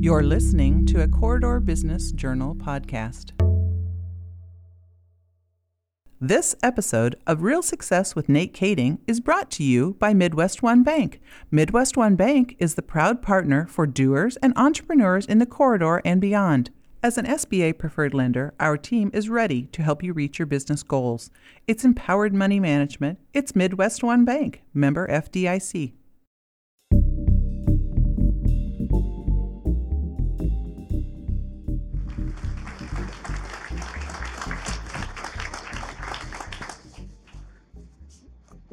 You're 0.00 0.22
listening 0.22 0.86
to 0.86 1.02
a 1.02 1.08
Corridor 1.08 1.58
Business 1.58 2.12
Journal 2.12 2.54
podcast. 2.54 3.32
This 6.20 6.54
episode 6.62 7.16
of 7.26 7.42
Real 7.42 7.62
Success 7.62 8.14
with 8.14 8.28
Nate 8.28 8.54
Kading 8.54 9.00
is 9.08 9.18
brought 9.18 9.50
to 9.50 9.64
you 9.64 9.96
by 9.98 10.14
Midwest 10.14 10.62
One 10.62 10.84
Bank. 10.84 11.20
Midwest 11.50 11.96
One 11.96 12.14
Bank 12.14 12.54
is 12.60 12.76
the 12.76 12.82
proud 12.82 13.22
partner 13.22 13.66
for 13.66 13.88
doers 13.88 14.36
and 14.36 14.52
entrepreneurs 14.54 15.26
in 15.26 15.38
the 15.38 15.46
corridor 15.46 16.00
and 16.04 16.20
beyond. 16.20 16.70
As 17.02 17.18
an 17.18 17.26
SBA 17.26 17.76
preferred 17.76 18.14
lender, 18.14 18.54
our 18.60 18.76
team 18.76 19.10
is 19.12 19.28
ready 19.28 19.64
to 19.72 19.82
help 19.82 20.04
you 20.04 20.12
reach 20.12 20.38
your 20.38 20.46
business 20.46 20.84
goals. 20.84 21.28
It's 21.66 21.84
empowered 21.84 22.32
money 22.32 22.60
management. 22.60 23.18
It's 23.34 23.56
Midwest 23.56 24.04
One 24.04 24.24
Bank, 24.24 24.62
member 24.72 25.08
FDIC. 25.08 25.94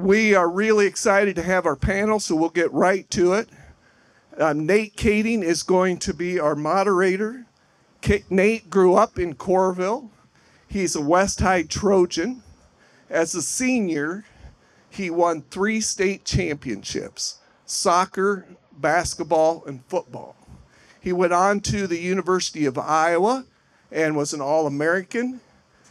We 0.06 0.36
are 0.36 0.48
really 0.48 0.86
excited 0.86 1.36
to 1.36 1.42
have 1.42 1.66
our 1.66 1.76
panel, 1.76 2.20
so 2.20 2.36
we'll 2.36 2.50
get 2.50 2.72
right 2.72 3.10
to 3.10 3.34
it. 3.34 3.50
Um, 4.38 4.68
Nate 4.68 4.96
Kading 4.96 5.42
is 5.42 5.64
going 5.64 5.98
to 5.98 6.14
be 6.14 6.40
our 6.40 6.56
moderator. 6.56 7.48
Nate 8.30 8.70
grew 8.70 8.94
up 8.94 9.18
in 9.18 9.34
Coralville. 9.34 10.12
He's 10.68 10.96
a 10.96 11.02
West 11.02 11.40
High 11.40 11.64
Trojan. 11.64 12.44
As 13.10 13.34
a 13.34 13.42
senior, 13.42 14.26
he 14.92 15.10
won 15.10 15.42
three 15.42 15.82
state 15.82 16.24
championships 16.24 17.40
soccer, 17.66 18.46
basketball, 18.78 19.64
and 19.66 19.84
football. 19.88 20.36
He 21.02 21.14
went 21.14 21.34
on 21.34 21.62
to 21.62 21.88
the 21.88 21.98
University 21.98 22.68
of 22.68 22.78
Iowa 22.78 23.46
and 23.92 24.16
was 24.16 24.34
an 24.34 24.42
All 24.42 24.68
American. 24.68 25.42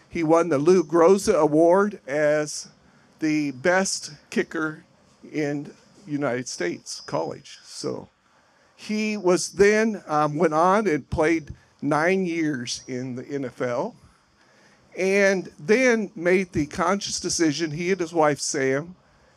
He 0.09 0.23
won 0.23 0.51
the 0.51 0.59
Lou 0.59 0.85
Groza 0.85 1.35
Award 1.35 1.99
as 2.07 2.69
the 3.21 3.53
best 3.53 4.13
kicker 4.31 4.85
in 5.33 5.73
United 6.07 6.49
States 6.49 7.01
college. 7.01 7.59
So 7.65 8.09
he 8.77 9.17
was 9.17 9.53
then 9.53 10.03
um, 10.07 10.37
went 10.37 10.55
on 10.55 10.87
and 10.87 11.09
played 11.09 11.55
nine 11.81 12.27
years 12.27 12.83
in 12.87 13.15
the 13.15 13.25
NFL, 13.25 13.95
and 14.97 15.51
then 15.59 16.11
made 16.15 16.53
the 16.53 16.67
conscious 16.67 17.21
decision, 17.21 17.73
he 17.73 17.91
and 17.91 18.01
his 18.01 18.13
wife 18.13 18.41
Sam, 18.41 18.95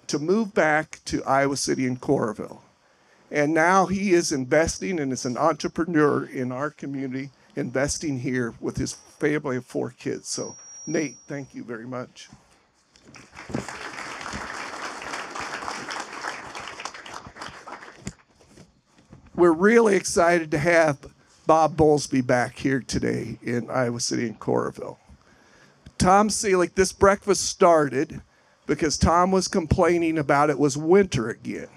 to 0.07 0.19
move 0.19 0.53
back 0.53 0.99
to 1.05 1.23
Iowa 1.25 1.57
City 1.57 1.85
and 1.85 1.99
Coralville. 1.99 2.59
And 3.29 3.53
now 3.53 3.87
he 3.87 4.13
is 4.13 4.31
investing 4.31 4.99
and 4.99 5.11
is 5.11 5.25
an 5.25 5.37
entrepreneur 5.37 6.23
in 6.25 6.51
our 6.51 6.69
community, 6.69 7.31
investing 7.55 8.19
here 8.19 8.53
with 8.61 8.77
his 8.77 8.93
family 8.93 9.57
of 9.57 9.65
four 9.65 9.89
kids. 9.91 10.29
So, 10.29 10.55
Nate, 10.85 11.17
thank 11.27 11.53
you 11.53 11.63
very 11.63 11.85
much. 11.85 12.29
We're 19.35 19.51
really 19.51 19.95
excited 19.95 20.49
to 20.51 20.57
have 20.57 20.97
Bob 21.45 21.77
Bowlsby 21.77 22.25
back 22.25 22.57
here 22.57 22.79
today 22.79 23.37
in 23.41 23.69
Iowa 23.69 23.99
City 23.99 24.25
and 24.25 24.39
Coralville. 24.39 24.97
Tom 25.97 26.29
Seelig, 26.29 26.73
this 26.75 26.91
breakfast 26.91 27.45
started 27.45 28.21
because 28.65 28.97
Tom 28.97 29.31
was 29.31 29.47
complaining 29.47 30.17
about 30.17 30.49
it 30.49 30.59
was 30.59 30.77
winter 30.77 31.29
again. 31.29 31.69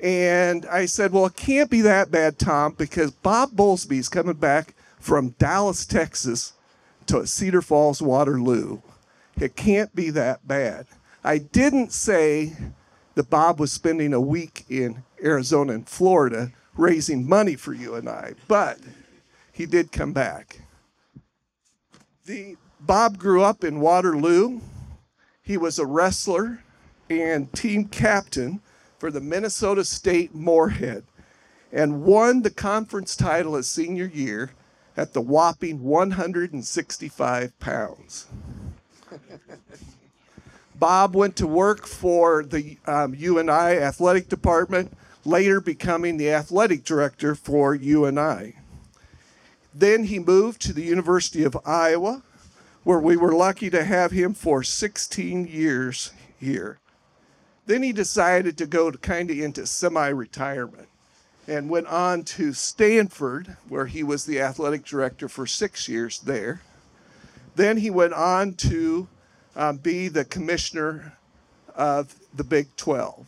And 0.00 0.66
I 0.66 0.86
said, 0.86 1.12
Well, 1.12 1.26
it 1.26 1.36
can't 1.36 1.70
be 1.70 1.80
that 1.82 2.10
bad, 2.10 2.38
Tom, 2.38 2.74
because 2.76 3.12
Bob 3.12 3.52
Bowlsby 3.52 3.98
is 3.98 4.08
coming 4.08 4.34
back 4.34 4.74
from 4.98 5.30
Dallas, 5.38 5.86
Texas 5.86 6.54
to 7.06 7.26
Cedar 7.26 7.62
Falls, 7.62 8.02
Waterloo. 8.02 8.82
It 9.40 9.56
can't 9.56 9.94
be 9.94 10.10
that 10.10 10.46
bad. 10.46 10.86
I 11.24 11.38
didn't 11.38 11.92
say 11.92 12.52
that 13.14 13.30
Bob 13.30 13.60
was 13.60 13.72
spending 13.72 14.12
a 14.12 14.20
week 14.20 14.64
in 14.68 15.04
Arizona 15.22 15.74
and 15.74 15.88
Florida 15.88 16.52
raising 16.76 17.28
money 17.28 17.56
for 17.56 17.72
you 17.72 17.94
and 17.94 18.08
I, 18.08 18.34
but 18.48 18.78
he 19.52 19.66
did 19.66 19.92
come 19.92 20.12
back. 20.12 20.62
The 22.24 22.56
Bob 22.80 23.18
grew 23.18 23.42
up 23.42 23.62
in 23.62 23.80
Waterloo. 23.80 24.60
He 25.42 25.56
was 25.56 25.78
a 25.78 25.86
wrestler 25.86 26.62
and 27.10 27.52
team 27.52 27.86
captain 27.86 28.60
for 28.98 29.10
the 29.10 29.20
Minnesota 29.20 29.84
State 29.84 30.34
Moorhead 30.34 31.04
and 31.72 32.02
won 32.02 32.42
the 32.42 32.50
conference 32.50 33.16
title 33.16 33.54
his 33.54 33.68
senior 33.68 34.06
year 34.06 34.52
at 34.96 35.12
the 35.12 35.20
whopping 35.20 35.82
165 35.82 37.58
pounds. 37.58 38.26
Bob 40.74 41.14
went 41.14 41.36
to 41.36 41.46
work 41.46 41.86
for 41.86 42.42
the 42.42 42.76
um, 42.86 43.14
UNI 43.14 43.50
athletic 43.50 44.28
department 44.28 44.96
later 45.24 45.60
becoming 45.60 46.16
the 46.16 46.30
athletic 46.30 46.84
director 46.84 47.34
for 47.34 47.74
UNI. 47.74 48.56
Then 49.74 50.04
he 50.04 50.18
moved 50.18 50.60
to 50.62 50.72
the 50.72 50.82
University 50.82 51.44
of 51.44 51.56
Iowa, 51.64 52.22
where 52.84 52.98
we 52.98 53.16
were 53.16 53.32
lucky 53.32 53.70
to 53.70 53.84
have 53.84 54.10
him 54.10 54.34
for 54.34 54.62
16 54.62 55.46
years 55.46 56.12
here. 56.38 56.78
Then 57.66 57.82
he 57.82 57.92
decided 57.92 58.58
to 58.58 58.66
go 58.66 58.90
to 58.90 58.98
kind 58.98 59.30
of 59.30 59.38
into 59.38 59.66
semi 59.66 60.08
retirement 60.08 60.88
and 61.46 61.70
went 61.70 61.86
on 61.86 62.22
to 62.22 62.52
Stanford, 62.52 63.56
where 63.68 63.86
he 63.86 64.02
was 64.02 64.24
the 64.24 64.40
athletic 64.40 64.84
director 64.84 65.28
for 65.28 65.46
six 65.46 65.88
years 65.88 66.18
there. 66.20 66.62
Then 67.54 67.76
he 67.76 67.90
went 67.90 68.14
on 68.14 68.54
to 68.54 69.08
um, 69.54 69.76
be 69.78 70.08
the 70.08 70.24
commissioner 70.24 71.16
of 71.74 72.14
the 72.34 72.44
Big 72.44 72.74
12. 72.76 73.26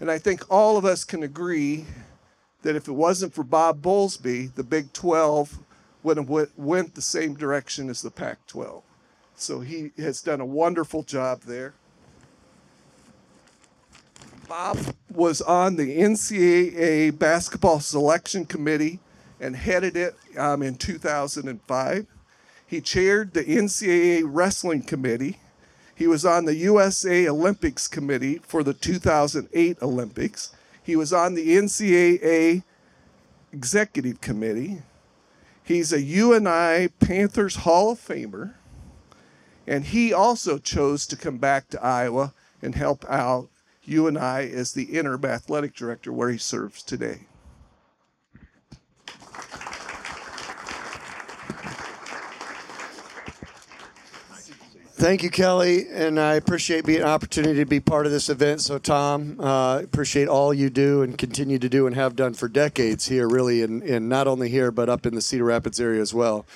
And 0.00 0.10
I 0.10 0.18
think 0.18 0.42
all 0.50 0.76
of 0.76 0.84
us 0.84 1.04
can 1.04 1.22
agree 1.22 1.86
that 2.62 2.76
if 2.76 2.88
it 2.88 2.92
wasn't 2.92 3.34
for 3.34 3.44
Bob 3.44 3.82
Bowlsby, 3.82 4.54
the 4.54 4.62
Big 4.64 4.92
12 4.92 5.58
would 6.02 6.16
have 6.16 6.28
went 6.56 6.94
the 6.94 7.02
same 7.02 7.34
direction 7.34 7.88
as 7.88 8.02
the 8.02 8.10
Pac 8.10 8.46
12. 8.46 8.82
So 9.36 9.60
he 9.60 9.92
has 9.98 10.20
done 10.20 10.40
a 10.40 10.46
wonderful 10.46 11.02
job 11.02 11.42
there. 11.42 11.74
Bob 14.48 14.78
was 15.10 15.40
on 15.40 15.76
the 15.76 15.98
NCAA 15.98 17.18
basketball 17.18 17.80
selection 17.80 18.44
committee 18.44 19.00
and 19.40 19.56
headed 19.56 19.96
it 19.96 20.14
um, 20.36 20.62
in 20.62 20.76
2005. 20.76 22.06
He 22.66 22.80
chaired 22.80 23.34
the 23.34 23.44
NCAA 23.44 24.22
wrestling 24.24 24.82
committee 24.82 25.38
he 25.94 26.06
was 26.06 26.24
on 26.24 26.44
the 26.44 26.56
USA 26.56 27.28
Olympics 27.28 27.86
Committee 27.86 28.40
for 28.42 28.62
the 28.62 28.74
2008 28.74 29.78
Olympics. 29.80 30.52
He 30.82 30.96
was 30.96 31.12
on 31.12 31.34
the 31.34 31.56
NCAA 31.56 32.64
Executive 33.52 34.20
Committee. 34.20 34.82
He's 35.62 35.92
a 35.92 36.02
UNI 36.02 36.88
Panthers 36.98 37.56
Hall 37.56 37.92
of 37.92 38.00
Famer. 38.00 38.54
And 39.66 39.84
he 39.86 40.12
also 40.12 40.58
chose 40.58 41.06
to 41.06 41.16
come 41.16 41.38
back 41.38 41.68
to 41.70 41.82
Iowa 41.82 42.34
and 42.60 42.74
help 42.74 43.04
out 43.08 43.48
UNI 43.84 44.50
as 44.52 44.72
the 44.72 44.84
interim 44.84 45.24
athletic 45.24 45.74
director 45.74 46.12
where 46.12 46.30
he 46.30 46.38
serves 46.38 46.82
today. 46.82 47.26
Thank 55.04 55.22
you, 55.22 55.28
Kelly, 55.28 55.86
and 55.90 56.18
I 56.18 56.36
appreciate 56.36 56.86
being 56.86 57.02
an 57.02 57.06
opportunity 57.06 57.58
to 57.58 57.66
be 57.66 57.78
part 57.78 58.06
of 58.06 58.12
this 58.12 58.30
event. 58.30 58.62
So, 58.62 58.78
Tom, 58.78 59.38
uh, 59.38 59.82
appreciate 59.84 60.28
all 60.28 60.54
you 60.54 60.70
do 60.70 61.02
and 61.02 61.18
continue 61.18 61.58
to 61.58 61.68
do 61.68 61.86
and 61.86 61.94
have 61.94 62.16
done 62.16 62.32
for 62.32 62.48
decades 62.48 63.06
here, 63.06 63.28
really, 63.28 63.60
and, 63.60 64.08
not 64.08 64.26
only 64.26 64.48
here 64.48 64.70
but 64.70 64.88
up 64.88 65.04
in 65.04 65.14
the 65.14 65.20
Cedar 65.20 65.44
Rapids 65.44 65.78
area 65.78 66.00
as 66.00 66.14
well. 66.14 66.46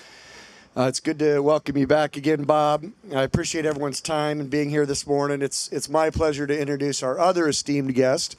Uh, 0.74 0.84
it's 0.84 0.98
good 0.98 1.18
to 1.18 1.40
welcome 1.40 1.76
you 1.76 1.86
back 1.86 2.16
again, 2.16 2.44
Bob. 2.44 2.86
I 3.14 3.22
appreciate 3.22 3.66
everyone's 3.66 4.00
time 4.00 4.40
and 4.40 4.48
being 4.48 4.70
here 4.70 4.86
this 4.86 5.06
morning. 5.06 5.42
It's 5.42 5.68
it's 5.68 5.90
my 5.90 6.08
pleasure 6.08 6.46
to 6.46 6.58
introduce 6.58 7.02
our 7.02 7.18
other 7.18 7.48
esteemed 7.48 7.94
guest. 7.94 8.34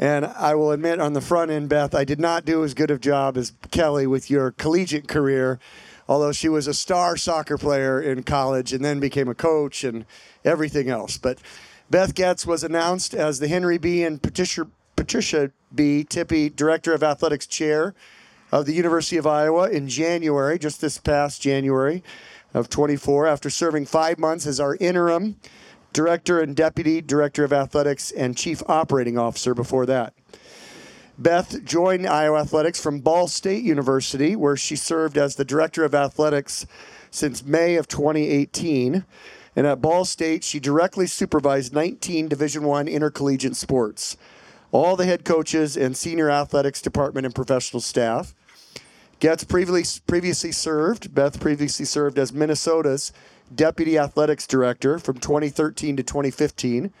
And 0.00 0.26
I 0.26 0.56
will 0.56 0.72
admit 0.72 1.00
on 1.00 1.12
the 1.12 1.20
front 1.20 1.52
end, 1.52 1.68
Beth, 1.68 1.94
I 1.94 2.02
did 2.02 2.18
not 2.18 2.44
do 2.44 2.64
as 2.64 2.74
good 2.74 2.90
a 2.90 2.98
job 2.98 3.36
as 3.36 3.52
Kelly 3.70 4.08
with 4.08 4.30
your 4.30 4.50
collegiate 4.50 5.06
career 5.06 5.60
although 6.08 6.32
she 6.32 6.48
was 6.48 6.66
a 6.66 6.74
star 6.74 7.16
soccer 7.16 7.58
player 7.58 8.00
in 8.00 8.22
college 8.22 8.72
and 8.72 8.84
then 8.84 8.98
became 8.98 9.28
a 9.28 9.34
coach 9.34 9.84
and 9.84 10.06
everything 10.44 10.88
else. 10.88 11.18
But 11.18 11.38
Beth 11.90 12.14
Goetz 12.14 12.46
was 12.46 12.64
announced 12.64 13.14
as 13.14 13.38
the 13.38 13.48
Henry 13.48 13.78
B. 13.78 14.02
and 14.02 14.22
Patricia, 14.22 14.66
Patricia 14.96 15.50
B. 15.74 16.04
Tippie 16.04 16.54
Director 16.54 16.94
of 16.94 17.02
Athletics 17.02 17.46
Chair 17.46 17.94
of 18.50 18.66
the 18.66 18.72
University 18.72 19.16
of 19.16 19.26
Iowa 19.26 19.68
in 19.68 19.88
January, 19.88 20.58
just 20.58 20.80
this 20.80 20.98
past 20.98 21.42
January 21.42 22.02
of 22.54 22.70
24, 22.70 23.26
after 23.26 23.50
serving 23.50 23.86
five 23.86 24.18
months 24.18 24.46
as 24.46 24.58
our 24.58 24.76
interim 24.76 25.36
Director 25.92 26.40
and 26.40 26.54
Deputy 26.54 27.00
Director 27.00 27.44
of 27.44 27.52
Athletics 27.52 28.10
and 28.10 28.36
Chief 28.36 28.62
Operating 28.68 29.18
Officer 29.18 29.54
before 29.54 29.86
that. 29.86 30.14
Beth 31.20 31.64
joined 31.64 32.06
Iowa 32.06 32.42
Athletics 32.42 32.80
from 32.80 33.00
Ball 33.00 33.26
State 33.26 33.64
University, 33.64 34.36
where 34.36 34.56
she 34.56 34.76
served 34.76 35.18
as 35.18 35.34
the 35.34 35.44
director 35.44 35.84
of 35.84 35.92
athletics 35.92 36.64
since 37.10 37.44
May 37.44 37.74
of 37.74 37.88
2018. 37.88 39.04
And 39.56 39.66
at 39.66 39.80
Ball 39.80 40.04
State, 40.04 40.44
she 40.44 40.60
directly 40.60 41.08
supervised 41.08 41.74
19 41.74 42.28
Division 42.28 42.62
One 42.62 42.86
intercollegiate 42.86 43.56
sports, 43.56 44.16
all 44.70 44.94
the 44.94 45.06
head 45.06 45.24
coaches 45.24 45.76
and 45.76 45.96
senior 45.96 46.30
athletics 46.30 46.80
department 46.80 47.26
and 47.26 47.34
professional 47.34 47.80
staff. 47.80 48.32
Goetz 49.18 49.42
previously, 49.42 50.00
previously 50.06 50.52
served, 50.52 51.12
Beth 51.12 51.40
previously 51.40 51.84
served 51.84 52.16
as 52.20 52.32
Minnesota's 52.32 53.12
deputy 53.52 53.98
athletics 53.98 54.46
director 54.46 55.00
from 55.00 55.18
2013 55.18 55.96
to 55.96 56.04
2015 56.04 56.92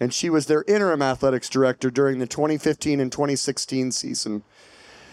and 0.00 0.12
she 0.12 0.28
was 0.30 0.46
their 0.46 0.64
interim 0.66 1.02
athletics 1.02 1.48
director 1.48 1.90
during 1.90 2.18
the 2.18 2.26
2015 2.26 3.00
and 3.00 3.12
2016 3.12 3.92
season. 3.92 4.42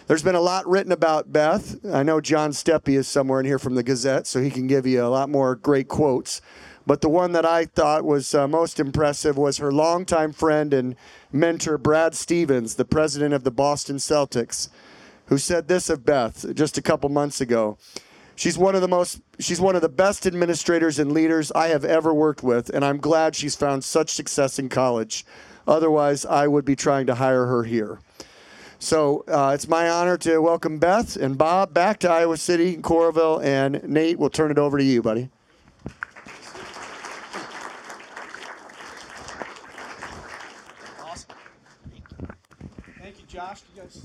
There's 0.08 0.24
been 0.24 0.36
a 0.36 0.42
lot 0.42 0.68
written 0.68 0.92
about 0.92 1.32
Beth. 1.32 1.78
I 1.86 2.04
know 2.04 2.20
John 2.20 2.52
Steppe 2.52 2.90
is 2.90 3.08
somewhere 3.08 3.40
in 3.40 3.46
here 3.46 3.60
from 3.60 3.76
the 3.76 3.84
Gazette, 3.84 4.28
so 4.28 4.42
he 4.42 4.50
can 4.50 4.68
give 4.68 4.86
you 4.86 5.04
a 5.04 5.08
lot 5.08 5.30
more 5.30 5.56
great 5.56 5.88
quotes. 5.88 6.42
But 6.86 7.02
the 7.02 7.10
one 7.10 7.32
that 7.34 7.46
I 7.46 7.66
thought 7.66 8.04
was 8.04 8.34
uh, 8.34 8.48
most 8.48 8.80
impressive 8.80 9.38
was 9.38 9.58
her 9.58 9.72
longtime 9.72 10.34
friend 10.34 10.74
and 10.74 10.96
mentor, 11.32 11.78
Brad 11.78 12.16
Stevens, 12.16 12.76
the 12.76 12.86
president 12.86 13.34
of 13.34 13.44
the 13.44 13.52
Boston 13.52 13.98
Celtics, 13.98 14.70
who 15.28 15.38
said 15.38 15.68
this 15.68 15.90
of 15.90 16.06
Beth 16.06 16.54
just 16.56 16.78
a 16.78 16.82
couple 16.82 17.10
months 17.10 17.40
ago. 17.40 17.78
She's 18.42 18.58
one 18.58 18.74
of 18.74 18.82
the 18.82 18.88
most 18.88 19.22
she's 19.38 19.62
one 19.62 19.76
of 19.76 19.84
the 19.84 19.88
best 19.88 20.26
administrators 20.26 20.98
and 20.98 21.12
leaders 21.12 21.52
I 21.52 21.68
have 21.68 21.86
ever 21.86 22.12
worked 22.12 22.42
with, 22.42 22.70
and 22.70 22.84
I'm 22.84 22.98
glad 22.98 23.36
she's 23.36 23.56
found 23.56 23.84
such 23.84 24.10
success 24.10 24.58
in 24.58 24.68
college. 24.68 25.24
Otherwise, 25.68 26.26
I 26.26 26.48
would 26.48 26.66
be 26.66 26.76
trying 26.76 27.06
to 27.06 27.14
hire 27.14 27.46
her 27.46 27.66
here. 27.66 28.00
So 28.80 29.24
uh, 29.28 29.52
it's 29.54 29.68
my 29.68 29.88
honor 29.92 30.18
to 30.18 30.40
welcome 30.40 30.80
Beth 30.80 31.18
and 31.18 31.38
Bob 31.38 31.72
back 31.72 32.00
to 32.00 32.10
Iowa 32.10 32.36
City, 32.36 32.74
and 32.74 32.84
Coralville, 32.84 33.44
and 33.44 33.84
Nate, 33.84 34.18
we'll 34.18 34.32
turn 34.32 34.50
it 34.50 34.58
over 34.58 34.80
to 34.80 34.84
you, 34.84 35.04
buddy. 35.04 35.30
Awesome. 41.00 41.36
Thank 43.00 43.20
you, 43.20 43.28
Josh. 43.28 43.62
You 43.76 43.84
guys. 43.84 44.02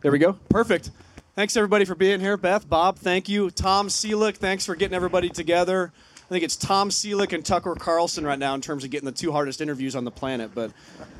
There 0.00 0.10
we 0.10 0.18
go. 0.18 0.38
Perfect. 0.48 0.90
Thanks 1.36 1.54
everybody 1.54 1.84
for 1.84 1.94
being 1.94 2.20
here. 2.20 2.38
Beth, 2.38 2.66
Bob, 2.66 2.96
thank 2.96 3.28
you. 3.28 3.50
Tom 3.50 3.88
Seelick, 3.88 4.36
thanks 4.36 4.64
for 4.64 4.74
getting 4.74 4.94
everybody 4.94 5.28
together. 5.28 5.92
I 6.16 6.28
think 6.30 6.42
it's 6.42 6.56
Tom 6.56 6.88
Seelick 6.88 7.34
and 7.34 7.44
Tucker 7.44 7.74
Carlson 7.74 8.24
right 8.24 8.38
now 8.38 8.54
in 8.54 8.62
terms 8.62 8.84
of 8.84 8.90
getting 8.90 9.04
the 9.04 9.12
two 9.12 9.32
hardest 9.32 9.60
interviews 9.60 9.94
on 9.94 10.04
the 10.04 10.10
planet. 10.10 10.52
But 10.54 10.70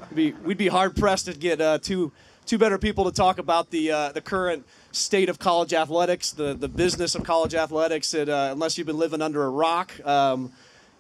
we'd 0.08 0.16
be, 0.16 0.32
we'd 0.42 0.56
be 0.56 0.68
hard 0.68 0.96
pressed 0.96 1.26
to 1.26 1.34
get 1.34 1.60
uh, 1.60 1.80
two 1.82 2.12
two 2.46 2.56
better 2.56 2.78
people 2.78 3.04
to 3.04 3.12
talk 3.12 3.36
about 3.36 3.68
the 3.68 3.90
uh, 3.90 4.12
the 4.12 4.22
current 4.22 4.64
state 4.90 5.28
of 5.28 5.38
college 5.38 5.74
athletics, 5.74 6.32
the 6.32 6.54
the 6.54 6.68
business 6.68 7.14
of 7.14 7.22
college 7.22 7.54
athletics. 7.54 8.14
Uh, 8.14 8.48
unless 8.50 8.78
you've 8.78 8.86
been 8.86 8.96
living 8.96 9.20
under 9.20 9.44
a 9.44 9.50
rock. 9.50 9.92
Um, 10.06 10.50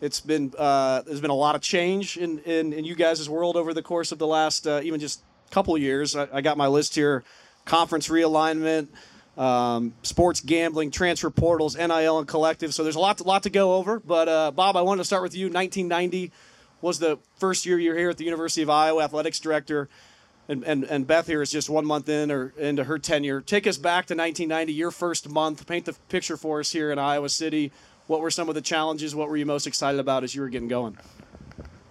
it's 0.02 0.20
been 0.20 0.52
uh, 0.58 1.00
there's 1.06 1.22
been 1.22 1.30
a 1.30 1.34
lot 1.34 1.54
of 1.54 1.62
change 1.62 2.18
in, 2.18 2.40
in, 2.40 2.74
in 2.74 2.84
you 2.84 2.94
guys' 2.94 3.30
world 3.30 3.56
over 3.56 3.72
the 3.72 3.82
course 3.82 4.12
of 4.12 4.18
the 4.18 4.26
last 4.26 4.66
uh, 4.66 4.82
even 4.84 5.00
just 5.00 5.22
couple 5.50 5.78
years. 5.78 6.14
I, 6.14 6.28
I 6.34 6.40
got 6.42 6.58
my 6.58 6.66
list 6.66 6.94
here 6.94 7.24
conference 7.66 8.08
realignment, 8.08 8.88
um, 9.36 9.92
sports 10.02 10.40
gambling, 10.40 10.90
transfer 10.90 11.28
portals, 11.28 11.76
NIL, 11.76 12.18
and 12.18 12.26
collective. 12.26 12.72
So 12.72 12.82
there's 12.82 12.96
a 12.96 13.00
lot, 13.00 13.18
to, 13.18 13.24
lot 13.24 13.42
to 13.42 13.50
go 13.50 13.74
over. 13.74 14.00
But 14.00 14.28
uh, 14.28 14.50
Bob, 14.52 14.76
I 14.76 14.80
wanted 14.80 15.00
to 15.00 15.04
start 15.04 15.22
with 15.22 15.36
you. 15.36 15.46
1990 15.46 16.32
was 16.80 16.98
the 16.98 17.18
first 17.36 17.66
year 17.66 17.78
you're 17.78 17.96
here 17.96 18.08
at 18.08 18.16
the 18.16 18.24
University 18.24 18.62
of 18.62 18.70
Iowa, 18.70 19.04
athletics 19.04 19.38
director. 19.38 19.90
And, 20.48 20.62
and, 20.62 20.84
and 20.84 21.06
Beth 21.06 21.26
here 21.26 21.42
is 21.42 21.50
just 21.50 21.68
one 21.68 21.84
month 21.84 22.08
in 22.08 22.30
or 22.30 22.54
into 22.56 22.84
her 22.84 22.98
tenure. 22.98 23.40
Take 23.40 23.66
us 23.66 23.76
back 23.76 24.06
to 24.06 24.14
1990, 24.14 24.72
your 24.72 24.92
first 24.92 25.28
month. 25.28 25.66
Paint 25.66 25.86
the 25.86 25.94
picture 26.08 26.36
for 26.36 26.60
us 26.60 26.70
here 26.70 26.92
in 26.92 26.98
Iowa 26.98 27.28
City. 27.28 27.72
What 28.06 28.20
were 28.20 28.30
some 28.30 28.48
of 28.48 28.54
the 28.54 28.60
challenges? 28.60 29.14
What 29.14 29.28
were 29.28 29.36
you 29.36 29.46
most 29.46 29.66
excited 29.66 29.98
about 29.98 30.22
as 30.22 30.34
you 30.34 30.42
were 30.42 30.48
getting 30.48 30.68
going? 30.68 30.96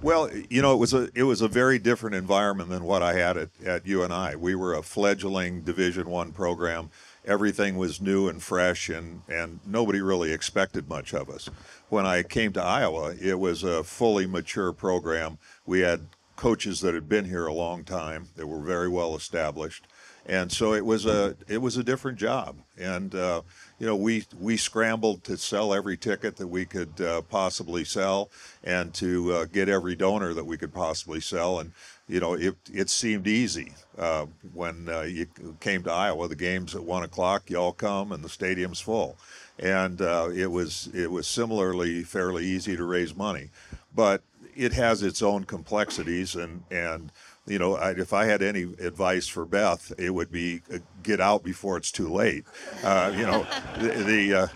Well, 0.06 0.30
you 0.52 0.62
know, 0.62 0.72
it 0.72 0.78
was 0.78 0.94
a 0.94 1.10
it 1.16 1.24
was 1.24 1.42
a 1.42 1.48
very 1.48 1.80
different 1.80 2.16
environment 2.16 2.70
than 2.70 2.84
what 2.84 3.02
I 3.02 3.14
had 3.14 3.38
at, 3.38 3.50
at 3.66 3.88
UNI. 3.88 4.36
We 4.36 4.54
were 4.54 4.76
a 4.76 4.84
fledgling 4.84 5.62
Division 5.62 6.12
One 6.12 6.32
program. 6.32 6.92
Everything 7.26 7.76
was 7.76 8.00
new 8.00 8.30
and 8.30 8.40
fresh, 8.40 8.88
and 8.88 9.24
and 9.28 9.62
nobody 9.66 10.02
really 10.02 10.32
expected 10.32 10.88
much 10.88 11.16
of 11.16 11.28
us. 11.28 11.50
When 11.90 12.06
I 12.06 12.22
came 12.22 12.54
to 12.54 12.62
Iowa, 12.62 13.16
it 13.20 13.40
was 13.40 13.64
a 13.64 13.84
fully 13.84 14.28
mature 14.28 14.72
program. 14.74 15.40
We 15.66 15.80
had 15.80 16.02
coaches 16.36 16.82
that 16.82 16.94
had 16.94 17.10
been 17.10 17.26
here 17.26 17.48
a 17.48 17.54
long 17.54 17.84
time. 17.84 18.28
They 18.36 18.44
were 18.44 18.62
very 18.62 18.90
well 18.90 19.16
established, 19.16 19.88
and 20.28 20.52
so 20.52 20.76
it 20.76 20.86
was 20.86 21.08
a 21.08 21.36
it 21.48 21.64
was 21.64 21.78
a 21.78 21.84
different 21.84 22.20
job. 22.20 22.58
And 22.78 23.16
uh, 23.16 23.42
you 23.80 23.86
know, 23.86 23.96
we 23.96 24.26
we 24.40 24.56
scrambled 24.56 25.24
to 25.26 25.38
sell 25.38 25.74
every 25.74 25.98
ticket 25.98 26.38
that 26.38 26.48
we 26.48 26.66
could 26.66 27.00
uh, 27.02 27.22
possibly 27.24 27.84
sell, 27.84 28.30
and 28.64 28.94
to 28.96 29.34
uh, 29.34 29.46
get 29.46 29.68
every 29.68 29.96
donor 29.96 30.34
that 30.34 30.46
we 30.46 30.58
could 30.58 30.74
possibly 30.74 31.20
sell. 31.20 31.60
And 31.60 31.74
you 32.08 32.20
know, 32.20 32.34
it 32.34 32.56
it 32.72 32.90
seemed 32.90 33.28
easy 33.28 33.74
uh, 33.98 34.28
when 34.54 34.88
uh, 34.88 35.02
you 35.02 35.28
came 35.60 35.84
to 35.84 35.92
Iowa. 35.92 36.28
The 36.28 36.36
games 36.36 36.74
at 36.74 36.84
one 36.84 37.04
o'clock, 37.04 37.50
y'all 37.50 37.74
come, 37.74 38.12
and 38.12 38.24
the 38.24 38.30
stadium's 38.30 38.80
full. 38.80 39.18
And 39.60 40.02
uh, 40.02 40.30
it 40.34 40.52
was 40.52 40.88
it 40.94 41.12
was 41.12 41.28
similarly 41.28 42.04
fairly 42.04 42.46
easy 42.46 42.78
to 42.78 42.84
raise 42.84 43.16
money, 43.16 43.50
but 43.94 44.22
it 44.56 44.72
has 44.72 45.04
its 45.04 45.22
own 45.22 45.44
complexities 45.44 46.36
and 46.36 46.64
and 46.72 47.12
you 47.48 47.60
know, 47.60 47.76
I, 47.76 47.92
if 47.92 48.14
I 48.14 48.26
had 48.26 48.42
any 48.42 48.64
advice 48.64 49.28
for 49.28 49.46
Beth, 49.46 49.92
it 49.98 50.10
would 50.10 50.32
be 50.32 50.62
uh, 50.74 50.80
get 51.04 51.20
out 51.20 51.44
before 51.44 51.78
it's 51.78 51.92
too 51.92 52.12
late. 52.12 52.46
Uh, 52.84 53.14
you 53.16 53.26
know, 53.26 53.46
the, 53.80 53.90
the 54.04 54.34
uh, 54.34 54.48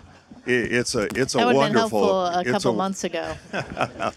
it, 0.46 0.72
it's 0.72 0.94
a 0.94 1.08
it's 1.14 1.34
a 1.34 1.38
that 1.38 1.46
would 1.46 1.56
wonderful. 1.56 2.26
Have 2.30 2.44
been 2.44 2.52
helpful 2.52 2.52
a 2.52 2.58
couple 2.58 2.72
a, 2.72 2.76
months 2.76 3.04
ago. 3.04 3.34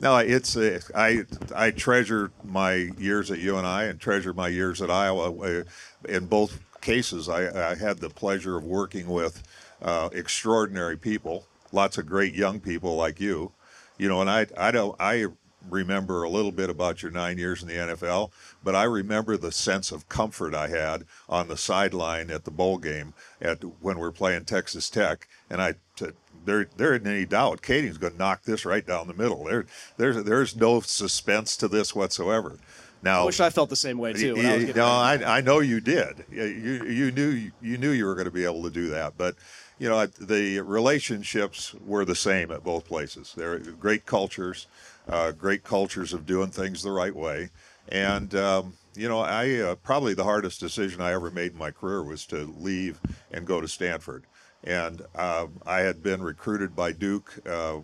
no, 0.00 0.18
it's 0.18 0.56
a, 0.56 0.80
I 0.94 1.24
I 1.54 1.72
treasure 1.72 2.30
my 2.44 2.74
years 2.74 3.30
at 3.30 3.38
UNI 3.38 3.88
and 3.88 4.00
treasure 4.00 4.32
my 4.32 4.48
years 4.48 4.80
at 4.80 4.90
Iowa. 4.90 5.34
Uh, 5.36 5.64
in 6.08 6.26
both 6.26 6.60
cases, 6.80 7.28
I, 7.28 7.72
I 7.72 7.74
had 7.74 7.98
the 7.98 8.10
pleasure 8.10 8.56
of 8.56 8.64
working 8.64 9.08
with 9.08 9.42
uh, 9.82 10.10
extraordinary 10.12 10.96
people, 10.96 11.44
lots 11.72 11.98
of 11.98 12.06
great 12.06 12.34
young 12.34 12.60
people 12.60 12.94
like 12.94 13.20
you. 13.20 13.52
You 13.98 14.08
know, 14.08 14.20
and 14.20 14.30
I 14.30 14.46
I 14.56 14.70
don't 14.70 14.94
I 15.00 15.26
remember 15.68 16.22
a 16.22 16.30
little 16.30 16.52
bit 16.52 16.70
about 16.70 17.02
your 17.02 17.10
nine 17.10 17.38
years 17.38 17.62
in 17.62 17.68
the 17.68 17.74
NFL, 17.74 18.30
but 18.62 18.74
I 18.74 18.84
remember 18.84 19.36
the 19.36 19.52
sense 19.52 19.92
of 19.92 20.08
comfort 20.08 20.54
I 20.54 20.68
had 20.68 21.04
on 21.28 21.48
the 21.48 21.56
sideline 21.56 22.30
at 22.30 22.44
the 22.44 22.50
bowl 22.50 22.78
game 22.78 23.14
at 23.40 23.62
when 23.80 23.98
we 23.98 24.06
are 24.06 24.12
playing 24.12 24.44
Texas 24.44 24.90
Tech, 24.90 25.28
and 25.50 25.60
I. 25.60 25.74
T- 25.96 26.06
there, 26.44 26.68
there 26.76 26.94
isn't 26.94 27.08
any 27.08 27.26
doubt. 27.26 27.60
Kading's 27.60 27.98
going 27.98 28.12
to 28.12 28.18
knock 28.20 28.44
this 28.44 28.64
right 28.64 28.86
down 28.86 29.08
the 29.08 29.14
middle. 29.14 29.42
There, 29.42 29.66
there's, 29.96 30.22
there's 30.22 30.54
no 30.54 30.80
suspense 30.80 31.56
to 31.56 31.66
this 31.66 31.92
whatsoever. 31.92 32.58
Now, 33.02 33.22
I 33.22 33.26
wish 33.26 33.40
I 33.40 33.50
felt 33.50 33.68
the 33.68 33.74
same 33.74 33.98
way 33.98 34.12
too. 34.12 34.36
You, 34.36 34.72
no, 34.72 34.86
I, 34.86 35.38
I 35.38 35.40
know 35.40 35.58
you 35.58 35.80
did. 35.80 36.24
You, 36.30 36.44
you 36.44 37.10
knew, 37.10 37.50
you 37.60 37.78
knew 37.78 37.90
you 37.90 38.04
were 38.06 38.14
going 38.14 38.26
to 38.26 38.30
be 38.30 38.44
able 38.44 38.62
to 38.62 38.70
do 38.70 38.88
that. 38.90 39.14
But, 39.18 39.34
you 39.78 39.88
know, 39.88 40.06
the 40.06 40.60
relationships 40.60 41.74
were 41.84 42.04
the 42.04 42.14
same 42.14 42.50
at 42.50 42.64
both 42.64 42.86
places. 42.86 43.34
They're 43.36 43.58
great 43.58 44.06
cultures 44.06 44.66
uh, 45.08 45.32
great 45.32 45.64
cultures 45.64 46.12
of 46.12 46.26
doing 46.26 46.50
things 46.50 46.82
the 46.82 46.90
right 46.90 47.14
way. 47.14 47.50
And, 47.88 48.34
um, 48.34 48.74
you 48.94 49.08
know, 49.08 49.20
I 49.20 49.60
uh, 49.60 49.74
probably 49.76 50.14
the 50.14 50.24
hardest 50.24 50.60
decision 50.60 51.00
I 51.00 51.12
ever 51.12 51.30
made 51.30 51.52
in 51.52 51.58
my 51.58 51.70
career 51.70 52.02
was 52.02 52.26
to 52.26 52.52
leave 52.58 53.00
and 53.30 53.46
go 53.46 53.60
to 53.60 53.68
Stanford. 53.68 54.24
And 54.64 55.02
uh, 55.14 55.46
I 55.64 55.80
had 55.80 56.02
been 56.02 56.22
recruited 56.22 56.74
by 56.74 56.92
Duke 56.92 57.38
uh, 57.48 57.78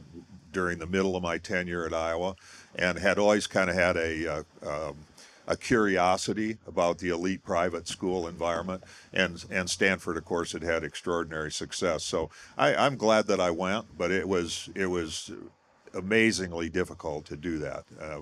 during 0.53 0.79
the 0.79 0.87
middle 0.87 1.15
of 1.17 1.23
my 1.23 1.39
tenure 1.39 1.87
at 1.87 1.95
Iowa 1.95 2.35
and 2.75 2.99
had 2.99 3.19
always 3.19 3.47
kind 3.47 3.71
of 3.71 3.77
had 3.77 3.97
a, 3.97 4.27
uh, 4.27 4.43
um, 4.67 4.97
a 5.47 5.57
curiosity 5.57 6.59
about 6.67 6.99
the 6.99 7.11
elite 7.11 7.45
private 7.45 7.89
school 7.89 8.29
environment. 8.29 8.85
And, 9.13 9.45
and 9.51 9.69
Stanford, 9.69 10.17
of 10.17 10.25
course, 10.25 10.53
had 10.53 10.63
had 10.63 10.85
extraordinary 10.85 11.51
success. 11.51 12.05
So 12.05 12.31
I, 12.57 12.75
I'm 12.75 12.97
glad 12.97 13.27
that 13.27 13.41
I 13.41 13.51
went, 13.51 13.99
but 13.99 14.11
it 14.11 14.29
was, 14.29 14.71
it 14.75 14.87
was 14.87 15.31
amazingly 15.95 16.69
difficult 16.69 17.27
to 17.27 17.37
do 17.37 17.59
that. 17.59 17.85
Uh, 18.01 18.21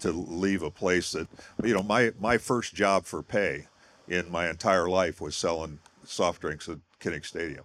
to 0.00 0.12
leave 0.12 0.62
a 0.62 0.70
place 0.70 1.12
that, 1.12 1.28
you 1.62 1.74
know, 1.74 1.82
my 1.82 2.10
my 2.18 2.38
first 2.38 2.74
job 2.74 3.04
for 3.04 3.22
pay 3.22 3.66
in 4.08 4.30
my 4.30 4.48
entire 4.48 4.88
life 4.88 5.20
was 5.20 5.36
selling 5.36 5.78
soft 6.04 6.40
drinks 6.40 6.70
at 6.70 6.78
Kinnick 7.00 7.26
Stadium, 7.26 7.64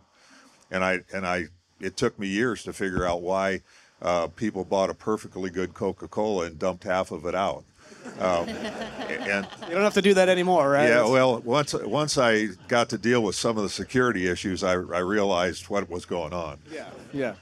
and 0.70 0.84
I 0.84 1.00
and 1.14 1.26
I 1.26 1.46
it 1.80 1.96
took 1.96 2.20
me 2.20 2.28
years 2.28 2.64
to 2.64 2.74
figure 2.74 3.06
out 3.06 3.22
why 3.22 3.62
uh, 4.02 4.28
people 4.28 4.66
bought 4.66 4.90
a 4.90 4.94
perfectly 4.94 5.50
good 5.50 5.74
Coca-Cola 5.74 6.46
and 6.48 6.60
dumped 6.60 6.84
half 6.84 7.12
of 7.12 7.26
it 7.26 7.36
out. 7.36 7.64
Um, 8.20 8.48
and 8.50 9.48
you 9.68 9.74
don't 9.74 9.84
have 9.84 9.94
to 9.96 10.02
do 10.02 10.14
that 10.14 10.30
anymore, 10.30 10.70
right? 10.70 10.90
Yeah. 10.90 11.08
Well, 11.08 11.40
once 11.40 11.74
once 11.74 12.18
I 12.18 12.48
got 12.68 12.90
to 12.90 12.98
deal 12.98 13.22
with 13.22 13.36
some 13.36 13.58
of 13.58 13.64
the 13.64 13.70
security 13.70 14.28
issues, 14.28 14.64
I, 14.64 14.74
I 14.74 15.00
realized 15.00 15.70
what 15.70 15.90
was 15.90 16.06
going 16.06 16.34
on. 16.34 16.60
Yeah. 16.72 16.90
Yeah. 17.14 17.36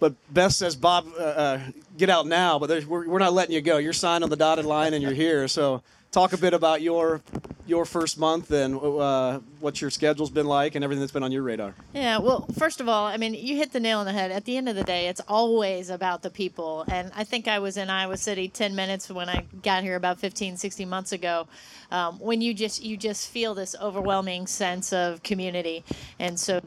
But 0.00 0.14
Beth 0.32 0.52
says, 0.52 0.76
Bob, 0.76 1.08
uh, 1.18 1.22
uh, 1.22 1.60
get 1.96 2.08
out 2.08 2.26
now. 2.26 2.58
But 2.58 2.84
we're, 2.84 3.08
we're 3.08 3.18
not 3.18 3.32
letting 3.32 3.54
you 3.54 3.60
go. 3.60 3.78
You're 3.78 3.92
signed 3.92 4.22
on 4.22 4.30
the 4.30 4.36
dotted 4.36 4.64
line 4.64 4.94
and 4.94 5.02
you're 5.02 5.12
here. 5.12 5.48
So 5.48 5.82
talk 6.10 6.32
a 6.32 6.38
bit 6.38 6.54
about 6.54 6.82
your 6.82 7.20
your 7.68 7.84
first 7.84 8.18
month 8.18 8.50
and 8.50 8.74
uh, 8.76 9.40
what 9.60 9.80
your 9.80 9.90
schedule's 9.90 10.30
been 10.30 10.46
like 10.46 10.74
and 10.74 10.82
everything 10.82 11.00
that's 11.00 11.12
been 11.12 11.22
on 11.22 11.30
your 11.30 11.42
radar. 11.42 11.74
Yeah, 11.92 12.18
well, 12.18 12.46
first 12.58 12.80
of 12.80 12.88
all, 12.88 13.04
I 13.04 13.18
mean, 13.18 13.34
you 13.34 13.56
hit 13.56 13.72
the 13.72 13.80
nail 13.80 13.98
on 13.98 14.06
the 14.06 14.12
head. 14.12 14.32
At 14.32 14.46
the 14.46 14.56
end 14.56 14.70
of 14.70 14.74
the 14.74 14.84
day, 14.84 15.08
it's 15.08 15.20
always 15.28 15.90
about 15.90 16.22
the 16.22 16.30
people. 16.30 16.86
And 16.88 17.12
I 17.14 17.24
think 17.24 17.46
I 17.46 17.58
was 17.58 17.76
in 17.76 17.90
Iowa 17.90 18.16
City 18.16 18.48
10 18.48 18.74
minutes 18.74 19.10
when 19.10 19.28
I 19.28 19.44
got 19.62 19.82
here 19.82 19.96
about 19.96 20.18
15, 20.18 20.56
16 20.56 20.88
months 20.88 21.12
ago. 21.12 21.46
Um, 21.90 22.18
when 22.18 22.40
you 22.40 22.54
just 22.54 22.82
you 22.82 22.96
just 22.96 23.28
feel 23.28 23.54
this 23.54 23.76
overwhelming 23.80 24.46
sense 24.46 24.92
of 24.92 25.22
community, 25.22 25.84
and 26.18 26.40
so 26.40 26.60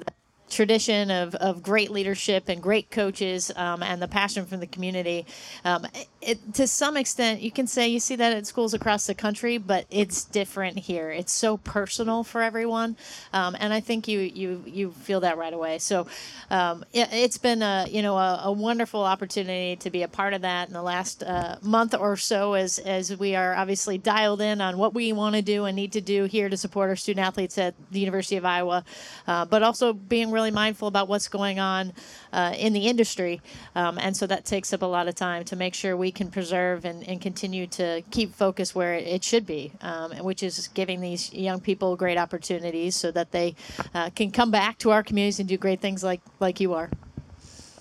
tradition 0.51 1.09
of, 1.09 1.33
of 1.35 1.63
great 1.63 1.89
leadership 1.89 2.49
and 2.49 2.61
great 2.61 2.91
coaches 2.91 3.51
um, 3.55 3.81
and 3.81 4.01
the 4.01 4.07
passion 4.07 4.45
from 4.45 4.59
the 4.59 4.67
community. 4.67 5.25
Um, 5.65 5.87
it, 6.21 6.53
to 6.55 6.67
some 6.67 6.97
extent, 6.97 7.41
you 7.41 7.51
can 7.51 7.65
say 7.65 7.87
you 7.87 7.99
see 7.99 8.15
that 8.17 8.33
at 8.33 8.45
schools 8.45 8.73
across 8.73 9.07
the 9.07 9.15
country, 9.15 9.57
but 9.57 9.85
it's 9.89 10.23
different 10.25 10.77
here. 10.77 11.09
It's 11.09 11.31
so 11.31 11.57
personal 11.57 12.23
for 12.23 12.41
everyone, 12.41 12.97
um, 13.33 13.55
and 13.59 13.73
I 13.73 13.79
think 13.79 14.07
you 14.07 14.19
you 14.19 14.63
you 14.67 14.91
feel 14.91 15.21
that 15.21 15.37
right 15.37 15.53
away. 15.53 15.79
So 15.79 16.07
um, 16.49 16.85
it, 16.93 17.07
has 17.07 17.37
been 17.37 17.61
a 17.61 17.87
you 17.89 18.01
know 18.01 18.17
a, 18.17 18.41
a, 18.45 18.51
wonderful 18.51 19.03
opportunity 19.03 19.77
to 19.77 19.89
be 19.89 20.03
a 20.03 20.07
part 20.07 20.33
of 20.33 20.41
that 20.41 20.67
in 20.67 20.73
the 20.73 20.83
last 20.83 21.23
uh, 21.23 21.55
month 21.61 21.95
or 21.95 22.17
so, 22.17 22.53
as 22.53 22.77
as 22.79 23.17
we 23.17 23.35
are 23.35 23.55
obviously 23.55 23.97
dialed 23.97 24.41
in 24.41 24.61
on 24.61 24.77
what 24.77 24.93
we 24.93 25.13
want 25.13 25.35
to 25.35 25.41
do 25.41 25.65
and 25.65 25.75
need 25.75 25.93
to 25.93 26.01
do 26.01 26.25
here 26.25 26.49
to 26.49 26.57
support 26.57 26.89
our 26.89 26.95
student 26.95 27.25
athletes 27.25 27.57
at 27.57 27.73
the 27.91 27.99
University 27.99 28.35
of 28.35 28.45
Iowa, 28.45 28.83
uh, 29.27 29.45
but 29.45 29.63
also 29.63 29.93
being 29.93 30.31
really 30.31 30.40
really 30.41 30.51
mindful 30.51 30.87
about 30.87 31.07
what's 31.07 31.27
going 31.27 31.59
on 31.59 31.93
uh, 32.33 32.53
in 32.57 32.73
the 32.73 32.87
industry. 32.87 33.41
Um, 33.75 33.99
and 33.99 34.17
so 34.17 34.25
that 34.25 34.43
takes 34.43 34.73
up 34.73 34.81
a 34.81 34.85
lot 34.85 35.07
of 35.07 35.13
time 35.13 35.43
to 35.45 35.55
make 35.55 35.75
sure 35.75 35.95
we 35.95 36.11
can 36.11 36.31
preserve 36.31 36.83
and, 36.83 37.07
and 37.07 37.21
continue 37.21 37.67
to 37.67 38.01
keep 38.09 38.33
focus 38.33 38.73
where 38.73 38.95
it 38.95 39.23
should 39.23 39.45
be, 39.45 39.71
um, 39.81 40.11
which 40.23 40.41
is 40.41 40.67
giving 40.73 40.99
these 40.99 41.31
young 41.31 41.59
people 41.59 41.95
great 41.95 42.17
opportunities 42.17 42.95
so 42.95 43.11
that 43.11 43.31
they 43.31 43.55
uh, 43.93 44.09
can 44.09 44.31
come 44.31 44.49
back 44.49 44.79
to 44.79 44.89
our 44.89 45.03
communities 45.03 45.39
and 45.39 45.47
do 45.47 45.57
great 45.57 45.79
things 45.79 46.03
like, 46.03 46.21
like 46.39 46.59
you 46.59 46.73
are. 46.73 46.89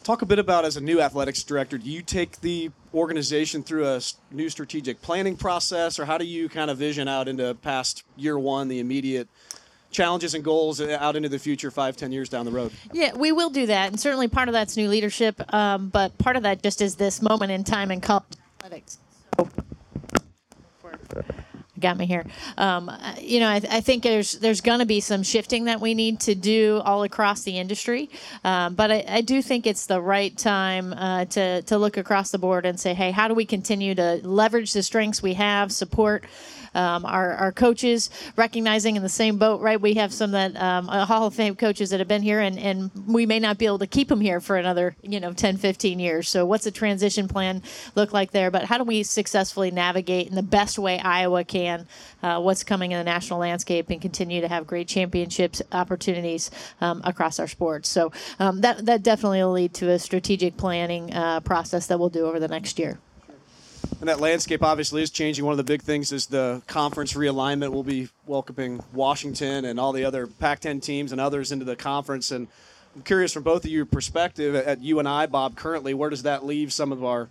Talk 0.03 0.23
a 0.23 0.27
bit 0.27 0.39
about 0.39 0.65
as 0.65 0.77
a 0.77 0.81
new 0.81 1.01
athletics 1.01 1.43
director, 1.43 1.79
do 1.79 1.89
you 1.89 2.03
take 2.03 2.41
the 2.41 2.71
organization 2.93 3.63
through 3.63 3.87
a 3.87 4.01
new 4.31 4.49
strategic 4.49 5.01
planning 5.01 5.37
process, 5.37 5.99
or 5.99 6.05
how 6.05 6.19
do 6.19 6.25
you 6.25 6.49
kind 6.49 6.71
of 6.71 6.79
vision 6.79 7.07
out 7.07 7.29
into 7.29 7.55
past 7.55 8.03
year 8.17 8.39
one, 8.39 8.69
the 8.69 8.81
immediate 8.81 9.29
challenges 9.91 10.35
and 10.35 10.45
goals 10.45 10.81
out 10.81 11.17
into 11.17 11.29
the 11.29 11.39
future 11.39 11.71
five, 11.71 11.97
ten 11.97 12.13
years 12.13 12.29
down 12.29 12.45
the 12.45 12.53
road. 12.53 12.73
Yeah, 12.93 13.15
we 13.15 13.33
will 13.33 13.51
do 13.51 13.67
that, 13.67 13.89
and 13.91 13.99
certainly 14.01 14.29
part 14.29 14.49
of 14.49 14.53
that's 14.53 14.77
new 14.77 14.89
leadership, 14.89 15.43
um, 15.53 15.89
but 15.89 16.17
part 16.19 16.37
of 16.37 16.43
that 16.45 16.63
just 16.63 16.81
is 16.81 16.97
this 16.97 17.21
moment 17.23 17.51
in 17.51 17.65
time 17.65 17.91
in 17.91 18.01
college 18.01 18.25
athletics. 18.63 18.99
So, 19.37 19.49
got 21.81 21.97
me 21.97 22.07
here. 22.07 22.25
Um, 22.57 22.91
you 23.21 23.41
know, 23.41 23.49
I, 23.49 23.61
I, 23.71 23.81
think 23.81 24.03
there's 24.03 24.33
there's 24.33 24.61
going 24.61 24.81
to 24.81 24.87
be 24.87 25.01
some 25.01 25.23
shifting 25.23 25.65
that 25.65 25.81
we 25.81 25.95
need 25.95 26.21
to 26.21 26.35
do 26.35 26.81
all 26.85 27.03
across 27.03 27.43
the 27.43 27.59
industry, 27.59 28.11
um, 28.45 28.75
but 28.75 28.91
I, 28.91 29.05
I, 29.09 29.21
do 29.21 29.43
think 29.43 29.67
it's 29.67 29.87
the 29.87 30.01
right 30.01 30.37
time 30.37 30.93
uh, 30.93 31.25
to 31.27 31.63
to 31.63 31.79
look 31.79 31.97
across 31.97 32.31
the 32.31 32.39
board 32.39 32.67
and 32.67 32.79
say, 32.79 32.95
hey, 32.95 33.11
how 33.11 33.29
do 33.29 33.35
we 33.35 33.45
continue 33.45 33.95
to 33.95 34.21
leverage 34.23 34.73
the 34.73 34.83
strengths 34.83 35.23
we 35.23 35.35
have, 35.35 35.73
support 35.73 36.25
um, 36.75 37.05
our, 37.05 37.33
our 37.33 37.53
coaches 37.53 38.11
recognizing 38.37 38.97
in 38.97 39.03
the 39.03 39.09
same 39.09 39.39
boat, 39.39 39.61
right? 39.61 39.81
We 39.81 39.95
have 39.95 40.13
some 40.13 40.31
that 40.33 40.57
um, 40.57 40.87
Hall 40.87 41.27
of 41.27 41.35
Fame 41.35 41.57
coaches 41.57 41.91
that 41.91 41.99
have 41.99 42.09
been 42.09 42.23
here, 42.23 42.41
and, 42.41 42.59
and 42.59 42.91
we 43.07 43.27
may 43.27 43.39
not 43.39 43.59
be 43.59 43.67
able 43.67 43.79
to 43.81 43.87
keep 43.87 44.09
them 44.09 44.21
here 44.21 44.41
for 44.41 44.57
another, 44.57 44.97
you 45.03 45.21
know, 45.21 45.33
10, 45.33 45.57
15 45.57 45.99
years. 45.99 46.29
So, 46.29 46.47
what's 46.47 46.67
a 46.67 46.71
transition 46.71 47.29
plan 47.29 47.63
look 47.95 48.13
like 48.13 48.31
there? 48.31 48.51
But 48.51 48.65
how 48.65 48.79
do 48.79 48.85
we 48.85 49.03
successfully 49.03 49.71
navigate 49.71 50.29
in 50.29 50.35
the 50.35 50.43
best 50.43 50.79
way 50.79 50.99
Iowa 50.99 51.45
can 51.45 51.70
uh, 52.23 52.41
what's 52.41 52.65
coming 52.65 52.93
in 52.93 52.99
the 52.99 53.05
national 53.05 53.41
landscape 53.41 53.91
and 53.91 54.01
continue 54.01 54.41
to 54.41 54.49
have 54.49 54.67
great 54.67 54.89
championships 54.89 55.63
opportunities 55.73 56.51
um, 56.81 57.01
across 57.05 57.39
our 57.39 57.49
sports? 57.49 57.89
So, 57.89 58.13
um, 58.39 58.61
that, 58.61 58.87
that 58.87 59.03
definitely 59.03 59.43
will 59.43 59.53
lead 59.53 59.75
to 59.75 59.91
a 59.91 59.99
strategic 59.99 60.57
planning 60.57 61.13
uh, 61.15 61.41
process 61.41 61.87
that 61.87 61.99
we'll 61.99 62.09
do 62.09 62.27
over 62.27 62.41
the 62.41 62.49
next 62.49 62.79
year. 62.79 62.99
And 64.01 64.09
that 64.09 64.21
landscape 64.21 64.63
obviously 64.63 65.03
is 65.03 65.11
changing. 65.11 65.45
One 65.45 65.53
of 65.53 65.59
the 65.59 65.65
big 65.65 65.83
things 65.83 66.11
is 66.13 66.27
the 66.27 66.63
conference 66.67 67.13
realignment. 67.13 67.71
We'll 67.71 67.83
be 67.83 68.09
welcoming 68.27 68.83
Washington 68.95 69.67
and 69.67 69.79
all 69.79 69.93
the 69.93 70.05
other 70.05 70.27
Pac 70.27 70.61
10 70.61 70.81
teams 70.81 71.13
and 71.13 71.21
others 71.21 71.53
into 71.53 71.67
the 71.67 71.77
conference. 71.77 72.31
And 72.31 72.49
I'm 72.95 73.03
curious 73.03 73.33
from 73.33 73.43
both 73.43 73.65
of 73.65 73.71
your 73.71 73.85
perspective 73.85 74.55
at 74.55 74.81
UNI, 74.81 75.27
Bob, 75.27 75.57
currently, 75.57 75.93
where 75.93 76.09
does 76.09 76.23
that 76.23 76.45
leave 76.45 76.73
some 76.73 76.93
of 76.93 77.05
our 77.05 77.29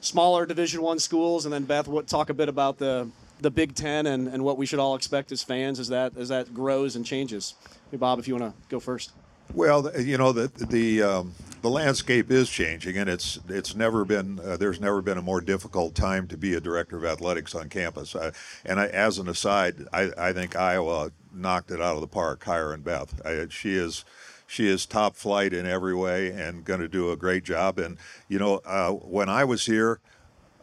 smaller 0.00 0.44
Division 0.46 0.82
One 0.82 0.98
schools? 0.98 1.46
And 1.46 1.54
then 1.54 1.64
Beth, 1.64 1.88
what, 1.88 2.06
talk 2.06 2.28
a 2.28 2.34
bit 2.34 2.48
about 2.48 2.78
the 2.78 3.08
the 3.42 3.50
Big 3.50 3.74
Ten 3.74 4.06
and, 4.06 4.28
and 4.28 4.44
what 4.44 4.56
we 4.58 4.66
should 4.66 4.78
all 4.78 4.94
expect 4.94 5.32
as 5.32 5.42
fans 5.42 5.78
as 5.78 5.88
that 5.88 6.16
as 6.16 6.28
that 6.28 6.52
grows 6.54 6.96
and 6.96 7.04
changes. 7.04 7.54
Hey, 7.90 7.96
Bob, 7.96 8.18
if 8.18 8.28
you 8.28 8.36
want 8.36 8.54
to 8.54 8.68
go 8.68 8.80
first. 8.80 9.12
Well, 9.54 9.90
you 9.98 10.16
know 10.16 10.32
the 10.32 10.48
the 10.66 11.02
um, 11.02 11.34
the 11.62 11.70
landscape 11.70 12.30
is 12.30 12.48
changing, 12.48 12.96
and 12.96 13.10
it's 13.10 13.38
it's 13.48 13.74
never 13.74 14.04
been 14.04 14.38
uh, 14.38 14.56
there's 14.56 14.80
never 14.80 15.02
been 15.02 15.18
a 15.18 15.22
more 15.22 15.40
difficult 15.40 15.94
time 15.94 16.28
to 16.28 16.36
be 16.36 16.54
a 16.54 16.60
director 16.60 16.96
of 16.96 17.04
athletics 17.04 17.54
on 17.54 17.68
campus. 17.68 18.14
Uh, 18.14 18.30
and 18.64 18.78
I, 18.78 18.86
as 18.86 19.18
an 19.18 19.28
aside, 19.28 19.86
I, 19.92 20.10
I 20.16 20.32
think 20.32 20.54
Iowa 20.54 21.10
knocked 21.32 21.70
it 21.70 21.80
out 21.80 21.96
of 21.96 22.00
the 22.00 22.06
park. 22.06 22.44
Hiring 22.44 22.82
Beth, 22.82 23.20
I, 23.26 23.46
she 23.50 23.74
is 23.74 24.04
she 24.46 24.68
is 24.68 24.86
top 24.86 25.16
flight 25.16 25.52
in 25.52 25.66
every 25.66 25.94
way 25.94 26.28
and 26.28 26.64
going 26.64 26.80
to 26.80 26.88
do 26.88 27.10
a 27.10 27.16
great 27.16 27.44
job. 27.44 27.78
And 27.78 27.98
you 28.28 28.38
know, 28.38 28.60
uh, 28.64 28.92
when 28.92 29.28
I 29.28 29.44
was 29.44 29.66
here. 29.66 30.00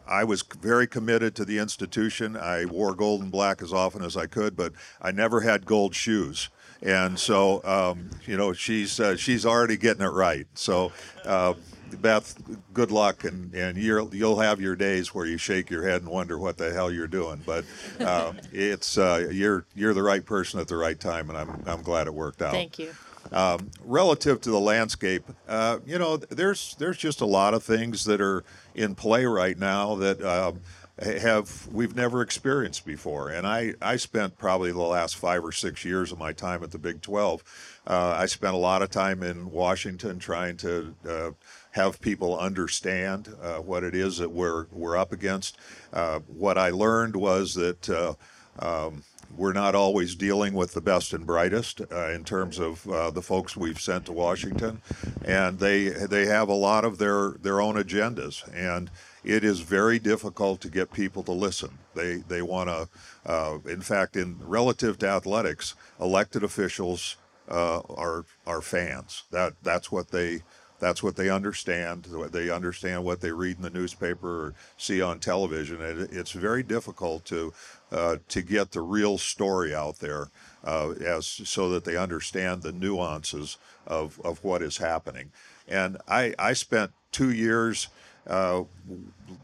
I 0.08 0.24
was 0.24 0.42
very 0.42 0.86
committed 0.86 1.34
to 1.36 1.44
the 1.44 1.58
institution. 1.58 2.36
I 2.36 2.64
wore 2.64 2.94
gold 2.94 3.22
and 3.22 3.30
black 3.30 3.62
as 3.62 3.72
often 3.72 4.02
as 4.02 4.16
I 4.16 4.26
could, 4.26 4.56
but 4.56 4.72
I 5.00 5.10
never 5.10 5.40
had 5.40 5.66
gold 5.66 5.94
shoes 5.94 6.48
and 6.82 7.18
so 7.18 7.62
um, 7.64 8.10
you 8.26 8.36
know 8.36 8.52
she's 8.52 9.00
uh, 9.00 9.16
she's 9.16 9.44
already 9.44 9.76
getting 9.76 10.02
it 10.02 10.10
right. 10.10 10.46
So. 10.54 10.92
Uh, 11.24 11.54
Beth, 12.02 12.38
good 12.74 12.90
luck, 12.90 13.24
and, 13.24 13.54
and 13.54 13.78
you 13.78 13.94
will 13.94 14.14
you'll 14.14 14.40
have 14.40 14.60
your 14.60 14.76
days 14.76 15.14
where 15.14 15.24
you 15.24 15.38
shake 15.38 15.70
your 15.70 15.88
head 15.88 16.02
and 16.02 16.10
wonder 16.10 16.38
what 16.38 16.58
the 16.58 16.70
hell 16.70 16.92
you're 16.92 17.06
doing. 17.06 17.40
But 17.46 17.64
uh, 17.98 18.34
it's 18.52 18.98
uh, 18.98 19.26
you're 19.32 19.64
you're 19.74 19.94
the 19.94 20.02
right 20.02 20.22
person 20.22 20.60
at 20.60 20.68
the 20.68 20.76
right 20.76 21.00
time, 21.00 21.30
and 21.30 21.38
I'm 21.38 21.62
I'm 21.66 21.80
glad 21.80 22.06
it 22.06 22.12
worked 22.12 22.42
out. 22.42 22.52
Thank 22.52 22.78
you. 22.78 22.94
Um, 23.32 23.70
relative 23.82 24.42
to 24.42 24.50
the 24.50 24.60
landscape, 24.60 25.24
uh, 25.48 25.78
you 25.86 25.98
know, 25.98 26.18
there's 26.18 26.74
there's 26.78 26.98
just 26.98 27.22
a 27.22 27.26
lot 27.26 27.54
of 27.54 27.62
things 27.62 28.04
that 28.04 28.20
are 28.20 28.44
in 28.78 28.94
play 28.94 29.26
right 29.26 29.58
now 29.58 29.96
that 29.96 30.22
um, 30.22 30.60
have 31.00 31.68
we've 31.72 31.94
never 31.94 32.22
experienced 32.22 32.84
before. 32.84 33.28
And 33.30 33.46
I, 33.46 33.74
I 33.80 33.96
spent 33.96 34.38
probably 34.38 34.72
the 34.72 34.78
last 34.78 35.16
five 35.16 35.44
or 35.44 35.52
six 35.52 35.84
years 35.84 36.12
of 36.12 36.18
my 36.18 36.32
time 36.32 36.62
at 36.62 36.70
the 36.70 36.78
Big 36.78 37.02
12. 37.02 37.80
Uh, 37.86 38.16
I 38.18 38.26
spent 38.26 38.54
a 38.54 38.58
lot 38.58 38.82
of 38.82 38.90
time 38.90 39.22
in 39.22 39.50
Washington 39.50 40.18
trying 40.18 40.56
to 40.58 40.94
uh, 41.08 41.30
have 41.72 42.00
people 42.00 42.38
understand 42.38 43.32
uh, 43.40 43.58
what 43.58 43.84
it 43.84 43.94
is 43.94 44.18
that 44.18 44.30
we're 44.30 44.66
we're 44.72 44.96
up 44.96 45.12
against. 45.12 45.56
Uh, 45.92 46.20
what 46.20 46.58
I 46.58 46.70
learned 46.70 47.16
was 47.16 47.54
that. 47.54 47.88
Uh, 47.88 48.14
um, 48.60 49.04
we're 49.36 49.52
not 49.52 49.74
always 49.74 50.14
dealing 50.14 50.54
with 50.54 50.72
the 50.72 50.80
best 50.80 51.12
and 51.12 51.26
brightest 51.26 51.80
uh, 51.92 52.10
in 52.10 52.24
terms 52.24 52.58
of 52.58 52.88
uh, 52.88 53.10
the 53.10 53.22
folks 53.22 53.56
we've 53.56 53.80
sent 53.80 54.06
to 54.06 54.12
Washington, 54.12 54.80
and 55.24 55.58
they 55.58 55.88
they 55.88 56.26
have 56.26 56.48
a 56.48 56.54
lot 56.54 56.84
of 56.84 56.98
their 56.98 57.30
their 57.42 57.60
own 57.60 57.76
agendas, 57.76 58.42
and 58.54 58.90
it 59.24 59.44
is 59.44 59.60
very 59.60 59.98
difficult 59.98 60.60
to 60.62 60.70
get 60.70 60.92
people 60.92 61.22
to 61.24 61.32
listen. 61.32 61.78
They 61.94 62.16
they 62.16 62.42
want 62.42 62.70
to. 62.70 62.88
Uh, 63.26 63.58
in 63.66 63.82
fact, 63.82 64.16
in 64.16 64.38
relative 64.40 64.98
to 64.98 65.08
athletics, 65.08 65.74
elected 66.00 66.42
officials 66.42 67.16
uh, 67.48 67.80
are 67.80 68.24
are 68.46 68.62
fans. 68.62 69.24
That 69.30 69.54
that's 69.62 69.92
what 69.92 70.10
they 70.10 70.42
that's 70.80 71.02
what 71.02 71.16
they 71.16 71.28
understand. 71.28 72.04
They 72.04 72.50
understand 72.50 73.04
what 73.04 73.20
they 73.20 73.32
read 73.32 73.56
in 73.56 73.62
the 73.62 73.70
newspaper 73.70 74.46
or 74.46 74.54
see 74.76 75.02
on 75.02 75.18
television. 75.18 75.80
It, 75.80 76.10
it's 76.12 76.32
very 76.32 76.62
difficult 76.62 77.24
to 77.26 77.52
uh, 77.90 78.16
to 78.28 78.42
get 78.42 78.72
the 78.72 78.80
real 78.80 79.18
story 79.18 79.74
out 79.74 79.98
there, 79.98 80.28
uh, 80.64 80.90
as 81.04 81.26
so 81.26 81.70
that 81.70 81.84
they 81.84 81.96
understand 81.96 82.62
the 82.62 82.72
nuances 82.72 83.56
of 83.86 84.20
of 84.24 84.42
what 84.44 84.62
is 84.62 84.78
happening. 84.78 85.30
And 85.66 85.98
I 86.08 86.34
I 86.38 86.52
spent 86.52 86.92
two 87.12 87.30
years 87.30 87.88
uh, 88.26 88.64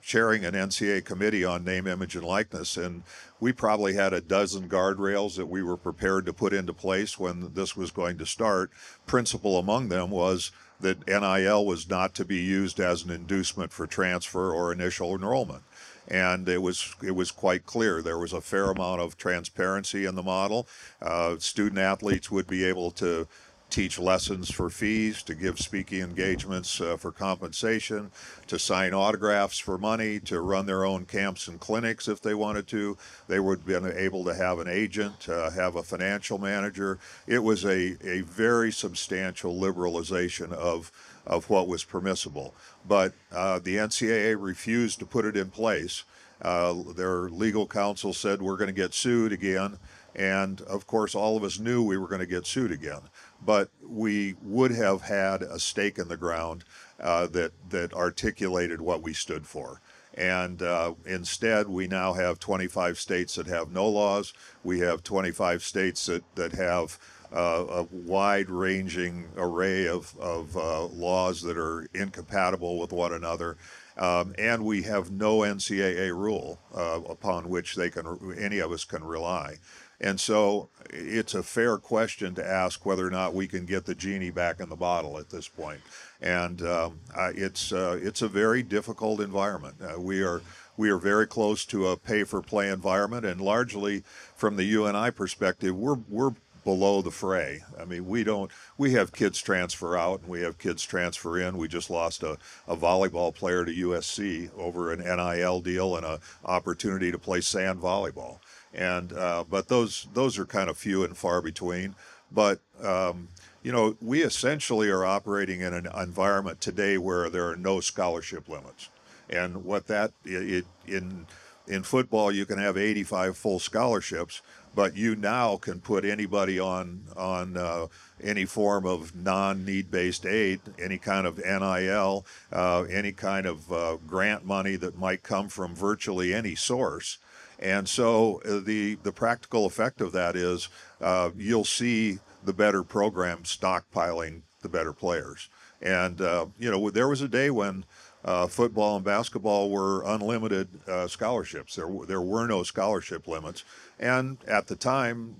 chairing 0.02 0.44
an 0.44 0.52
NCAA 0.52 1.04
committee 1.04 1.44
on 1.44 1.64
name, 1.64 1.86
image, 1.86 2.16
and 2.16 2.24
likeness, 2.24 2.76
and 2.76 3.02
we 3.40 3.52
probably 3.52 3.94
had 3.94 4.12
a 4.12 4.20
dozen 4.20 4.68
guardrails 4.68 5.36
that 5.36 5.46
we 5.46 5.62
were 5.62 5.76
prepared 5.76 6.26
to 6.26 6.32
put 6.32 6.52
into 6.52 6.72
place 6.72 7.18
when 7.18 7.52
this 7.54 7.76
was 7.76 7.90
going 7.90 8.18
to 8.18 8.26
start. 8.26 8.70
Principal 9.06 9.58
among 9.58 9.88
them 9.88 10.10
was 10.10 10.52
that 10.80 11.06
NIL 11.06 11.64
was 11.64 11.88
not 11.88 12.14
to 12.14 12.24
be 12.24 12.36
used 12.36 12.78
as 12.78 13.04
an 13.04 13.10
inducement 13.10 13.72
for 13.72 13.86
transfer 13.86 14.52
or 14.52 14.72
initial 14.72 15.14
enrollment. 15.14 15.62
And 16.08 16.48
it 16.48 16.60
was 16.60 16.94
it 17.02 17.12
was 17.12 17.30
quite 17.30 17.64
clear 17.66 18.02
there 18.02 18.18
was 18.18 18.32
a 18.32 18.40
fair 18.40 18.70
amount 18.70 19.00
of 19.00 19.16
transparency 19.16 20.04
in 20.04 20.14
the 20.14 20.22
model. 20.22 20.66
Uh, 21.00 21.36
student 21.38 21.78
athletes 21.78 22.30
would 22.30 22.46
be 22.46 22.64
able 22.64 22.90
to 22.92 23.26
teach 23.74 23.98
lessons 23.98 24.52
for 24.52 24.70
fees, 24.70 25.20
to 25.22 25.34
give 25.34 25.58
speaking 25.58 26.00
engagements 26.00 26.80
uh, 26.80 26.96
for 26.96 27.10
compensation, 27.10 28.08
to 28.46 28.56
sign 28.56 28.94
autographs 28.94 29.58
for 29.58 29.76
money, 29.76 30.20
to 30.20 30.40
run 30.40 30.66
their 30.66 30.84
own 30.84 31.04
camps 31.04 31.48
and 31.48 31.58
clinics 31.58 32.06
if 32.06 32.20
they 32.20 32.34
wanted 32.34 32.68
to. 32.68 32.96
They 33.26 33.40
would 33.40 33.66
be 33.66 33.74
able 33.74 34.24
to 34.26 34.34
have 34.34 34.60
an 34.60 34.68
agent, 34.68 35.28
uh, 35.28 35.50
have 35.50 35.74
a 35.74 35.82
financial 35.82 36.38
manager. 36.38 37.00
It 37.26 37.42
was 37.42 37.64
a, 37.64 37.96
a 38.08 38.20
very 38.20 38.70
substantial 38.70 39.56
liberalization 39.56 40.52
of 40.52 40.92
of 41.26 41.48
what 41.50 41.68
was 41.68 41.84
permissible. 41.84 42.54
But 42.86 43.14
uh, 43.32 43.58
the 43.58 43.76
NCAA 43.76 44.36
refused 44.40 44.98
to 45.00 45.06
put 45.06 45.24
it 45.24 45.36
in 45.36 45.50
place. 45.50 46.04
Uh, 46.42 46.74
their 46.94 47.28
legal 47.30 47.66
counsel 47.66 48.12
said 48.12 48.42
we're 48.42 48.56
going 48.56 48.68
to 48.68 48.72
get 48.74 48.94
sued 48.94 49.32
again. 49.32 49.78
And 50.14 50.60
of 50.62 50.86
course, 50.86 51.14
all 51.14 51.36
of 51.36 51.44
us 51.44 51.58
knew 51.58 51.82
we 51.82 51.98
were 51.98 52.08
going 52.08 52.20
to 52.20 52.26
get 52.26 52.46
sued 52.46 52.70
again. 52.70 53.00
But 53.44 53.70
we 53.82 54.34
would 54.42 54.70
have 54.72 55.02
had 55.02 55.42
a 55.42 55.58
stake 55.58 55.98
in 55.98 56.08
the 56.08 56.16
ground 56.16 56.64
uh, 57.00 57.26
that, 57.28 57.52
that 57.70 57.92
articulated 57.92 58.80
what 58.80 59.02
we 59.02 59.12
stood 59.12 59.46
for. 59.46 59.80
And 60.16 60.62
uh, 60.62 60.94
instead, 61.04 61.68
we 61.68 61.88
now 61.88 62.12
have 62.12 62.38
25 62.38 62.98
states 62.98 63.34
that 63.34 63.48
have 63.48 63.72
no 63.72 63.88
laws. 63.88 64.32
We 64.62 64.78
have 64.80 65.02
25 65.02 65.62
states 65.62 66.06
that, 66.06 66.22
that 66.36 66.52
have 66.52 66.98
a 67.34 67.86
wide 67.90 68.48
ranging 68.48 69.28
array 69.36 69.86
of, 69.88 70.16
of 70.18 70.56
uh, 70.56 70.84
laws 70.86 71.42
that 71.42 71.58
are 71.58 71.88
incompatible 71.94 72.78
with 72.78 72.92
one 72.92 73.12
another. 73.12 73.56
Um, 73.96 74.34
and 74.38 74.64
we 74.64 74.82
have 74.82 75.10
no 75.10 75.38
NCAA 75.38 76.10
rule 76.16 76.58
uh, 76.74 77.00
upon 77.08 77.48
which 77.48 77.76
they 77.76 77.90
can 77.90 78.36
any 78.38 78.58
of 78.58 78.72
us 78.72 78.84
can 78.84 79.04
rely. 79.04 79.58
And 80.00 80.18
so 80.18 80.68
it's 80.90 81.34
a 81.34 81.42
fair 81.42 81.78
question 81.78 82.34
to 82.34 82.46
ask 82.46 82.84
whether 82.84 83.06
or 83.06 83.10
not 83.10 83.34
we 83.34 83.46
can 83.46 83.64
get 83.64 83.86
the 83.86 83.94
genie 83.94 84.30
back 84.30 84.58
in 84.60 84.68
the 84.68 84.76
bottle 84.76 85.18
at 85.18 85.30
this 85.30 85.46
point. 85.46 85.80
And 86.20 86.60
um, 86.62 87.00
it's 87.16 87.72
uh, 87.72 87.98
it's 88.02 88.20
a 88.20 88.28
very 88.28 88.62
difficult 88.62 89.20
environment. 89.20 89.76
Uh, 89.80 90.00
we 90.00 90.22
are 90.22 90.42
we 90.76 90.90
are 90.90 90.98
very 90.98 91.26
close 91.26 91.64
to 91.66 91.86
a 91.88 91.96
pay 91.96 92.24
for 92.24 92.42
play 92.42 92.68
environment, 92.70 93.24
and 93.24 93.40
largely 93.40 94.02
from 94.34 94.56
the 94.56 94.64
UNI 94.64 95.12
perspective, 95.12 95.76
we're 95.76 95.98
we're 96.08 96.32
below 96.64 97.02
the 97.02 97.10
fray. 97.10 97.62
I 97.78 97.84
mean, 97.84 98.06
we 98.06 98.24
don't, 98.24 98.50
we 98.78 98.92
have 98.92 99.12
kids 99.12 99.40
transfer 99.40 99.96
out 99.96 100.20
and 100.20 100.28
we 100.28 100.40
have 100.40 100.58
kids 100.58 100.82
transfer 100.82 101.38
in. 101.38 101.56
We 101.56 101.68
just 101.68 101.90
lost 101.90 102.22
a, 102.22 102.38
a 102.66 102.76
volleyball 102.76 103.34
player 103.34 103.64
to 103.64 103.72
USC 103.72 104.50
over 104.58 104.90
an 104.92 105.00
NIL 105.00 105.60
deal 105.60 105.96
and 105.96 106.06
an 106.06 106.18
opportunity 106.44 107.12
to 107.12 107.18
play 107.18 107.40
sand 107.40 107.80
volleyball. 107.80 108.38
And, 108.72 109.12
uh, 109.12 109.44
but 109.48 109.68
those, 109.68 110.08
those 110.14 110.38
are 110.38 110.46
kind 110.46 110.68
of 110.68 110.76
few 110.76 111.04
and 111.04 111.16
far 111.16 111.40
between. 111.40 111.94
But, 112.32 112.60
um, 112.82 113.28
you 113.62 113.70
know, 113.70 113.96
we 114.00 114.22
essentially 114.22 114.88
are 114.90 115.04
operating 115.04 115.60
in 115.60 115.72
an 115.72 115.88
environment 115.96 116.60
today 116.60 116.98
where 116.98 117.30
there 117.30 117.48
are 117.48 117.56
no 117.56 117.80
scholarship 117.80 118.48
limits. 118.48 118.88
And 119.30 119.64
what 119.64 119.86
that, 119.86 120.12
it, 120.24 120.66
in, 120.86 121.26
in 121.66 121.82
football, 121.82 122.32
you 122.32 122.44
can 122.44 122.58
have 122.58 122.76
85 122.76 123.36
full 123.36 123.58
scholarships 123.58 124.42
but 124.74 124.96
you 124.96 125.16
now 125.16 125.56
can 125.56 125.80
put 125.80 126.04
anybody 126.04 126.58
on 126.58 127.02
on 127.16 127.56
uh, 127.56 127.86
any 128.22 128.44
form 128.44 128.86
of 128.86 129.14
non-need 129.14 129.90
based 129.90 130.26
aid, 130.26 130.60
any 130.78 130.98
kind 130.98 131.26
of 131.26 131.38
NIL, 131.38 132.24
uh, 132.52 132.82
any 132.90 133.12
kind 133.12 133.46
of 133.46 133.72
uh, 133.72 133.96
grant 134.06 134.44
money 134.44 134.76
that 134.76 134.98
might 134.98 135.22
come 135.22 135.48
from 135.48 135.74
virtually 135.74 136.34
any 136.34 136.54
source. 136.54 137.18
And 137.58 137.88
so 137.88 138.42
uh, 138.44 138.60
the 138.64 138.96
the 139.02 139.12
practical 139.12 139.66
effect 139.66 140.00
of 140.00 140.12
that 140.12 140.36
is 140.36 140.68
uh, 141.00 141.30
you'll 141.36 141.64
see 141.64 142.18
the 142.44 142.52
better 142.52 142.82
programs 142.82 143.56
stockpiling 143.56 144.42
the 144.62 144.68
better 144.68 144.92
players. 144.92 145.48
And 145.80 146.20
uh, 146.20 146.46
you 146.58 146.70
know 146.70 146.90
there 146.90 147.08
was 147.08 147.20
a 147.20 147.28
day 147.28 147.50
when 147.50 147.84
uh, 148.24 148.46
football 148.46 148.96
and 148.96 149.04
basketball 149.04 149.70
were 149.70 150.02
unlimited 150.04 150.68
uh, 150.88 151.06
scholarships. 151.06 151.76
There, 151.76 151.90
there 152.06 152.22
were 152.22 152.46
no 152.46 152.62
scholarship 152.62 153.28
limits. 153.28 153.64
And 153.98 154.38
at 154.46 154.66
the 154.66 154.76
time, 154.76 155.36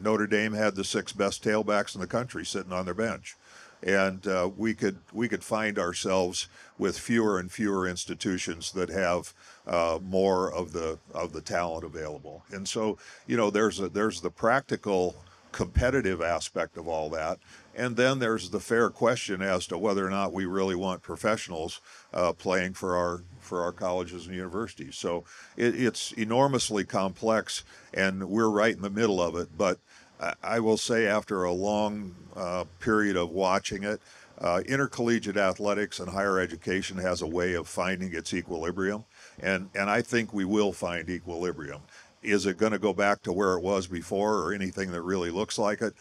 Notre 0.00 0.26
Dame 0.26 0.52
had 0.52 0.74
the 0.74 0.84
six 0.84 1.12
best 1.12 1.42
tailbacks 1.42 1.94
in 1.94 2.00
the 2.00 2.06
country 2.06 2.44
sitting 2.44 2.72
on 2.72 2.84
their 2.84 2.94
bench. 2.94 3.36
And 3.82 4.26
uh, 4.26 4.50
we 4.56 4.74
could 4.74 4.98
we 5.12 5.28
could 5.28 5.44
find 5.44 5.78
ourselves 5.78 6.48
with 6.78 6.98
fewer 6.98 7.38
and 7.38 7.50
fewer 7.50 7.86
institutions 7.86 8.72
that 8.72 8.88
have 8.88 9.32
uh, 9.68 10.00
more 10.02 10.52
of 10.52 10.72
the 10.72 10.98
of 11.14 11.32
the 11.32 11.40
talent 11.40 11.84
available. 11.84 12.44
And 12.50 12.66
so 12.66 12.98
you 13.28 13.36
know 13.36 13.50
there's 13.50 13.78
a, 13.78 13.88
there's 13.88 14.20
the 14.20 14.30
practical 14.30 15.14
competitive 15.52 16.20
aspect 16.22 16.76
of 16.76 16.88
all 16.88 17.08
that. 17.10 17.38
And 17.78 17.96
then 17.96 18.18
there's 18.18 18.50
the 18.50 18.58
fair 18.58 18.90
question 18.90 19.40
as 19.40 19.68
to 19.68 19.78
whether 19.78 20.04
or 20.04 20.10
not 20.10 20.32
we 20.32 20.46
really 20.46 20.74
want 20.74 21.00
professionals 21.00 21.80
uh, 22.12 22.32
playing 22.32 22.74
for 22.74 22.96
our 22.96 23.22
for 23.38 23.62
our 23.62 23.70
colleges 23.70 24.26
and 24.26 24.34
universities. 24.34 24.96
So 24.96 25.24
it, 25.56 25.80
it's 25.80 26.10
enormously 26.12 26.84
complex, 26.84 27.62
and 27.94 28.28
we're 28.28 28.50
right 28.50 28.74
in 28.74 28.82
the 28.82 28.90
middle 28.90 29.22
of 29.22 29.36
it. 29.36 29.56
But 29.56 29.78
I, 30.20 30.34
I 30.42 30.60
will 30.60 30.76
say, 30.76 31.06
after 31.06 31.44
a 31.44 31.52
long 31.52 32.16
uh, 32.34 32.64
period 32.80 33.16
of 33.16 33.30
watching 33.30 33.84
it, 33.84 34.00
uh, 34.40 34.60
intercollegiate 34.66 35.36
athletics 35.36 36.00
and 36.00 36.10
higher 36.10 36.40
education 36.40 36.98
has 36.98 37.22
a 37.22 37.28
way 37.28 37.54
of 37.54 37.68
finding 37.68 38.12
its 38.12 38.34
equilibrium, 38.34 39.04
and 39.38 39.70
and 39.76 39.88
I 39.88 40.02
think 40.02 40.34
we 40.34 40.44
will 40.44 40.72
find 40.72 41.08
equilibrium. 41.08 41.82
Is 42.24 42.44
it 42.44 42.58
going 42.58 42.72
to 42.72 42.80
go 42.80 42.92
back 42.92 43.22
to 43.22 43.32
where 43.32 43.54
it 43.54 43.62
was 43.62 43.86
before 43.86 44.38
or 44.38 44.52
anything 44.52 44.90
that 44.90 45.02
really 45.02 45.30
looks 45.30 45.58
like 45.58 45.80
it? 45.80 45.94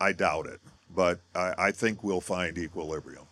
I 0.00 0.12
doubt 0.12 0.46
it, 0.46 0.60
but 0.94 1.20
I, 1.34 1.54
I 1.58 1.70
think 1.72 2.02
we'll 2.02 2.20
find 2.20 2.56
equilibrium. 2.58 3.24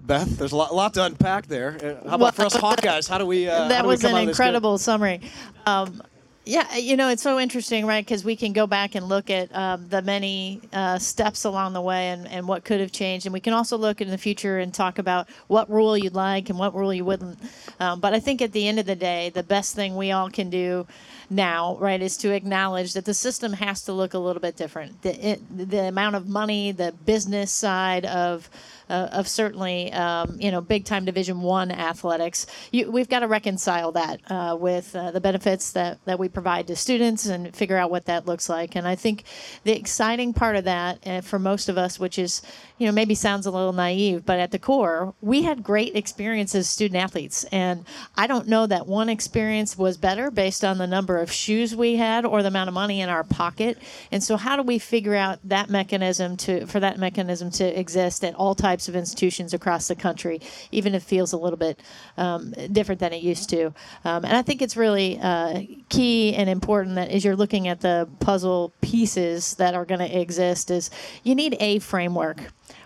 Beth, 0.00 0.38
there's 0.38 0.52
a 0.52 0.56
lot, 0.56 0.74
lot 0.74 0.94
to 0.94 1.04
unpack 1.04 1.46
there. 1.46 1.76
Uh, 1.82 2.08
how 2.08 2.14
about 2.14 2.20
well, 2.20 2.32
for 2.32 2.44
us 2.44 2.56
Hawkeyes? 2.56 3.08
How 3.08 3.18
do 3.18 3.26
we? 3.26 3.48
Uh, 3.48 3.68
that 3.68 3.82
do 3.82 3.88
was 3.88 4.04
we 4.04 4.10
an 4.10 4.28
incredible 4.28 4.78
summary. 4.78 5.20
Um, 5.66 6.00
yeah, 6.46 6.76
you 6.76 6.96
know, 6.96 7.08
it's 7.08 7.22
so 7.22 7.40
interesting, 7.40 7.86
right? 7.86 8.04
Because 8.04 8.24
we 8.24 8.36
can 8.36 8.52
go 8.52 8.68
back 8.68 8.94
and 8.94 9.08
look 9.08 9.30
at 9.30 9.54
um, 9.54 9.88
the 9.88 10.00
many 10.00 10.60
uh, 10.72 10.96
steps 10.96 11.42
along 11.42 11.72
the 11.72 11.80
way 11.80 12.10
and, 12.10 12.28
and 12.28 12.46
what 12.46 12.64
could 12.64 12.78
have 12.78 12.92
changed. 12.92 13.26
And 13.26 13.32
we 13.32 13.40
can 13.40 13.52
also 13.52 13.76
look 13.76 14.00
in 14.00 14.08
the 14.10 14.16
future 14.16 14.58
and 14.58 14.72
talk 14.72 15.00
about 15.00 15.28
what 15.48 15.68
rule 15.68 15.98
you'd 15.98 16.14
like 16.14 16.48
and 16.48 16.56
what 16.56 16.72
rule 16.72 16.94
you 16.94 17.04
wouldn't. 17.04 17.36
Um, 17.80 17.98
but 17.98 18.14
I 18.14 18.20
think 18.20 18.40
at 18.42 18.52
the 18.52 18.68
end 18.68 18.78
of 18.78 18.86
the 18.86 18.94
day, 18.94 19.30
the 19.30 19.42
best 19.42 19.74
thing 19.74 19.96
we 19.96 20.12
all 20.12 20.30
can 20.30 20.48
do 20.48 20.86
now, 21.28 21.76
right, 21.80 22.00
is 22.00 22.16
to 22.18 22.32
acknowledge 22.32 22.92
that 22.92 23.06
the 23.06 23.14
system 23.14 23.52
has 23.54 23.82
to 23.82 23.92
look 23.92 24.14
a 24.14 24.18
little 24.18 24.40
bit 24.40 24.54
different. 24.54 25.02
The, 25.02 25.30
it, 25.30 25.70
the 25.70 25.88
amount 25.88 26.14
of 26.14 26.28
money, 26.28 26.70
the 26.70 26.92
business 26.92 27.50
side 27.50 28.06
of 28.06 28.48
uh, 28.88 29.08
of 29.12 29.28
certainly 29.28 29.92
um, 29.92 30.36
you 30.40 30.50
know 30.50 30.60
big 30.60 30.84
time 30.84 31.04
Division 31.04 31.40
One 31.42 31.70
athletics. 31.70 32.46
You, 32.72 32.90
we've 32.90 33.08
got 33.08 33.20
to 33.20 33.28
reconcile 33.28 33.92
that 33.92 34.20
uh, 34.30 34.56
with 34.58 34.94
uh, 34.94 35.10
the 35.10 35.20
benefits 35.20 35.72
that 35.72 35.98
that 36.04 36.18
we 36.18 36.28
provide 36.28 36.66
to 36.68 36.76
students 36.76 37.26
and 37.26 37.54
figure 37.54 37.76
out 37.76 37.90
what 37.90 38.06
that 38.06 38.26
looks 38.26 38.48
like. 38.48 38.76
And 38.76 38.86
I 38.86 38.94
think 38.94 39.24
the 39.64 39.72
exciting 39.72 40.32
part 40.32 40.56
of 40.56 40.64
that 40.64 41.06
uh, 41.06 41.20
for 41.20 41.38
most 41.38 41.68
of 41.68 41.78
us, 41.78 41.98
which 41.98 42.18
is 42.18 42.42
you 42.78 42.86
know 42.86 42.92
maybe 42.92 43.14
sounds 43.14 43.46
a 43.46 43.50
little 43.50 43.72
naive, 43.72 44.26
but 44.26 44.38
at 44.38 44.50
the 44.50 44.58
core, 44.58 45.14
we 45.20 45.42
had 45.42 45.62
great 45.62 45.96
experiences 45.96 46.68
student 46.68 47.02
athletes, 47.02 47.44
and 47.44 47.84
I 48.16 48.26
don't 48.26 48.48
know 48.48 48.66
that 48.66 48.86
one 48.86 49.08
experience 49.08 49.78
was 49.78 49.96
better 49.96 50.30
based 50.30 50.64
on 50.64 50.78
the 50.78 50.86
number 50.86 51.18
of 51.18 51.32
shoes 51.32 51.74
we 51.74 51.96
had 51.96 52.26
or 52.26 52.42
the 52.42 52.48
amount 52.48 52.68
of 52.68 52.74
money 52.74 53.00
in 53.00 53.08
our 53.08 53.24
pocket. 53.24 53.78
And 54.12 54.22
so, 54.22 54.36
how 54.36 54.56
do 54.56 54.62
we 54.62 54.78
figure 54.78 55.14
out 55.14 55.38
that 55.44 55.70
mechanism 55.70 56.36
to 56.38 56.66
for 56.66 56.80
that 56.80 56.98
mechanism 56.98 57.50
to 57.52 57.78
exist 57.78 58.24
at 58.24 58.34
all 58.34 58.54
types 58.54 58.88
of 58.88 58.96
institutions 58.96 59.54
across 59.54 59.88
the 59.88 59.96
country, 59.96 60.40
even 60.70 60.94
if 60.94 61.02
it 61.02 61.06
feels 61.06 61.32
a 61.32 61.36
little 61.36 61.56
bit 61.56 61.80
um, 62.16 62.52
different 62.72 63.00
than 63.00 63.12
it 63.12 63.22
used 63.22 63.48
to. 63.50 63.66
Um, 64.04 64.24
and 64.24 64.36
I 64.36 64.42
think 64.42 64.62
it's 64.62 64.76
really 64.76 65.18
uh, 65.20 65.62
key 65.88 66.34
and 66.34 66.50
important 66.50 66.96
that 66.96 67.10
as 67.10 67.24
you're 67.24 67.36
looking 67.36 67.68
at 67.68 67.80
the 67.80 68.08
puzzle 68.20 68.72
pieces 68.80 69.54
that 69.54 69.74
are 69.74 69.84
going 69.84 70.00
to 70.00 70.20
exist, 70.20 70.70
is 70.70 70.90
you 71.22 71.34
need 71.34 71.56
a 71.60 71.78
framework 71.78 72.38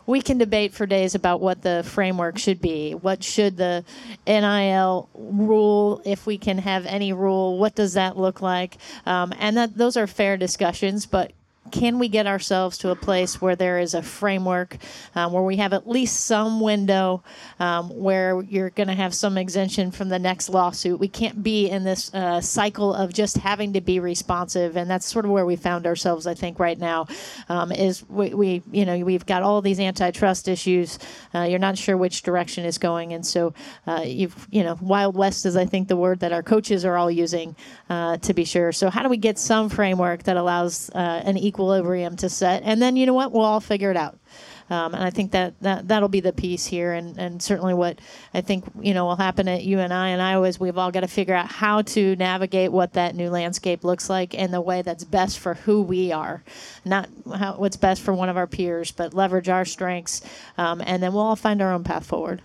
we 0.06 0.20
can 0.20 0.38
debate 0.38 0.72
for 0.72 0.86
days 0.86 1.14
about 1.14 1.40
what 1.40 1.62
the 1.62 1.82
framework 1.84 2.38
should 2.38 2.60
be. 2.60 2.92
What 2.92 3.22
should 3.22 3.56
the 3.56 3.84
NIL 4.26 5.08
rule, 5.14 6.02
if 6.04 6.26
we 6.26 6.38
can 6.38 6.58
have 6.58 6.86
any 6.86 7.12
rule, 7.12 7.58
what 7.58 7.74
does 7.74 7.94
that 7.94 8.16
look 8.16 8.42
like? 8.42 8.78
Um, 9.06 9.32
and 9.38 9.56
that 9.56 9.76
those 9.76 9.96
are 9.96 10.06
fair 10.06 10.36
discussions, 10.36 11.06
but 11.06 11.32
can 11.70 11.98
we 11.98 12.08
get 12.08 12.26
ourselves 12.26 12.78
to 12.78 12.90
a 12.90 12.96
place 12.96 13.40
where 13.40 13.54
there 13.54 13.78
is 13.78 13.94
a 13.94 14.02
framework 14.02 14.76
um, 15.14 15.32
where 15.32 15.42
we 15.42 15.56
have 15.56 15.72
at 15.72 15.88
least 15.88 16.24
some 16.24 16.60
window 16.60 17.22
um, 17.58 17.88
where 17.90 18.40
you're 18.42 18.70
going 18.70 18.88
to 18.88 18.94
have 18.94 19.14
some 19.14 19.38
exemption 19.38 19.90
from 19.90 20.08
the 20.08 20.18
next 20.18 20.48
lawsuit? 20.48 20.98
We 20.98 21.08
can't 21.08 21.42
be 21.42 21.68
in 21.68 21.84
this 21.84 22.12
uh, 22.14 22.40
cycle 22.40 22.94
of 22.94 23.12
just 23.12 23.36
having 23.38 23.74
to 23.74 23.80
be 23.80 24.00
responsive 24.00 24.76
and 24.76 24.90
that's 24.90 25.06
sort 25.06 25.24
of 25.24 25.30
where 25.30 25.46
we 25.46 25.56
found 25.56 25.86
ourselves 25.86 26.26
i 26.26 26.34
think 26.34 26.58
right 26.58 26.78
now 26.78 27.06
um, 27.48 27.70
is 27.72 28.08
we, 28.08 28.34
we, 28.34 28.62
you 28.72 28.84
know 28.84 28.98
we've 28.98 29.26
got 29.26 29.42
all 29.42 29.60
these 29.60 29.80
antitrust 29.80 30.48
issues. 30.48 30.98
Uh, 31.34 31.42
you're 31.42 31.58
not 31.58 31.76
sure 31.76 31.96
which 31.96 32.22
direction 32.22 32.64
is 32.64 32.78
going 32.78 33.12
and 33.12 33.24
so 33.24 33.52
uh, 33.86 34.02
you've 34.04 34.48
you 34.50 34.62
know 34.62 34.78
wild 34.80 35.14
west 35.14 35.46
is 35.46 35.56
i 35.56 35.64
think 35.64 35.88
the 35.88 35.96
word 35.96 36.20
that 36.20 36.32
our 36.32 36.42
coaches 36.42 36.84
are 36.84 36.96
all 36.96 37.10
using 37.10 37.54
uh, 37.88 38.16
to 38.18 38.32
be 38.32 38.44
sure. 38.44 38.72
So 38.72 38.88
how 38.90 39.02
do 39.02 39.08
we 39.08 39.16
get 39.16 39.38
some 39.38 39.68
framework 39.68 40.22
that 40.24 40.36
allows 40.36 40.90
uh, 40.90 41.22
an 41.24 41.36
equilibrium 41.50 42.16
to 42.16 42.28
set, 42.28 42.62
and 42.64 42.80
then 42.80 42.96
you 42.96 43.06
know 43.06 43.14
what? 43.14 43.32
We'll 43.32 43.44
all 43.44 43.60
figure 43.60 43.90
it 43.90 43.96
out. 43.96 44.18
Um, 44.70 44.94
and 44.94 45.02
I 45.02 45.10
think 45.10 45.32
that, 45.32 45.58
that 45.62 45.88
that'll 45.88 46.08
be 46.08 46.20
the 46.20 46.32
piece 46.32 46.64
here, 46.64 46.92
and, 46.92 47.18
and 47.18 47.42
certainly 47.42 47.74
what 47.74 48.00
I 48.32 48.40
think 48.40 48.64
you 48.80 48.94
know 48.94 49.04
will 49.04 49.16
happen 49.16 49.48
at 49.48 49.64
UNI 49.64 49.82
and 49.82 49.92
I 49.92 50.08
and 50.10 50.22
Iowa 50.22 50.46
is 50.46 50.60
we've 50.60 50.78
all 50.78 50.92
got 50.92 51.00
to 51.00 51.08
figure 51.08 51.34
out 51.34 51.48
how 51.48 51.82
to 51.82 52.14
navigate 52.14 52.70
what 52.70 52.92
that 52.92 53.16
new 53.16 53.30
landscape 53.30 53.82
looks 53.82 54.08
like 54.08 54.32
in 54.32 54.52
the 54.52 54.60
way 54.60 54.82
that's 54.82 55.02
best 55.02 55.40
for 55.40 55.54
who 55.54 55.82
we 55.82 56.12
are, 56.12 56.44
not 56.84 57.08
how, 57.34 57.54
what's 57.54 57.76
best 57.76 58.00
for 58.00 58.14
one 58.14 58.28
of 58.28 58.36
our 58.36 58.46
peers, 58.46 58.92
but 58.92 59.12
leverage 59.12 59.48
our 59.48 59.64
strengths, 59.64 60.22
um, 60.56 60.80
and 60.86 61.02
then 61.02 61.12
we'll 61.12 61.22
all 61.22 61.36
find 61.36 61.60
our 61.60 61.72
own 61.72 61.82
path 61.82 62.06
forward. 62.06 62.40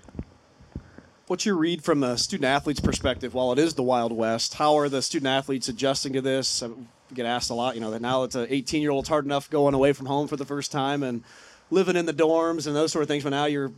What's 1.27 1.45
your 1.45 1.55
read 1.55 1.83
from 1.83 2.03
a 2.03 2.17
student 2.17 2.45
athlete's 2.45 2.79
perspective? 2.79 3.35
While 3.35 3.51
it 3.51 3.59
is 3.59 3.75
the 3.75 3.83
Wild 3.83 4.11
West, 4.11 4.55
how 4.55 4.77
are 4.77 4.89
the 4.89 5.01
student 5.01 5.27
athletes 5.27 5.67
adjusting 5.67 6.13
to 6.13 6.21
this? 6.21 6.63
Get 7.15 7.25
asked 7.25 7.49
a 7.49 7.53
lot. 7.53 7.75
You 7.75 7.81
know 7.81 7.91
that 7.91 8.01
now 8.01 8.23
it's 8.23 8.35
an 8.35 8.47
18 8.49 8.81
year 8.81 8.91
old. 8.91 9.03
It's 9.03 9.09
hard 9.09 9.25
enough 9.25 9.49
going 9.49 9.73
away 9.73 9.93
from 9.93 10.05
home 10.05 10.27
for 10.27 10.35
the 10.35 10.45
first 10.45 10.71
time 10.71 11.01
and 11.01 11.23
living 11.71 11.95
in 11.95 12.05
the 12.05 12.13
dorms 12.13 12.67
and 12.67 12.75
those 12.75 12.91
sort 12.91 13.03
of 13.03 13.07
things. 13.07 13.23
But 13.23 13.29
now 13.29 13.45
you're 13.45 13.71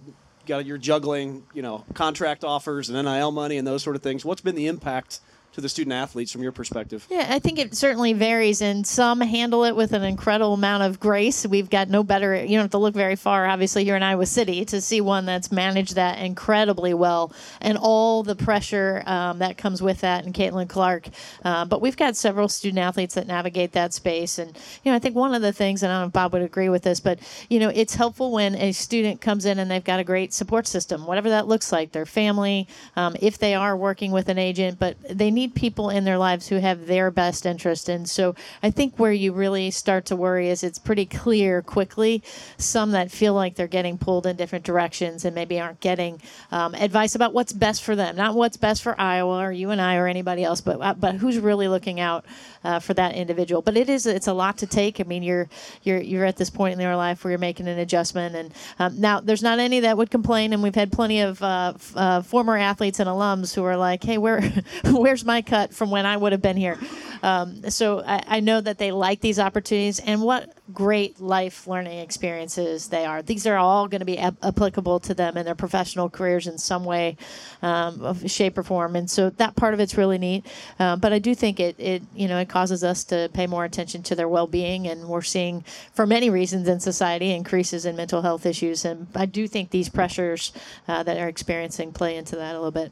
got 0.47 0.65
you're 0.65 0.77
juggling, 0.77 1.43
you 1.53 1.61
know, 1.61 1.85
contract 1.93 2.43
offers 2.43 2.89
and 2.89 3.05
NIL 3.05 3.31
money 3.31 3.57
and 3.57 3.67
those 3.67 3.83
sort 3.83 3.95
of 3.95 4.01
things. 4.01 4.25
What's 4.25 4.41
been 4.41 4.55
the 4.55 4.67
impact 4.67 5.19
to 5.57 5.61
the 5.61 5.67
student 5.67 5.93
athletes 5.93 6.31
from 6.31 6.43
your 6.43 6.51
perspective? 6.51 7.07
Yeah, 7.09 7.25
I 7.31 7.39
think 7.39 7.57
it 7.57 7.75
certainly 7.75 8.13
varies, 8.13 8.61
and 8.61 8.85
some 8.85 9.21
handle 9.21 9.63
it 9.63 9.75
with 9.75 9.91
an 9.91 10.03
incredible 10.03 10.53
amount 10.53 10.83
of 10.83 10.99
grace. 10.99 11.47
We've 11.47 11.67
got 11.67 11.89
no 11.89 12.03
better, 12.03 12.35
you 12.35 12.57
don't 12.57 12.65
have 12.65 12.71
to 12.71 12.77
look 12.77 12.93
very 12.93 13.15
far, 13.15 13.47
obviously, 13.47 13.83
here 13.83 13.95
in 13.95 14.03
Iowa 14.03 14.27
City 14.27 14.65
to 14.65 14.79
see 14.79 15.01
one 15.01 15.25
that's 15.25 15.51
managed 15.51 15.95
that 15.95 16.19
incredibly 16.19 16.93
well 16.93 17.33
and 17.59 17.75
all 17.75 18.21
the 18.21 18.35
pressure 18.35 19.01
um, 19.07 19.39
that 19.39 19.57
comes 19.57 19.81
with 19.81 20.01
that, 20.01 20.25
and 20.25 20.33
Caitlin 20.35 20.69
Clark. 20.69 21.07
Uh, 21.43 21.65
but 21.65 21.81
we've 21.81 21.97
got 21.97 22.15
several 22.15 22.47
student 22.47 22.77
athletes 22.77 23.15
that 23.15 23.25
navigate 23.25 23.71
that 23.71 23.95
space. 23.95 24.37
And, 24.37 24.55
you 24.83 24.91
know, 24.91 24.95
I 24.95 24.99
think 24.99 25.15
one 25.15 25.33
of 25.33 25.41
the 25.41 25.51
things, 25.51 25.81
and 25.81 25.91
I 25.91 25.95
don't 25.95 26.01
know 26.03 26.07
if 26.09 26.13
Bob 26.13 26.33
would 26.33 26.43
agree 26.43 26.69
with 26.69 26.83
this, 26.83 26.99
but, 26.99 27.17
you 27.49 27.59
know, 27.59 27.69
it's 27.73 27.95
helpful 27.95 28.31
when 28.31 28.53
a 28.53 28.73
student 28.73 29.21
comes 29.21 29.43
in 29.45 29.57
and 29.57 29.71
they've 29.71 29.83
got 29.83 29.99
a 29.99 30.03
great 30.03 30.33
support 30.33 30.67
system, 30.67 31.07
whatever 31.07 31.29
that 31.29 31.47
looks 31.47 31.71
like, 31.71 31.93
their 31.93 32.05
family, 32.05 32.67
um, 32.95 33.15
if 33.19 33.39
they 33.39 33.55
are 33.55 33.75
working 33.75 34.11
with 34.11 34.29
an 34.29 34.37
agent, 34.37 34.77
but 34.77 34.95
they 35.09 35.31
need 35.31 35.46
people 35.49 35.89
in 35.89 36.03
their 36.03 36.17
lives 36.17 36.47
who 36.47 36.57
have 36.57 36.87
their 36.87 37.11
best 37.11 37.45
interest. 37.45 37.89
And 37.89 38.09
so 38.09 38.35
I 38.61 38.71
think 38.71 38.97
where 38.97 39.11
you 39.11 39.33
really 39.33 39.71
start 39.71 40.05
to 40.05 40.15
worry 40.15 40.49
is 40.49 40.63
it's 40.63 40.79
pretty 40.79 41.05
clear 41.05 41.61
quickly 41.61 42.23
some 42.57 42.91
that 42.91 43.11
feel 43.11 43.33
like 43.33 43.55
they're 43.55 43.67
getting 43.67 43.97
pulled 43.97 44.25
in 44.25 44.35
different 44.35 44.65
directions 44.65 45.25
and 45.25 45.35
maybe 45.35 45.59
aren't 45.59 45.79
getting 45.79 46.21
um, 46.51 46.73
advice 46.75 47.15
about 47.15 47.33
what's 47.33 47.53
best 47.53 47.83
for 47.83 47.95
them, 47.95 48.15
not 48.15 48.35
what's 48.35 48.57
best 48.57 48.81
for 48.81 48.99
Iowa 48.99 49.39
or 49.39 49.51
UNI 49.51 49.97
or 49.97 50.07
anybody 50.07 50.43
else, 50.43 50.61
but 50.61 50.79
uh, 50.81 50.93
but 50.93 51.15
who's 51.15 51.37
really 51.39 51.67
looking 51.67 51.99
out 51.99 52.25
uh, 52.63 52.79
for 52.79 52.93
that 52.93 53.15
individual. 53.15 53.61
But 53.61 53.77
it 53.77 53.89
is 53.89 54.05
it's 54.05 54.27
a 54.27 54.33
lot 54.33 54.57
to 54.59 54.67
take. 54.67 54.99
I 54.99 55.03
mean, 55.03 55.23
you're 55.23 55.49
you're 55.83 55.99
you're 55.99 56.25
at 56.25 56.37
this 56.37 56.49
point 56.49 56.73
in 56.73 56.79
your 56.79 56.95
life 56.95 57.23
where 57.23 57.31
you're 57.31 57.39
making 57.39 57.67
an 57.67 57.79
adjustment, 57.79 58.35
and 58.35 58.53
um, 58.79 58.99
now 58.99 59.19
there's 59.19 59.43
not 59.43 59.59
any 59.59 59.81
that 59.81 59.97
would 59.97 60.11
complain, 60.11 60.53
and 60.53 60.63
we've 60.63 60.75
had 60.75 60.91
plenty 60.91 61.21
of 61.21 61.41
uh, 61.41 61.73
f- 61.75 61.93
uh, 61.95 62.21
former 62.21 62.57
athletes 62.57 62.99
and 62.99 63.07
alums 63.07 63.53
who 63.53 63.63
are 63.63 63.77
like, 63.77 64.03
"Hey, 64.03 64.17
where 64.17 64.41
where's 64.85 65.25
my 65.25 65.36
cut 65.41 65.73
from 65.73 65.91
when 65.91 66.05
I 66.05 66.17
would 66.17 66.31
have 66.31 66.41
been 66.41 66.57
here?" 66.57 66.77
Um, 67.23 67.69
so 67.69 68.03
I, 68.05 68.23
I 68.27 68.39
know 68.39 68.61
that 68.61 68.77
they 68.77 68.91
like 68.91 69.21
these 69.21 69.39
opportunities, 69.39 69.99
and 69.99 70.21
what 70.21 70.53
great 70.73 71.19
life 71.19 71.65
learning 71.65 71.99
experiences 71.99 72.89
they 72.89 73.05
are. 73.05 73.21
These 73.21 73.47
are 73.47 73.55
all 73.55 73.87
going 73.87 74.01
to 74.01 74.05
be 74.05 74.19
ap- 74.19 74.35
applicable 74.43 74.99
to 75.01 75.13
them 75.13 75.37
in 75.37 75.45
their 75.45 75.55
professional 75.55 76.09
careers 76.09 76.45
in 76.45 76.57
some 76.57 76.83
way, 76.83 77.17
um, 77.61 78.27
shape 78.27 78.57
or 78.57 78.63
form. 78.63 78.95
And 78.95 79.09
so 79.09 79.29
that 79.31 79.55
part 79.55 79.73
of 79.73 79.79
it's 79.79 79.97
really 79.97 80.17
neat. 80.17 80.45
Uh, 80.77 80.95
but 80.97 81.13
I 81.13 81.19
do 81.19 81.33
think 81.33 81.59
it, 81.59 81.75
it, 81.79 82.03
you 82.13 82.27
know, 82.27 82.37
it 82.37 82.49
causes 82.49 82.83
us 82.83 83.03
to 83.05 83.29
pay 83.33 83.47
more 83.47 83.63
attention 83.65 84.03
to 84.03 84.15
their 84.15 84.27
well-being, 84.27 84.87
and 84.87 85.07
we're 85.07 85.21
seeing, 85.21 85.63
for 85.93 86.05
many 86.05 86.29
reasons 86.29 86.67
in 86.67 86.79
society, 86.79 87.31
increases 87.31 87.85
in 87.85 87.95
mental 87.95 88.21
health 88.21 88.45
issues. 88.45 88.85
And 88.85 89.07
I 89.15 89.25
do 89.25 89.47
think 89.47 89.71
these 89.71 89.89
pressures 89.89 90.51
uh, 90.87 91.01
that 91.03 91.17
are 91.17 91.29
experiencing 91.29 91.93
play 91.93 92.17
into 92.17 92.35
that 92.35 92.53
a 92.53 92.59
little 92.59 92.71
bit. 92.71 92.91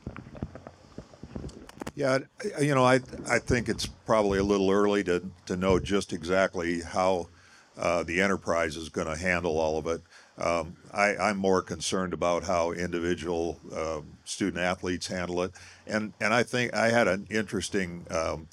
Yeah, 1.95 2.19
you 2.59 2.75
know, 2.75 2.83
I 2.83 2.99
I 3.29 3.39
think 3.39 3.69
it's 3.69 3.85
probably 3.85 4.37
a 4.39 4.43
little 4.43 4.69
early 4.69 5.03
to 5.05 5.23
to 5.45 5.55
know 5.55 5.79
just 5.79 6.11
exactly 6.11 6.81
how 6.81 7.29
uh, 7.77 8.03
the 8.03 8.21
enterprise 8.21 8.75
is 8.75 8.89
going 8.89 9.07
to 9.07 9.15
handle 9.15 9.57
all 9.57 9.77
of 9.77 9.87
it. 9.87 10.01
Um, 10.37 10.75
I, 10.93 11.15
I'm 11.15 11.37
more 11.37 11.61
concerned 11.61 12.13
about 12.13 12.43
how 12.43 12.71
individual 12.71 13.59
uh, 13.73 14.01
student 14.25 14.61
athletes 14.61 15.07
handle 15.07 15.41
it, 15.43 15.51
and 15.87 16.11
and 16.19 16.33
I 16.33 16.43
think 16.43 16.73
I 16.73 16.89
had 16.89 17.07
an 17.07 17.27
interesting 17.29 18.05
um, 18.11 18.49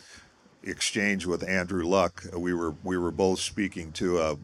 exchange 0.62 1.26
with 1.26 1.42
Andrew 1.48 1.85
Luck. 1.85 2.24
We 2.37 2.55
were 2.55 2.76
we 2.85 2.96
were 2.96 3.11
both 3.11 3.40
speaking 3.40 3.90
to 3.92 4.20
a 4.20 4.37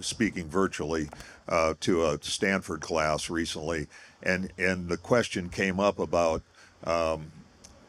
speaking 0.00 0.48
virtually 0.48 1.08
uh, 1.48 1.74
to 1.80 2.04
a 2.06 2.18
Stanford 2.22 2.80
class 2.80 3.28
recently, 3.28 3.88
and 4.22 4.52
and 4.56 4.88
the 4.88 4.96
question 4.96 5.48
came 5.48 5.80
up 5.80 5.98
about 5.98 6.42
um, 6.84 7.32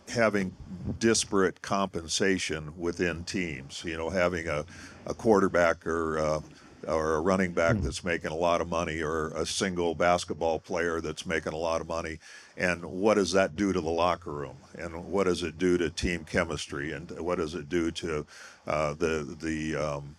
having 0.09 0.55
disparate 0.99 1.61
compensation 1.61 2.73
within 2.77 3.23
teams. 3.23 3.83
You 3.85 3.97
know, 3.97 4.09
having 4.09 4.47
a, 4.47 4.65
a 5.05 5.13
quarterback 5.13 5.85
or 5.85 6.19
uh, 6.19 6.41
or 6.87 7.15
a 7.15 7.21
running 7.21 7.51
back 7.51 7.77
that's 7.77 8.03
making 8.03 8.31
a 8.31 8.35
lot 8.35 8.61
of 8.61 8.69
money, 8.69 9.01
or 9.01 9.29
a 9.29 9.45
single 9.45 9.95
basketball 9.95 10.59
player 10.59 11.01
that's 11.01 11.25
making 11.25 11.53
a 11.53 11.57
lot 11.57 11.81
of 11.81 11.87
money, 11.87 12.19
and 12.55 12.85
what 12.85 13.15
does 13.15 13.31
that 13.33 13.55
do 13.55 13.73
to 13.73 13.81
the 13.81 13.89
locker 13.89 14.31
room? 14.31 14.57
And 14.77 15.05
what 15.05 15.25
does 15.25 15.43
it 15.43 15.57
do 15.57 15.77
to 15.77 15.89
team 15.89 16.23
chemistry? 16.23 16.91
And 16.91 17.09
what 17.19 17.39
does 17.39 17.55
it 17.55 17.67
do 17.67 17.91
to 17.91 18.25
uh, 18.67 18.93
the 18.93 19.37
the 19.41 19.75
um, 19.75 20.15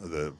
the 0.00 0.32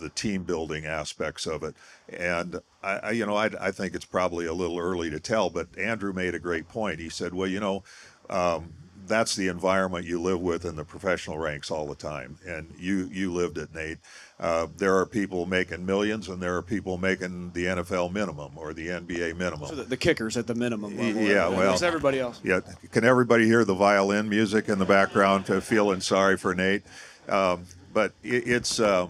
the 0.00 0.08
team 0.10 0.42
building 0.42 0.86
aspects 0.86 1.46
of 1.46 1.62
it. 1.62 1.74
And 2.08 2.60
I, 2.82 2.96
I 2.96 3.10
you 3.12 3.26
know, 3.26 3.36
I, 3.36 3.50
I 3.60 3.70
think 3.70 3.94
it's 3.94 4.04
probably 4.04 4.46
a 4.46 4.52
little 4.52 4.78
early 4.78 5.10
to 5.10 5.20
tell. 5.20 5.50
But 5.50 5.68
Andrew 5.78 6.12
made 6.12 6.34
a 6.34 6.38
great 6.38 6.68
point. 6.68 6.98
He 6.98 7.08
said, 7.08 7.34
well, 7.34 7.48
you 7.48 7.60
know, 7.60 7.84
um, 8.30 8.72
that's 9.06 9.34
the 9.34 9.48
environment 9.48 10.06
you 10.06 10.22
live 10.22 10.40
with 10.40 10.64
in 10.64 10.76
the 10.76 10.84
professional 10.84 11.36
ranks 11.36 11.70
all 11.70 11.86
the 11.86 11.96
time, 11.96 12.38
and 12.46 12.72
you 12.78 13.10
you 13.12 13.32
lived 13.32 13.58
it, 13.58 13.74
Nate. 13.74 13.98
Uh, 14.38 14.68
there 14.78 14.96
are 14.96 15.04
people 15.04 15.44
making 15.44 15.84
millions, 15.84 16.28
and 16.28 16.40
there 16.40 16.56
are 16.56 16.62
people 16.62 16.96
making 16.96 17.50
the 17.52 17.66
NFL 17.66 18.12
minimum 18.12 18.52
or 18.56 18.72
the 18.72 18.86
NBA 18.86 19.36
minimum. 19.36 19.68
So 19.68 19.74
the, 19.74 19.82
the 19.82 19.96
kickers 19.96 20.36
at 20.36 20.46
the 20.46 20.54
minimum 20.54 20.96
level. 20.96 21.22
Yeah, 21.22 21.48
well- 21.48 21.84
everybody 21.84 22.20
else. 22.20 22.40
Yeah, 22.42 22.60
can 22.92 23.04
everybody 23.04 23.44
hear 23.44 23.64
the 23.64 23.74
violin 23.74 24.28
music 24.28 24.68
in 24.68 24.78
the 24.78 24.86
background? 24.86 25.46
To 25.46 25.60
feeling 25.60 26.00
sorry 26.00 26.36
for 26.36 26.54
Nate, 26.54 26.82
um, 27.28 27.64
but 27.92 28.12
it, 28.22 28.46
it's 28.46 28.78
uh, 28.78 29.08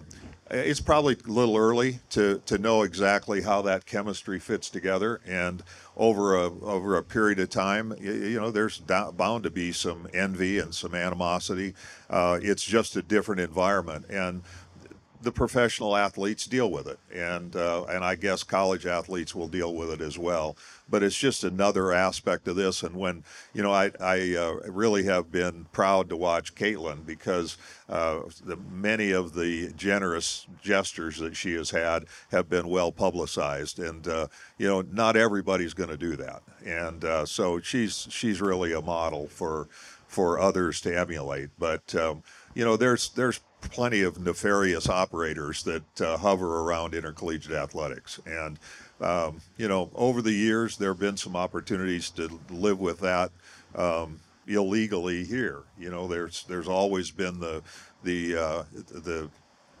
it's 0.51 0.81
probably 0.81 1.15
a 1.25 1.31
little 1.31 1.57
early 1.57 1.99
to 2.11 2.41
to 2.45 2.57
know 2.57 2.83
exactly 2.83 3.41
how 3.41 3.61
that 3.63 3.85
chemistry 3.85 4.39
fits 4.39 4.69
together, 4.69 5.21
and 5.25 5.63
over 5.95 6.35
a 6.35 6.45
over 6.61 6.97
a 6.97 7.03
period 7.03 7.39
of 7.39 7.49
time, 7.49 7.93
you, 7.99 8.13
you 8.13 8.39
know, 8.39 8.51
there's 8.51 8.77
do- 8.79 9.11
bound 9.13 9.43
to 9.43 9.49
be 9.49 9.71
some 9.71 10.07
envy 10.13 10.59
and 10.59 10.75
some 10.75 10.93
animosity. 10.93 11.73
Uh, 12.09 12.39
it's 12.41 12.63
just 12.63 12.95
a 12.95 13.01
different 13.01 13.41
environment, 13.41 14.05
and 14.09 14.41
the 15.21 15.31
professional 15.31 15.95
athletes 15.95 16.45
deal 16.45 16.71
with 16.71 16.87
it, 16.87 16.99
and 17.13 17.55
uh, 17.55 17.83
and 17.85 18.03
I 18.03 18.15
guess 18.15 18.43
college 18.43 18.85
athletes 18.85 19.35
will 19.35 19.47
deal 19.47 19.73
with 19.75 19.91
it 19.91 20.01
as 20.01 20.17
well. 20.17 20.57
But 20.89 21.03
it's 21.03 21.17
just 21.17 21.43
another 21.43 21.91
aspect 21.91 22.47
of 22.47 22.55
this. 22.55 22.83
And 22.83 22.95
when 22.95 23.23
you 23.53 23.61
know, 23.61 23.71
I 23.71 23.91
I 23.99 24.35
uh, 24.35 24.69
really 24.69 25.03
have 25.03 25.31
been 25.31 25.65
proud 25.71 26.09
to 26.09 26.17
watch 26.17 26.55
Caitlin 26.55 27.05
because 27.05 27.57
uh, 27.87 28.21
the, 28.43 28.57
many 28.57 29.11
of 29.11 29.33
the 29.33 29.71
generous 29.73 30.47
gestures 30.61 31.17
that 31.19 31.35
she 31.35 31.53
has 31.53 31.69
had 31.69 32.05
have 32.31 32.49
been 32.49 32.67
well 32.67 32.91
publicized, 32.91 33.79
and 33.79 34.07
uh, 34.07 34.27
you 34.57 34.67
know, 34.67 34.81
not 34.81 35.15
everybody's 35.15 35.73
going 35.73 35.89
to 35.89 35.97
do 35.97 36.15
that. 36.15 36.41
And 36.65 37.05
uh, 37.05 37.25
so 37.25 37.59
she's 37.59 38.07
she's 38.09 38.41
really 38.41 38.73
a 38.73 38.81
model 38.81 39.27
for 39.27 39.67
for 40.07 40.39
others 40.39 40.81
to 40.81 40.97
emulate. 40.97 41.49
But 41.57 41.95
um, 41.95 42.23
you 42.53 42.65
know, 42.65 42.75
there's 42.75 43.09
there's 43.09 43.39
plenty 43.61 44.01
of 44.01 44.19
nefarious 44.19 44.89
operators 44.89 45.63
that 45.63 46.01
uh, 46.01 46.17
hover 46.17 46.61
around 46.61 46.93
intercollegiate 46.93 47.53
athletics, 47.53 48.19
and 48.25 48.59
um, 49.01 49.41
you 49.57 49.67
know, 49.67 49.89
over 49.95 50.21
the 50.21 50.31
years 50.31 50.77
there 50.77 50.91
have 50.91 50.99
been 50.99 51.17
some 51.17 51.35
opportunities 51.35 52.09
to 52.11 52.39
live 52.49 52.79
with 52.79 52.99
that 52.99 53.31
um, 53.75 54.19
illegally 54.47 55.23
here. 55.23 55.63
You 55.77 55.89
know, 55.89 56.07
there's 56.07 56.43
there's 56.43 56.67
always 56.67 57.11
been 57.11 57.39
the 57.39 57.63
the 58.03 58.35
uh, 58.37 58.63
the 58.73 59.29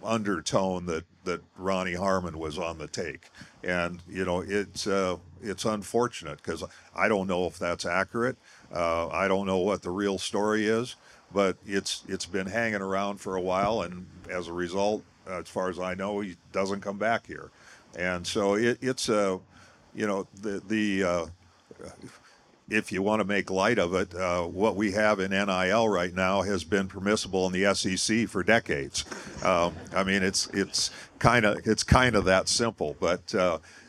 undertone 0.03 0.85
that 0.87 1.03
that 1.23 1.41
Ronnie 1.57 1.93
Harmon 1.93 2.39
was 2.39 2.57
on 2.57 2.77
the 2.77 2.87
take, 2.87 3.29
and 3.63 4.01
you 4.09 4.25
know 4.25 4.41
it's 4.41 4.87
uh, 4.87 5.17
it's 5.41 5.65
unfortunate 5.65 6.37
because 6.37 6.63
I 6.95 7.07
don't 7.07 7.27
know 7.27 7.45
if 7.45 7.59
that's 7.59 7.85
accurate. 7.85 8.37
Uh, 8.73 9.07
I 9.09 9.27
don't 9.27 9.45
know 9.45 9.59
what 9.59 9.81
the 9.81 9.91
real 9.91 10.17
story 10.17 10.65
is, 10.67 10.95
but 11.33 11.57
it's 11.65 12.03
it's 12.07 12.25
been 12.25 12.47
hanging 12.47 12.81
around 12.81 13.19
for 13.19 13.35
a 13.35 13.41
while, 13.41 13.81
and 13.81 14.05
as 14.29 14.47
a 14.47 14.53
result, 14.53 15.03
as 15.27 15.47
far 15.47 15.69
as 15.69 15.79
I 15.79 15.93
know, 15.93 16.19
he 16.19 16.37
doesn't 16.51 16.81
come 16.81 16.97
back 16.97 17.27
here, 17.27 17.51
and 17.97 18.25
so 18.25 18.55
it, 18.55 18.77
it's 18.81 19.09
a 19.09 19.39
you 19.93 20.07
know 20.07 20.27
the 20.41 20.61
the 20.67 21.03
uh, 21.03 21.25
if 22.69 22.91
you 22.91 23.01
want 23.01 23.19
to 23.19 23.25
make 23.25 23.49
light 23.49 23.77
of 23.77 23.93
it, 23.93 24.15
uh, 24.15 24.43
what 24.43 24.75
we 24.75 24.93
have 24.93 25.19
in 25.19 25.31
NIL 25.31 25.89
right 25.89 26.13
now 26.13 26.41
has 26.41 26.63
been 26.63 26.87
permissible 26.87 27.45
in 27.45 27.51
the 27.51 27.75
SEC 27.75 28.27
for 28.29 28.43
decades. 28.43 29.03
Um, 29.43 29.75
I 29.93 30.03
mean, 30.03 30.23
it's 30.23 30.47
it's 30.47 30.91
kind 31.19 31.45
of 31.45 31.67
it's 31.67 31.83
kind 31.83 32.15
of 32.15 32.25
that 32.25 32.47
simple. 32.47 32.95
But 32.99 33.35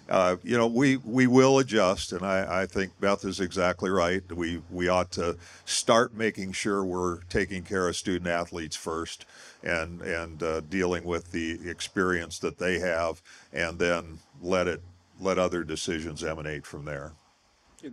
uh, 0.08 0.36
you 0.42 0.56
know, 0.56 0.66
we 0.66 0.96
we 0.98 1.26
will 1.26 1.58
adjust, 1.58 2.12
and 2.12 2.24
I, 2.24 2.62
I 2.62 2.66
think 2.66 2.98
Beth 3.00 3.24
is 3.24 3.40
exactly 3.40 3.90
right. 3.90 4.22
We 4.30 4.62
we 4.70 4.88
ought 4.88 5.10
to 5.12 5.36
start 5.64 6.14
making 6.14 6.52
sure 6.52 6.84
we're 6.84 7.22
taking 7.24 7.62
care 7.62 7.88
of 7.88 7.96
student 7.96 8.28
athletes 8.28 8.76
first, 8.76 9.24
and 9.62 10.02
and 10.02 10.42
uh, 10.42 10.60
dealing 10.60 11.04
with 11.04 11.32
the 11.32 11.68
experience 11.68 12.38
that 12.40 12.58
they 12.58 12.78
have, 12.80 13.22
and 13.52 13.78
then 13.78 14.18
let 14.42 14.66
it 14.66 14.82
let 15.20 15.38
other 15.38 15.64
decisions 15.64 16.24
emanate 16.24 16.66
from 16.66 16.84
there 16.84 17.12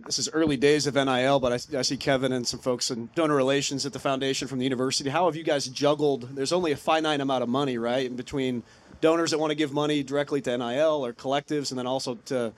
this 0.06 0.18
is 0.18 0.28
early 0.32 0.56
days 0.56 0.86
of 0.86 0.94
NIL, 0.94 1.40
but 1.40 1.52
I, 1.52 1.78
I, 1.78 1.82
see 1.82 1.96
Kevin 1.96 2.32
and 2.32 2.46
some 2.46 2.60
folks 2.60 2.90
in 2.90 3.08
donor 3.14 3.34
relations 3.34 3.84
at 3.84 3.92
the 3.92 3.98
foundation 3.98 4.46
from 4.46 4.58
the 4.58 4.64
university. 4.64 5.10
How 5.10 5.26
have 5.26 5.36
you 5.36 5.42
guys 5.42 5.66
juggled? 5.66 6.34
There's 6.36 6.52
only 6.52 6.72
a 6.72 6.76
finite 6.76 7.20
amount 7.20 7.42
of 7.42 7.48
money, 7.48 7.76
right, 7.76 8.06
in 8.06 8.16
between 8.16 8.62
donors 9.00 9.30
that 9.30 9.38
want 9.38 9.50
to 9.50 9.54
give 9.54 9.72
money 9.72 10.02
directly 10.02 10.40
to 10.42 10.56
NIL 10.56 11.04
or 11.04 11.12
collectives, 11.12 11.70
and 11.70 11.78
then 11.78 11.86
also 11.86 12.16
to 12.26 12.52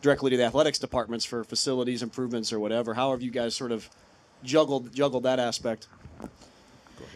directly 0.00 0.30
to 0.30 0.36
the 0.36 0.44
athletics 0.44 0.78
departments 0.78 1.24
for 1.24 1.44
facilities 1.44 2.02
improvements 2.02 2.52
or 2.52 2.58
whatever. 2.58 2.94
How 2.94 3.12
have 3.12 3.22
you 3.22 3.30
guys 3.30 3.54
sort 3.54 3.72
of 3.72 3.88
juggled 4.42 4.92
juggled 4.92 5.22
that 5.22 5.38
aspect? 5.38 5.88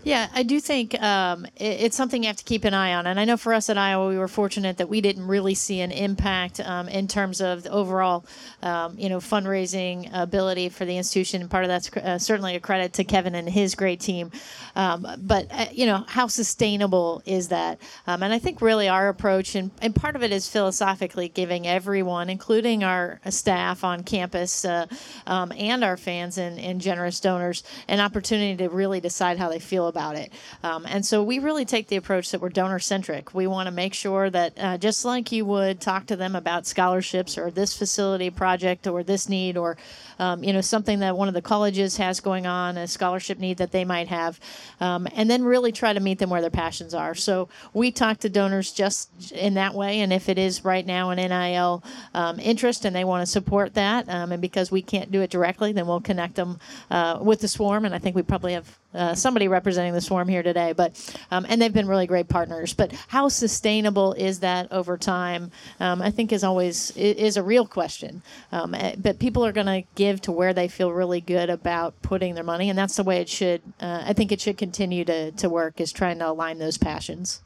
Yeah, 0.07 0.29
I 0.33 0.45
do 0.45 0.61
think 0.61 0.95
um, 1.03 1.47
it, 1.57 1.81
it's 1.81 1.97
something 1.97 2.23
you 2.23 2.29
have 2.29 2.37
to 2.37 2.45
keep 2.45 2.65
an 2.65 2.75
eye 2.75 2.95
on. 2.95 3.09
And 3.09 3.19
I 3.19 3.25
know 3.25 3.37
for 3.37 3.53
us 3.53 3.69
at 3.69 3.77
Iowa, 3.77 4.09
we 4.09 4.17
were 4.17 4.29
fortunate 4.29 4.77
that 4.77 4.89
we 4.89 5.01
didn't 5.01 5.27
really 5.27 5.55
see 5.55 5.81
an 5.81 5.91
impact 5.91 6.61
um, 6.61 6.89
in 6.89 7.09
terms 7.09 7.41
of 7.41 7.65
the 7.65 7.71
overall, 7.71 8.25
um, 8.63 8.97
you 8.97 9.09
know, 9.09 9.19
fundraising 9.19 10.09
ability 10.13 10.69
for 10.69 10.85
the 10.85 10.97
institution. 10.97 11.41
And 11.41 11.51
part 11.51 11.65
of 11.65 11.69
that's 11.71 11.91
uh, 11.97 12.21
certainly 12.21 12.55
a 12.55 12.61
credit 12.61 12.93
to 12.93 13.05
Kevin 13.05 13.35
and 13.35 13.49
his 13.49 13.75
great 13.75 13.99
team. 13.99 14.31
Um, 14.77 15.09
but 15.19 15.49
uh, 15.51 15.67
you 15.73 15.87
know, 15.87 16.05
how 16.07 16.29
sustainable 16.29 17.21
is 17.27 17.49
that? 17.49 17.81
Um, 18.07 18.23
and 18.23 18.33
I 18.33 18.39
think 18.39 18.63
really 18.63 18.89
our 18.89 19.09
approach, 19.09 19.57
and, 19.57 19.73
and 19.83 19.93
part 19.93 20.15
of 20.15 20.23
it 20.23 20.31
is 20.31 20.49
philosophically 20.49 21.29
giving 21.29 21.67
everyone, 21.67 22.31
including 22.31 22.85
our 22.85 23.21
staff 23.29 23.83
on 23.83 24.05
campus 24.05 24.65
uh, 24.65 24.87
um, 25.27 25.51
and 25.57 25.83
our 25.83 25.97
fans 25.97 26.39
and, 26.39 26.61
and 26.61 26.81
generous 26.81 27.19
donors, 27.19 27.65
an 27.89 27.99
opportunity 27.99 28.57
to 28.57 28.69
really 28.69 29.01
decide 29.01 29.37
how 29.37 29.49
they 29.49 29.59
feel 29.67 29.89
about 29.89 30.17
it. 30.17 30.33
Um, 30.63 30.87
and 30.89 31.05
so 31.05 31.23
we 31.23 31.39
really 31.39 31.65
take 31.65 31.89
the 31.89 31.97
approach 31.97 32.31
that 32.31 32.41
we're 32.41 32.49
donor 32.49 32.79
centric. 32.79 33.35
We 33.35 33.47
want 33.47 33.67
to 33.67 33.71
make 33.71 33.95
sure 33.95 34.31
that 34.31 34.55
uh, 34.59 34.79
just 34.79 35.05
like 35.05 35.33
you 35.33 35.45
would 35.45 35.81
talk 35.81 36.07
to 36.07 36.17
them 36.17 36.35
about 36.35 36.67
scholarships 36.67 37.37
or 37.37 37.51
this 37.51 37.77
facility 37.77 38.31
project 38.31 38.87
or 38.87 39.03
this 39.03 39.29
need 39.29 39.57
or 39.57 39.77
um, 40.19 40.43
you 40.43 40.53
know 40.53 40.61
something 40.61 41.01
that 41.01 41.17
one 41.17 41.29
of 41.29 41.35
the 41.35 41.43
colleges 41.43 41.97
has 41.99 42.21
going 42.21 42.47
on, 42.47 42.77
a 42.77 42.87
scholarship 42.87 43.39
need 43.39 43.59
that 43.59 43.73
they 43.73 43.85
might 43.85 44.09
have, 44.09 44.41
um, 44.81 45.07
and 45.15 45.29
then 45.29 45.45
really 45.45 45.73
try 45.73 45.93
to 45.93 46.01
meet 46.01 46.19
them 46.19 46.31
where 46.31 46.41
their 46.41 46.51
passions 46.51 46.95
are. 46.95 47.15
So 47.15 47.49
we 47.75 47.91
talk 47.91 48.19
to 48.21 48.29
donors 48.29 48.73
just 48.73 49.33
in 49.33 49.55
that 49.55 49.75
way, 49.75 50.01
and 50.01 50.13
if 50.13 50.29
it 50.29 50.39
is 50.39 50.65
right 50.65 50.87
now 50.87 51.11
an 51.11 51.17
NIL 51.17 51.83
um, 52.15 52.41
interest 52.41 52.85
and 52.85 52.97
they 52.97 53.05
want 53.05 53.23
to 53.23 53.31
support 53.31 53.75
that, 53.75 54.09
um, 54.09 54.33
and 54.33 54.41
because 54.41 54.71
we 54.71 54.83
can't 54.83 55.11
do 55.11 55.21
it 55.21 55.31
directly, 55.31 55.73
then 55.73 55.87
we'll 55.87 56.01
connect 56.01 56.37
them 56.37 56.59
uh, 56.91 57.19
with 57.21 57.41
the 57.41 57.49
swarm, 57.49 57.85
and 57.85 57.95
I 57.95 57.99
think 57.99 58.17
we 58.17 58.23
probably 58.23 58.55
have 58.55 58.79
uh, 58.97 59.15
somebody 59.15 59.49
representing 59.49 59.93
the 59.93 60.01
swarm 60.01 60.29
here 60.29 60.43
today. 60.43 60.73
But 60.73 61.19
um, 61.31 61.47
and 61.49 61.61
they've 61.61 61.73
been 61.73 61.89
really 61.89 62.07
great 62.07 62.29
partners. 62.29 62.75
But 62.75 62.93
how 63.09 63.29
sustainable 63.29 64.13
is 64.15 64.41
that 64.41 64.71
over 64.73 64.97
time? 64.97 65.51
Um, 65.81 66.03
I 66.03 66.11
think 66.11 66.33
is 66.33 66.45
always 66.45 66.91
is 66.97 67.37
a 67.37 67.43
real 67.43 67.67
question. 67.67 68.23
Um, 68.53 68.75
eh, 68.75 68.95
but 68.99 69.19
people 69.19 69.45
are 69.45 69.53
going 69.53 69.67
to 69.67 69.83
give 69.95 70.21
to 70.23 70.33
where 70.33 70.55
they 70.55 70.69
feel 70.69 70.93
really 70.93 71.21
good 71.21 71.51
about 71.51 72.01
putting 72.03 72.35
their 72.35 72.45
money, 72.45 72.71
and 72.71 72.79
that's 72.79 72.97
the 72.97 73.05
way 73.05 73.19
it 73.19 73.29
should. 73.29 73.63
Uh, 73.81 74.03
I 74.07 74.13
think 74.13 74.33
it 74.33 74.41
should 74.41 74.59
continue 74.59 75.05
to 75.05 75.31
to 75.33 75.49
work 75.49 75.81
is 75.81 75.93
trying 75.93 76.19
to 76.19 76.31
align 76.31 76.59
those 76.59 76.79
passions. 76.79 77.43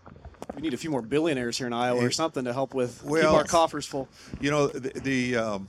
We 0.54 0.62
need 0.62 0.74
a 0.74 0.78
few 0.78 0.90
more 0.90 1.02
billionaires 1.02 1.58
here 1.58 1.66
in 1.66 1.72
Iowa 1.72 2.04
or 2.04 2.10
something 2.10 2.44
to 2.44 2.52
help 2.52 2.74
with 2.74 3.04
well, 3.04 3.22
keep 3.22 3.38
our 3.38 3.44
coffers 3.44 3.86
full. 3.86 4.08
You 4.40 4.50
know, 4.50 4.66
the, 4.66 5.00
the 5.00 5.36
um, 5.36 5.68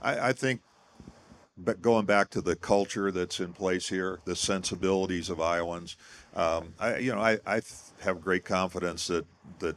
I, 0.00 0.28
I 0.28 0.32
think 0.32 0.60
but 1.56 1.80
going 1.80 2.04
back 2.04 2.30
to 2.30 2.40
the 2.40 2.56
culture 2.56 3.10
that's 3.10 3.40
in 3.40 3.52
place 3.52 3.88
here, 3.88 4.20
the 4.24 4.34
sensibilities 4.34 5.30
of 5.30 5.40
Iowans, 5.40 5.96
um, 6.34 6.74
I, 6.80 6.98
you 6.98 7.14
know, 7.14 7.20
I, 7.20 7.38
I 7.46 7.62
have 8.00 8.20
great 8.20 8.44
confidence 8.44 9.06
that 9.06 9.24
that 9.60 9.76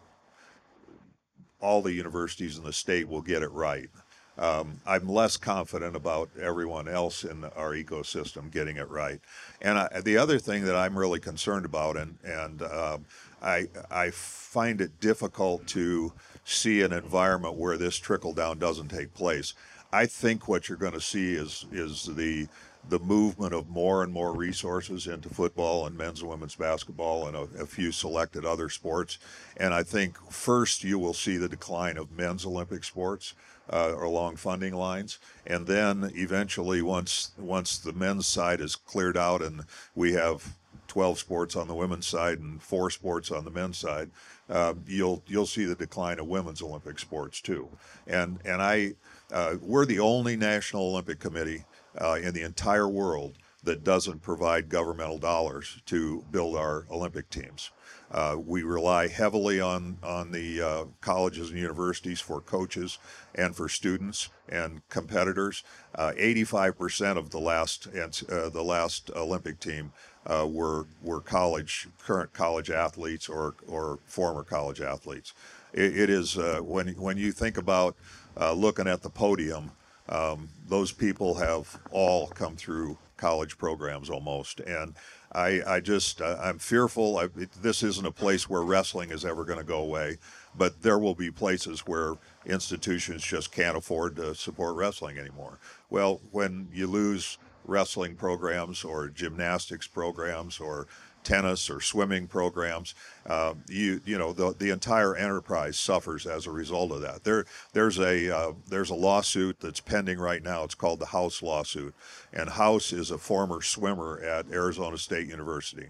all 1.59 1.81
the 1.81 1.93
universities 1.93 2.57
in 2.57 2.63
the 2.63 2.73
state 2.73 3.07
will 3.07 3.21
get 3.21 3.41
it 3.41 3.51
right. 3.51 3.89
Um, 4.37 4.79
I'm 4.85 5.07
less 5.07 5.35
confident 5.35 5.95
about 5.95 6.29
everyone 6.39 6.87
else 6.87 7.23
in 7.23 7.43
our 7.43 7.73
ecosystem 7.73 8.51
getting 8.51 8.77
it 8.77 8.87
right. 8.89 9.19
And 9.61 9.79
I, 9.79 10.01
the 10.01 10.17
other 10.17 10.37
thing 10.37 10.63
that 10.65 10.75
I'm 10.75 10.97
really 10.97 11.19
concerned 11.19 11.65
about, 11.65 11.97
and 11.97 12.17
and 12.23 12.61
um, 12.63 13.05
I 13.41 13.67
I 13.89 14.11
find 14.11 14.81
it 14.81 14.99
difficult 14.99 15.67
to 15.67 16.13
see 16.43 16.81
an 16.81 16.93
environment 16.93 17.55
where 17.55 17.77
this 17.77 17.97
trickle 17.97 18.33
down 18.33 18.57
doesn't 18.59 18.89
take 18.89 19.13
place. 19.13 19.53
I 19.91 20.05
think 20.05 20.47
what 20.47 20.67
you're 20.67 20.77
going 20.77 20.93
to 20.93 21.01
see 21.01 21.33
is 21.33 21.65
is 21.71 22.05
the 22.15 22.47
the 22.89 22.99
movement 22.99 23.53
of 23.53 23.67
more 23.67 24.03
and 24.03 24.13
more 24.13 24.33
resources 24.33 25.07
into 25.07 25.29
football 25.29 25.87
and 25.87 25.97
men's 25.97 26.21
and 26.21 26.29
women's 26.29 26.55
basketball 26.55 27.27
and 27.27 27.35
a, 27.35 27.41
a, 27.61 27.65
few 27.65 27.91
selected 27.91 28.45
other 28.45 28.69
sports. 28.69 29.17
And 29.57 29.73
I 29.73 29.83
think 29.83 30.17
first 30.31 30.85
you 30.85 30.97
will 30.97 31.13
see 31.13 31.35
the 31.35 31.49
decline 31.49 31.97
of 31.97 32.17
men's 32.17 32.45
Olympic 32.45 32.85
sports 32.85 33.33
uh, 33.69 33.93
along 33.97 34.37
funding 34.37 34.73
lines, 34.73 35.19
and 35.45 35.67
then 35.67 36.11
eventually 36.15 36.81
once 36.81 37.31
once 37.37 37.77
the 37.77 37.93
men's 37.93 38.27
side 38.27 38.61
is 38.61 38.75
cleared 38.75 39.17
out 39.17 39.41
and 39.41 39.65
we 39.95 40.13
have 40.13 40.55
12 40.87 41.19
sports 41.19 41.55
on 41.55 41.67
the 41.67 41.75
women's 41.75 42.07
side 42.07 42.39
and 42.39 42.61
four 42.61 42.89
sports 42.89 43.29
on 43.29 43.43
the 43.43 43.51
men's 43.51 43.77
side, 43.77 44.09
uh, 44.49 44.73
you'll 44.87 45.21
you'll 45.27 45.45
see 45.45 45.65
the 45.65 45.75
decline 45.75 46.19
of 46.19 46.27
women's 46.27 46.61
Olympic 46.61 46.99
sports 46.99 47.41
too. 47.41 47.67
And 48.07 48.39
and 48.45 48.61
I 48.61 48.93
uh, 49.31 49.55
we're 49.61 49.85
the 49.85 49.99
only 49.99 50.35
National 50.35 50.83
Olympic 50.83 51.19
Committee 51.19 51.65
uh, 51.99 52.17
in 52.21 52.33
the 52.33 52.41
entire 52.43 52.87
world 52.87 53.37
that 53.63 53.83
doesn't 53.83 54.21
provide 54.21 54.69
governmental 54.69 55.17
dollars 55.17 55.81
to 55.85 56.23
build 56.31 56.55
our 56.55 56.85
Olympic 56.89 57.29
teams. 57.29 57.71
Uh, 58.09 58.37
we 58.45 58.63
rely 58.63 59.07
heavily 59.07 59.59
on 59.59 59.97
on 60.01 60.31
the 60.31 60.61
uh, 60.61 60.85
colleges 61.01 61.49
and 61.49 61.59
universities 61.59 62.21
for 62.21 62.39
coaches 62.39 62.99
and 63.35 63.55
for 63.55 63.67
students 63.67 64.29
and 64.47 64.81
competitors. 64.87 65.63
85% 65.97 67.17
uh, 67.17 67.19
of 67.19 67.31
the 67.31 67.39
last 67.39 67.87
uh, 67.87 68.49
the 68.49 68.63
last 68.63 69.11
Olympic 69.13 69.59
team 69.59 69.91
uh, 70.25 70.47
were 70.49 70.85
were 71.01 71.19
college 71.19 71.89
current 72.01 72.31
college 72.31 72.69
athletes 72.69 73.27
or 73.27 73.55
or 73.67 73.99
former 74.05 74.43
college 74.43 74.79
athletes. 74.79 75.33
it, 75.73 75.97
it 75.97 76.09
is 76.09 76.37
when 76.61 76.87
when 76.89 77.17
you 77.17 77.33
think 77.33 77.57
about 77.57 77.97
uh, 78.39 78.53
looking 78.53 78.87
at 78.87 79.01
the 79.01 79.09
podium, 79.09 79.71
um, 80.09 80.49
those 80.67 80.91
people 80.91 81.35
have 81.35 81.77
all 81.91 82.27
come 82.27 82.55
through 82.55 82.97
college 83.17 83.57
programs 83.57 84.09
almost. 84.09 84.59
And 84.61 84.93
I, 85.33 85.61
I 85.67 85.79
just, 85.79 86.21
uh, 86.21 86.37
I'm 86.41 86.59
fearful. 86.59 87.17
I, 87.17 87.25
it, 87.35 87.51
this 87.61 87.83
isn't 87.83 88.05
a 88.05 88.11
place 88.11 88.49
where 88.49 88.61
wrestling 88.61 89.11
is 89.11 89.25
ever 89.25 89.43
going 89.43 89.59
to 89.59 89.65
go 89.65 89.79
away, 89.79 90.17
but 90.55 90.81
there 90.81 90.99
will 90.99 91.15
be 91.15 91.31
places 91.31 91.81
where 91.81 92.15
institutions 92.45 93.23
just 93.23 93.51
can't 93.51 93.75
afford 93.77 94.15
to 94.17 94.35
support 94.35 94.75
wrestling 94.75 95.17
anymore. 95.17 95.59
Well, 95.89 96.21
when 96.31 96.69
you 96.71 96.87
lose 96.87 97.37
wrestling 97.65 98.15
programs 98.15 98.83
or 98.83 99.09
gymnastics 99.09 99.87
programs 99.87 100.59
or 100.59 100.87
tennis 101.27 101.69
or 101.69 101.81
swimming 101.81 102.25
programs, 102.25 102.95
uh, 103.25 103.53
you 103.67 103.99
you 104.05 104.17
know 104.17 104.31
the 104.31 104.55
the 104.57 104.69
entire 104.69 105.15
enterprise 105.15 105.77
suffers 105.77 106.25
as 106.25 106.47
a 106.47 106.51
result 106.51 106.91
of 106.93 107.01
that. 107.01 107.25
There 107.25 107.45
there's 107.73 107.99
a 107.99 108.35
uh, 108.35 108.53
there's 108.69 108.89
a 108.89 108.95
lawsuit 108.95 109.59
that's 109.59 109.81
pending 109.81 110.19
right 110.19 110.41
now. 110.41 110.63
It's 110.63 110.75
called 110.75 110.99
the 110.99 111.07
House 111.07 111.41
lawsuit, 111.41 111.93
and 112.31 112.49
House 112.49 112.93
is 112.93 113.11
a 113.11 113.17
former 113.17 113.61
swimmer 113.61 114.19
at 114.21 114.49
Arizona 114.49 114.97
State 114.97 115.27
University. 115.27 115.87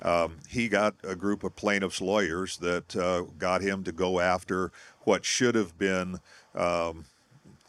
Um, 0.00 0.38
he 0.48 0.68
got 0.68 0.94
a 1.02 1.16
group 1.16 1.44
of 1.44 1.56
plaintiffs' 1.56 2.00
lawyers 2.00 2.56
that 2.58 2.96
uh, 2.96 3.22
got 3.36 3.60
him 3.60 3.84
to 3.84 3.92
go 3.92 4.20
after 4.20 4.72
what 5.00 5.24
should 5.24 5.54
have 5.54 5.76
been. 5.76 6.20
Um, 6.54 7.04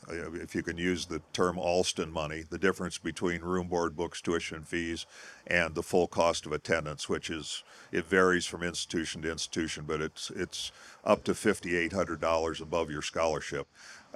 if 0.09 0.55
you 0.55 0.63
can 0.63 0.77
use 0.77 1.05
the 1.05 1.21
term 1.33 1.57
Alston 1.57 2.11
money, 2.11 2.43
the 2.49 2.57
difference 2.57 2.97
between 2.97 3.41
room 3.41 3.67
board 3.67 3.95
books, 3.95 4.21
tuition 4.21 4.63
fees, 4.63 5.05
and 5.47 5.75
the 5.75 5.83
full 5.83 6.07
cost 6.07 6.45
of 6.45 6.51
attendance, 6.51 7.07
which 7.07 7.29
is 7.29 7.63
it 7.91 8.05
varies 8.05 8.45
from 8.45 8.63
institution 8.63 9.21
to 9.21 9.31
institution, 9.31 9.85
but 9.87 10.01
it's 10.01 10.31
it's 10.31 10.71
up 11.03 11.23
to 11.23 11.33
fifty 11.33 11.75
eight 11.75 11.93
hundred 11.93 12.21
dollars 12.21 12.61
above 12.61 12.89
your 12.89 13.01
scholarship. 13.01 13.67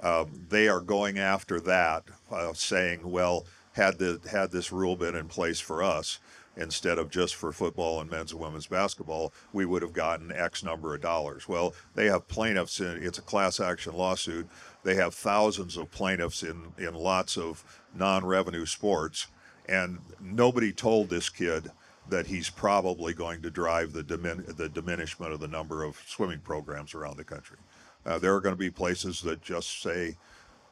Um, 0.02 0.46
they 0.48 0.68
are 0.68 0.80
going 0.80 1.18
after 1.18 1.60
that, 1.60 2.04
uh, 2.30 2.52
saying, 2.52 3.08
well, 3.10 3.46
had 3.72 3.98
the 3.98 4.20
had 4.30 4.50
this 4.50 4.72
rule 4.72 4.96
been 4.96 5.14
in 5.14 5.28
place 5.28 5.60
for 5.60 5.82
us, 5.82 6.18
instead 6.56 6.98
of 6.98 7.10
just 7.10 7.34
for 7.34 7.52
football 7.52 8.00
and 8.00 8.10
men's 8.10 8.32
and 8.32 8.40
women's 8.40 8.66
basketball, 8.66 9.32
we 9.52 9.64
would 9.64 9.82
have 9.82 9.92
gotten 9.92 10.32
X 10.32 10.62
number 10.62 10.94
of 10.94 11.00
dollars. 11.00 11.48
Well, 11.48 11.74
they 11.94 12.06
have 12.06 12.28
plaintiffs 12.28 12.80
in 12.80 13.02
it's 13.02 13.18
a 13.18 13.22
class 13.22 13.60
action 13.60 13.94
lawsuit. 13.94 14.48
They 14.84 14.94
have 14.96 15.14
thousands 15.14 15.76
of 15.76 15.90
plaintiffs 15.90 16.42
in, 16.42 16.72
in 16.78 16.94
lots 16.94 17.36
of 17.36 17.64
non 17.94 18.24
revenue 18.24 18.66
sports. 18.66 19.26
And 19.66 19.98
nobody 20.20 20.72
told 20.72 21.08
this 21.08 21.30
kid 21.30 21.70
that 22.10 22.26
he's 22.26 22.50
probably 22.50 23.14
going 23.14 23.40
to 23.42 23.50
drive 23.50 23.92
the, 23.92 24.04
dimin- 24.04 24.56
the 24.56 24.68
diminishment 24.68 25.32
of 25.32 25.40
the 25.40 25.48
number 25.48 25.82
of 25.82 26.00
swimming 26.06 26.40
programs 26.40 26.94
around 26.94 27.16
the 27.16 27.24
country. 27.24 27.56
Uh, 28.04 28.18
there 28.18 28.34
are 28.34 28.40
going 28.40 28.54
to 28.54 28.58
be 28.58 28.70
places 28.70 29.22
that 29.22 29.40
just 29.40 29.80
say, 29.82 30.16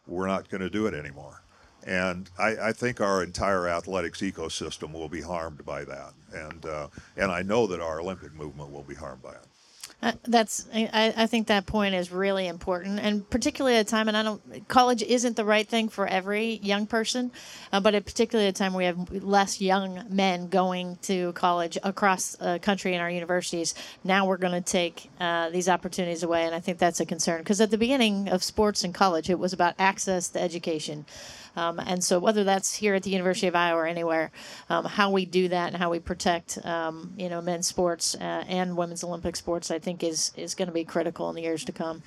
we're 0.06 0.26
not 0.26 0.50
going 0.50 0.60
to 0.60 0.68
do 0.68 0.86
it 0.86 0.92
anymore. 0.92 1.42
And 1.84 2.30
I, 2.38 2.68
I, 2.68 2.72
think 2.72 3.00
our 3.00 3.24
entire 3.24 3.66
athletics 3.66 4.20
ecosystem 4.20 4.92
will 4.92 5.08
be 5.08 5.20
harmed 5.20 5.64
by 5.64 5.84
that. 5.84 6.12
And, 6.32 6.64
uh, 6.64 6.88
and 7.16 7.32
I 7.32 7.42
know 7.42 7.66
that 7.66 7.80
our 7.80 8.00
Olympic 8.00 8.34
movement 8.34 8.70
will 8.70 8.84
be 8.84 8.94
harmed 8.94 9.22
by 9.22 9.32
it. 9.32 9.46
Uh, 10.02 10.12
that's 10.24 10.66
I, 10.74 11.14
I 11.16 11.26
think 11.26 11.46
that 11.46 11.64
point 11.64 11.94
is 11.94 12.10
really 12.10 12.48
important, 12.48 12.98
and 12.98 13.28
particularly 13.30 13.76
at 13.76 13.86
a 13.86 13.88
time. 13.88 14.08
And 14.08 14.16
I 14.16 14.24
don't 14.24 14.68
college 14.68 15.00
isn't 15.02 15.36
the 15.36 15.44
right 15.44 15.66
thing 15.66 15.88
for 15.88 16.08
every 16.08 16.54
young 16.56 16.86
person, 16.86 17.30
uh, 17.72 17.78
but 17.78 17.94
at 17.94 18.04
particularly 18.04 18.48
a 18.48 18.52
time 18.52 18.74
we 18.74 18.84
have 18.84 19.12
less 19.12 19.60
young 19.60 20.04
men 20.08 20.48
going 20.48 20.98
to 21.02 21.32
college 21.34 21.78
across 21.84 22.34
the 22.34 22.58
country 22.58 22.94
in 22.94 23.00
our 23.00 23.10
universities. 23.10 23.76
Now 24.02 24.26
we're 24.26 24.38
going 24.38 24.60
to 24.60 24.60
take 24.60 25.08
uh, 25.20 25.50
these 25.50 25.68
opportunities 25.68 26.24
away, 26.24 26.46
and 26.46 26.54
I 26.54 26.58
think 26.58 26.78
that's 26.78 26.98
a 26.98 27.06
concern 27.06 27.38
because 27.38 27.60
at 27.60 27.70
the 27.70 27.78
beginning 27.78 28.28
of 28.28 28.42
sports 28.42 28.82
in 28.82 28.92
college, 28.92 29.30
it 29.30 29.38
was 29.38 29.52
about 29.52 29.74
access 29.78 30.28
to 30.30 30.42
education. 30.42 31.06
Um, 31.56 31.78
and 31.78 32.02
so, 32.02 32.18
whether 32.18 32.44
that's 32.44 32.74
here 32.74 32.94
at 32.94 33.02
the 33.02 33.10
University 33.10 33.46
of 33.46 33.54
Iowa 33.54 33.80
or 33.80 33.86
anywhere, 33.86 34.30
um, 34.70 34.84
how 34.84 35.10
we 35.10 35.26
do 35.26 35.48
that 35.48 35.68
and 35.68 35.76
how 35.76 35.90
we 35.90 35.98
protect, 35.98 36.58
um, 36.64 37.12
you 37.16 37.28
know, 37.28 37.40
men's 37.40 37.66
sports 37.66 38.14
uh, 38.14 38.44
and 38.48 38.76
women's 38.76 39.04
Olympic 39.04 39.36
sports, 39.36 39.70
I 39.70 39.78
think 39.78 40.02
is 40.02 40.32
is 40.36 40.54
going 40.54 40.68
to 40.68 40.74
be 40.74 40.84
critical 40.84 41.28
in 41.28 41.36
the 41.36 41.42
years 41.42 41.64
to 41.66 41.72
come. 41.72 42.02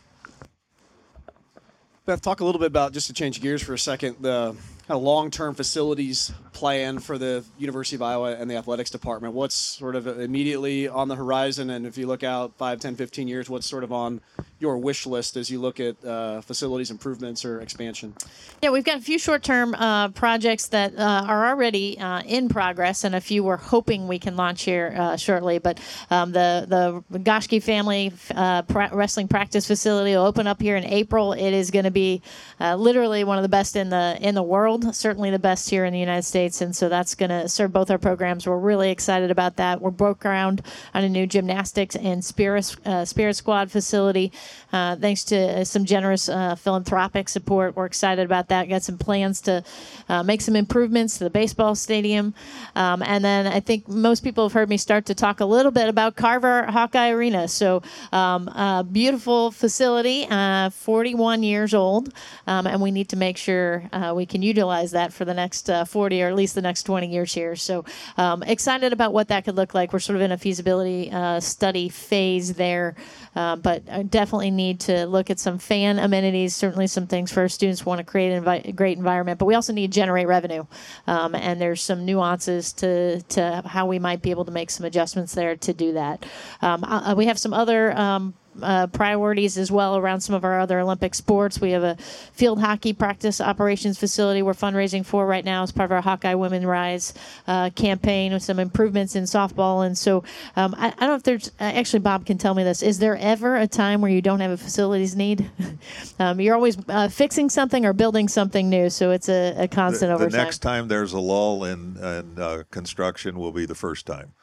Beth, 2.06 2.22
talk 2.22 2.40
a 2.40 2.46
little 2.46 2.60
bit 2.60 2.68
about 2.68 2.94
just 2.94 3.08
to 3.08 3.14
change 3.14 3.42
gears 3.42 3.64
for 3.64 3.74
a 3.74 3.80
second 3.80 4.18
the 4.22 4.56
kind 4.88 4.98
of 4.98 5.04
long-term 5.04 5.56
facilities 5.56 6.32
plan 6.54 7.00
for 7.00 7.18
the 7.18 7.44
University 7.58 7.96
of 7.96 8.04
Iowa 8.04 8.36
and 8.36 8.50
the 8.50 8.56
athletics 8.56 8.92
department. 8.92 9.34
What's 9.34 9.56
sort 9.56 9.96
of 9.96 10.08
immediately 10.08 10.88
on 10.88 11.08
the 11.08 11.16
horizon, 11.16 11.72
and 11.72 11.88
if 11.88 11.98
you 11.98 12.06
look 12.06 12.24
out 12.24 12.54
5, 12.58 12.80
10, 12.80 12.96
15 12.96 13.28
years, 13.28 13.50
what's 13.50 13.66
sort 13.66 13.84
of 13.84 13.92
on 13.92 14.22
your 14.60 14.78
wish 14.78 15.06
list 15.06 15.38
as 15.38 15.50
you 15.50 15.60
look 15.60 15.80
at 15.80 16.04
uh, 16.06 16.42
facilities 16.42 16.92
improvements 16.92 17.44
or 17.44 17.62
expansion? 17.62 18.14
Yeah, 18.62 18.70
we've 18.70 18.84
got 18.84 18.98
a 18.98 19.02
few 19.02 19.20
short-term 19.20 19.76
uh, 19.76 20.10
projects 20.10 20.68
that 20.70 20.98
uh, 20.98 21.26
are 21.28 21.48
already 21.48 22.00
uh, 22.00 22.22
in 22.22 22.48
progress, 22.48 23.04
and 23.04 23.16
a 23.16 23.22
few 23.22 23.44
we're 23.44 23.58
hoping 23.58 24.08
we 24.08 24.20
can 24.20 24.36
launch 24.36 24.64
here 24.64 24.94
uh, 24.98 25.18
shortly. 25.18 25.60
But 25.60 25.80
um, 26.10 26.32
the 26.32 27.04
the 27.10 27.20
Goschke 27.20 27.62
family 27.62 28.14
uh, 28.34 28.62
pra- 28.64 28.92
wrestling 28.94 29.28
practice 29.28 29.68
facility 29.68 30.12
will 30.12 30.26
open 30.26 30.48
up 30.48 30.62
here 30.62 30.78
in 30.78 30.86
April. 30.86 31.34
It 31.34 31.54
is 31.54 31.72
going 31.72 31.86
to 31.86 31.92
be 31.92 32.22
literally 32.60 33.24
one 33.24 33.38
of 33.38 33.44
the 33.44 33.50
best 33.50 33.76
in 33.76 33.90
the 33.90 34.18
in 34.22 34.36
the 34.36 34.44
world, 34.44 34.75
certainly 34.94 35.32
the 35.32 35.40
best 35.40 35.70
here 35.70 35.86
in 35.86 35.94
the 35.94 36.00
United 36.00 36.24
States, 36.24 36.62
and 36.62 36.76
so 36.76 36.90
that's 36.90 37.16
going 37.16 37.30
to 37.30 37.48
serve 37.50 37.72
both 37.72 37.90
our 37.92 37.98
programs. 37.98 38.48
We're 38.48 38.58
really 38.58 38.92
excited 38.92 39.32
about 39.32 39.58
that. 39.58 39.82
We're 39.82 39.92
broke 39.92 40.20
ground 40.20 40.62
on 40.94 41.04
a 41.04 41.10
new 41.10 41.28
gymnastics 41.28 41.96
and 41.96 42.24
spirit 42.24 42.76
spirit 43.06 43.36
squad 43.36 43.72
facility. 43.72 44.32
Uh, 44.74 44.96
thanks 44.96 45.24
to 45.24 45.38
uh, 45.62 45.64
some 45.64 45.86
generous 45.86 46.28
uh, 46.28 46.56
philanthropic 46.56 47.30
support, 47.30 47.76
we're 47.76 47.86
excited 47.86 48.26
about 48.26 48.50
that. 48.50 48.68
Got 48.68 48.84
some 48.84 48.98
plans 48.98 49.40
to 49.42 49.64
uh, 50.10 50.24
make 50.24 50.42
some 50.42 50.56
improvements 50.56 51.18
to 51.18 51.24
the 51.24 51.30
baseball 51.30 51.76
stadium. 51.76 52.34
Um, 52.76 53.02
and 53.02 53.24
then 53.24 53.48
I 53.48 53.62
think 53.62 53.88
most 53.88 54.22
people 54.22 54.44
have 54.44 54.54
heard 54.54 54.68
me 54.68 54.78
start 54.78 55.06
to 55.06 55.16
talk 55.16 55.40
a 55.40 55.46
little 55.46 55.72
bit 55.72 55.88
about 55.88 56.16
Carver 56.16 56.64
Hawkeye 56.66 57.10
Arena. 57.10 57.48
So, 57.48 57.84
um, 58.12 58.50
beautiful 58.92 59.52
facility, 59.52 60.26
41 60.26 61.44
years 61.44 61.74
old, 61.74 62.14
um, 62.48 62.68
and 62.68 62.82
we 62.82 62.92
need 62.92 63.10
to 63.10 63.16
make 63.16 63.38
sure 63.38 63.90
we 64.14 64.26
can 64.26 64.42
utilize 64.42 64.65
that 64.92 65.12
for 65.12 65.26
the 65.26 65.34
next 65.34 65.70
40 65.88 66.24
or 66.24 66.28
at 66.28 66.36
least 66.36 66.56
the 66.56 66.62
next 66.62 66.84
20 66.84 67.08
years 67.08 67.34
here. 67.34 67.56
So, 67.56 67.84
um, 68.18 68.44
excited 68.44 68.94
about 68.94 69.14
what 69.14 69.30
that 69.30 69.46
could 69.46 69.56
look 69.56 69.74
like. 69.74 69.92
We're 69.92 70.00
sort 70.00 70.18
of 70.18 70.22
in 70.22 70.32
a 70.32 70.38
feasibility 70.38 71.12
study 71.40 71.90
phase 71.90 72.54
there, 72.54 72.96
but 73.34 73.86
definitely 74.10 74.36
definitely 74.36 74.52
need 74.52 74.80
to 74.82 75.06
look 75.06 75.30
at 75.30 75.40
some 75.40 75.58
fan 75.58 76.00
amenities. 76.00 76.56
Certainly, 76.56 76.88
some 76.88 77.08
things 77.08 77.32
for 77.32 77.42
our 77.42 77.48
students 77.48 77.86
want 77.86 78.00
to 78.00 78.04
create 78.04 78.36
a 78.36 78.72
great 78.72 78.98
environment, 78.98 79.40
but 79.40 79.46
we 79.46 79.56
also 79.56 79.72
need 79.72 79.92
to 79.92 79.96
generate 79.96 80.28
revenue. 80.28 80.66
Um, 81.08 81.36
and 81.36 81.62
there's 81.62 81.82
some 81.82 82.06
nuances 82.06 82.74
to 82.74 83.22
to 83.22 83.62
how 83.66 83.86
we 83.86 84.00
might 84.00 84.22
be 84.22 84.32
able 84.32 84.46
to 84.46 84.52
make 84.52 84.70
some 84.70 84.86
adjustments 84.86 85.34
there 85.34 85.56
to 85.56 85.74
do 85.74 85.94
that. 85.94 86.26
Um, 86.62 86.84
uh, 86.84 87.14
we 87.16 87.28
have 87.28 87.40
some 87.40 87.54
other 87.54 87.96
um, 87.98 88.34
uh, 88.62 88.88
priorities 88.88 89.58
as 89.58 89.72
well 89.72 89.98
around 89.98 90.22
some 90.22 90.36
of 90.36 90.44
our 90.44 90.60
other 90.60 90.80
Olympic 90.80 91.16
sports. 91.16 91.60
We 91.60 91.72
have 91.72 91.84
a 91.84 91.96
field 91.96 92.60
hockey 92.60 92.94
practice 92.94 93.42
operations 93.42 93.98
facility 93.98 94.42
we're 94.42 94.54
fundraising 94.54 95.06
for 95.06 95.26
right 95.26 95.44
now 95.44 95.64
as 95.64 95.72
part 95.72 95.88
of 95.88 95.92
our 95.94 96.02
Hawkeye 96.02 96.34
Women 96.34 96.66
Rise 96.66 97.14
uh, 97.48 97.70
campaign 97.72 98.34
with 98.34 98.44
some 98.44 98.60
improvements 98.60 99.16
in 99.16 99.24
softball. 99.24 99.86
And 99.86 99.98
so 99.98 100.24
um, 100.56 100.76
I, 100.78 100.88
I, 100.88 100.90
don't 100.92 101.10
know 101.10 101.16
if 101.16 101.24
there's 101.24 101.50
uh, 101.60 101.64
actually 101.64 102.00
Bob 102.00 102.26
can 102.26 102.38
tell 102.38 102.54
me 102.54 102.64
this. 102.64 102.82
Is 102.82 103.00
there 103.00 103.18
ever 103.18 103.56
a 103.56 103.68
time 103.68 104.02
where 104.02 104.12
you 104.12 104.22
don't 104.22 104.40
have 104.40 104.52
a 104.52 104.58
facilities 104.58 105.16
need? 105.16 105.50
um, 106.20 106.40
you're 106.40 106.56
always 106.56 106.78
uh, 106.90 107.10
fixing 107.10 107.50
something 107.50 107.86
or 107.86 107.94
building 107.94 108.28
something 108.28 108.70
new, 108.70 108.90
so 108.90 109.12
it's 109.12 109.30
a, 109.30 109.56
a 109.58 109.68
constant 109.68 110.10
the, 110.10 110.16
over 110.16 110.30
the 110.30 110.38
next 110.38 110.60
time 110.60 110.88
there's 110.88 111.14
a 111.14 111.20
lull 111.20 111.64
in, 111.64 111.98
in 111.98 112.40
uh, 112.40 112.64
construction 112.72 113.38
will 113.38 113.52
be 113.52 113.66
the 113.66 113.76
first 113.76 114.06
time. 114.06 114.34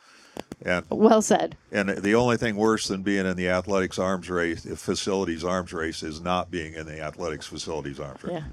And 0.64 0.84
well 0.90 1.22
said. 1.22 1.56
And 1.70 1.88
the 1.88 2.14
only 2.14 2.36
thing 2.36 2.56
worse 2.56 2.88
than 2.88 3.02
being 3.02 3.26
in 3.26 3.36
the 3.36 3.48
athletics 3.48 3.98
arms 3.98 4.28
race, 4.30 4.64
facilities 4.76 5.44
arms 5.44 5.72
race, 5.72 6.02
is 6.02 6.20
not 6.20 6.50
being 6.50 6.74
in 6.74 6.86
the 6.86 7.00
athletics 7.00 7.46
facilities 7.46 8.00
arms 8.00 8.22
race. 8.22 8.34
Yeah. 8.34 8.44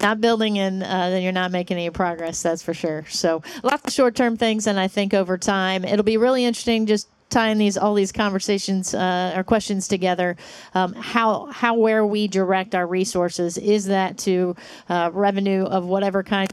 Not 0.00 0.20
building 0.20 0.58
and 0.58 0.82
uh, 0.82 1.10
then 1.10 1.22
you're 1.22 1.32
not 1.32 1.50
making 1.50 1.76
any 1.76 1.90
progress. 1.90 2.42
That's 2.42 2.62
for 2.62 2.74
sure. 2.74 3.06
So 3.08 3.42
lots 3.62 3.86
of 3.86 3.92
short-term 3.92 4.36
things, 4.36 4.66
and 4.66 4.78
I 4.78 4.88
think 4.88 5.14
over 5.14 5.38
time 5.38 5.84
it'll 5.84 6.04
be 6.04 6.16
really 6.16 6.44
interesting. 6.44 6.86
Just 6.86 7.08
tying 7.30 7.58
these 7.58 7.76
all 7.76 7.94
these 7.94 8.12
conversations 8.12 8.94
uh, 8.94 9.32
or 9.34 9.42
questions 9.42 9.88
together 9.88 10.36
um, 10.74 10.92
how 10.94 11.46
how 11.46 11.74
where 11.74 12.06
we 12.06 12.28
direct 12.28 12.74
our 12.74 12.86
resources 12.86 13.56
is 13.58 13.86
that 13.86 14.18
to 14.18 14.54
uh, 14.88 15.10
revenue 15.12 15.64
of 15.64 15.84
whatever 15.84 16.22
kind 16.22 16.52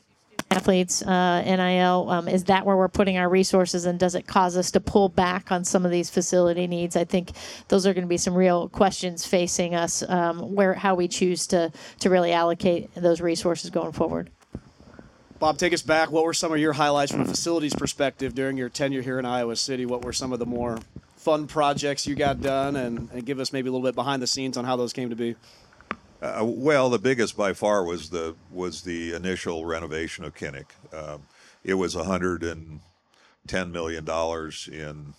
athletes, 0.52 1.02
uh, 1.02 1.42
NIL, 1.44 2.10
um, 2.10 2.28
is 2.28 2.46
that 2.46 2.66
where 2.66 2.76
we're 2.76 2.90
putting 2.90 3.18
our 3.18 3.30
resources 3.30 3.86
and 3.86 3.98
does 3.98 4.16
it 4.16 4.28
cause 4.28 4.58
us 4.58 4.72
to 4.72 4.80
pull 4.80 5.10
back 5.10 5.52
on 5.52 5.64
some 5.64 5.86
of 5.86 5.92
these 5.92 6.10
facility 6.10 6.68
needs? 6.68 6.96
I 6.96 7.06
think 7.06 7.32
those 7.70 7.88
are 7.88 7.94
going 7.94 8.04
to 8.04 8.10
be 8.10 8.18
some 8.18 8.36
real 8.36 8.70
questions 8.70 9.26
facing 9.26 9.76
us 9.76 10.04
um, 10.10 10.54
where 10.54 10.74
how 10.74 10.96
we 10.96 11.08
choose 11.08 11.48
to, 11.48 11.72
to 12.00 12.10
really 12.10 12.34
allocate 12.34 12.94
those 12.96 13.22
resources 13.22 13.70
going 13.70 13.94
forward. 13.94 14.30
Bob, 15.40 15.58
take 15.58 15.74
us 15.74 15.82
back. 15.82 16.12
What 16.12 16.24
were 16.24 16.34
some 16.34 16.52
of 16.52 16.60
your 16.60 16.74
highlights 16.74 17.12
from 17.12 17.22
a 17.22 17.26
facilities 17.26 17.74
perspective 17.74 18.36
during 18.36 18.58
your 18.58 18.70
tenure 18.70 19.02
here 19.02 19.18
in 19.18 19.26
Iowa 19.26 19.56
City? 19.56 19.86
What 19.86 20.06
were 20.06 20.14
some 20.14 20.34
of 20.34 20.40
the 20.40 20.46
more 20.46 20.78
fun 21.16 21.48
projects 21.48 22.06
you 22.06 22.14
got 22.14 22.42
done 22.42 22.76
and, 22.76 23.10
and 23.12 23.26
give 23.26 23.40
us 23.40 23.52
maybe 23.52 23.70
a 23.70 23.72
little 23.72 23.88
bit 23.88 23.96
behind 23.96 24.22
the 24.22 24.28
scenes 24.28 24.58
on 24.58 24.66
how 24.66 24.76
those 24.76 24.94
came 24.94 25.10
to 25.10 25.16
be? 25.16 25.36
Uh, 26.21 26.43
well, 26.43 26.89
the 26.89 26.99
biggest 26.99 27.36
by 27.36 27.51
far 27.53 27.84
was 27.84 28.10
the 28.12 28.36
was 28.51 28.84
the 28.84 29.13
initial 29.13 29.65
renovation 29.65 30.23
of 30.23 30.36
Kinnick. 30.36 30.67
Um, 30.93 31.23
it 31.63 31.73
was 31.73 31.95
110 31.95 33.71
million 33.71 34.05
dollars 34.05 34.69
in 34.71 35.13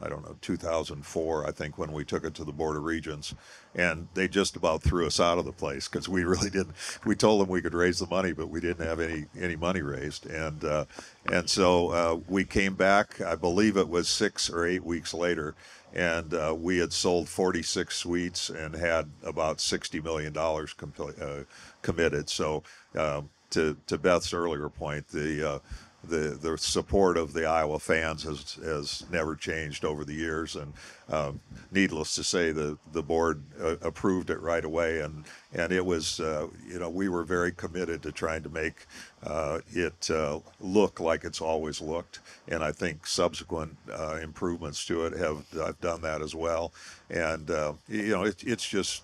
I 0.00 0.08
don't 0.08 0.24
know 0.24 0.36
2004, 0.40 1.46
I 1.46 1.50
think, 1.50 1.78
when 1.78 1.92
we 1.92 2.04
took 2.04 2.24
it 2.24 2.34
to 2.34 2.44
the 2.44 2.52
Board 2.52 2.76
of 2.76 2.84
Regents, 2.84 3.34
and 3.74 4.08
they 4.14 4.28
just 4.28 4.56
about 4.56 4.82
threw 4.82 5.06
us 5.06 5.20
out 5.20 5.38
of 5.38 5.44
the 5.44 5.52
place 5.52 5.88
because 5.88 6.08
we 6.08 6.24
really 6.26 6.50
didn't. 6.50 6.74
We 7.04 7.14
told 7.14 7.40
them 7.40 7.48
we 7.48 7.62
could 7.62 7.74
raise 7.74 7.98
the 7.98 8.06
money, 8.06 8.32
but 8.32 8.48
we 8.48 8.60
didn't 8.60 8.86
have 8.86 9.00
any 9.00 9.26
any 9.40 9.56
money 9.56 9.82
raised, 9.82 10.26
and 10.26 10.64
uh, 10.64 10.84
and 11.32 11.48
so 11.48 11.88
uh, 11.90 12.20
we 12.28 12.44
came 12.44 12.74
back. 12.74 13.20
I 13.20 13.34
believe 13.34 13.76
it 13.76 13.88
was 13.88 14.08
six 14.08 14.50
or 14.50 14.66
eight 14.66 14.84
weeks 14.84 15.14
later 15.14 15.54
and 15.94 16.34
uh, 16.34 16.54
we 16.58 16.76
had 16.78 16.92
sold 16.92 17.26
46 17.28 17.96
suites 17.96 18.50
and 18.50 18.74
had 18.74 19.08
about 19.22 19.60
60 19.60 20.00
million 20.00 20.32
dollars 20.32 20.74
com- 20.74 20.92
uh, 20.98 21.44
committed. 21.80 22.28
So, 22.28 22.62
um, 22.96 23.30
to 23.50 23.76
to 23.86 23.96
Beth's 23.96 24.34
earlier 24.34 24.68
point, 24.68 25.08
the 25.08 25.50
uh, 25.50 25.58
the 26.08 26.38
the 26.40 26.58
support 26.58 27.16
of 27.16 27.32
the 27.32 27.46
Iowa 27.46 27.78
fans 27.78 28.22
has 28.24 28.54
has 28.64 29.04
never 29.10 29.34
changed 29.34 29.84
over 29.84 30.04
the 30.04 30.14
years, 30.14 30.56
and 30.56 30.72
um, 31.08 31.40
needless 31.70 32.14
to 32.16 32.24
say, 32.24 32.52
the 32.52 32.78
the 32.92 33.02
board 33.02 33.42
uh, 33.60 33.76
approved 33.82 34.30
it 34.30 34.40
right 34.40 34.64
away, 34.64 35.00
and 35.00 35.24
and 35.52 35.72
it 35.72 35.84
was 35.84 36.20
uh, 36.20 36.48
you 36.66 36.78
know 36.78 36.88
we 36.88 37.08
were 37.08 37.24
very 37.24 37.52
committed 37.52 38.02
to 38.02 38.12
trying 38.12 38.42
to 38.42 38.48
make 38.48 38.86
uh, 39.24 39.60
it 39.72 40.10
uh, 40.10 40.40
look 40.60 41.00
like 41.00 41.24
it's 41.24 41.40
always 41.40 41.80
looked, 41.80 42.20
and 42.48 42.62
I 42.62 42.72
think 42.72 43.06
subsequent 43.06 43.76
uh, 43.92 44.18
improvements 44.22 44.84
to 44.86 45.06
it 45.06 45.16
have 45.18 45.44
have 45.52 45.80
done 45.80 46.02
that 46.02 46.22
as 46.22 46.34
well, 46.34 46.72
and 47.10 47.50
uh, 47.50 47.72
you 47.88 48.10
know 48.10 48.24
it, 48.24 48.42
it's 48.44 48.68
just 48.68 49.02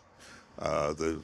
the 0.58 1.22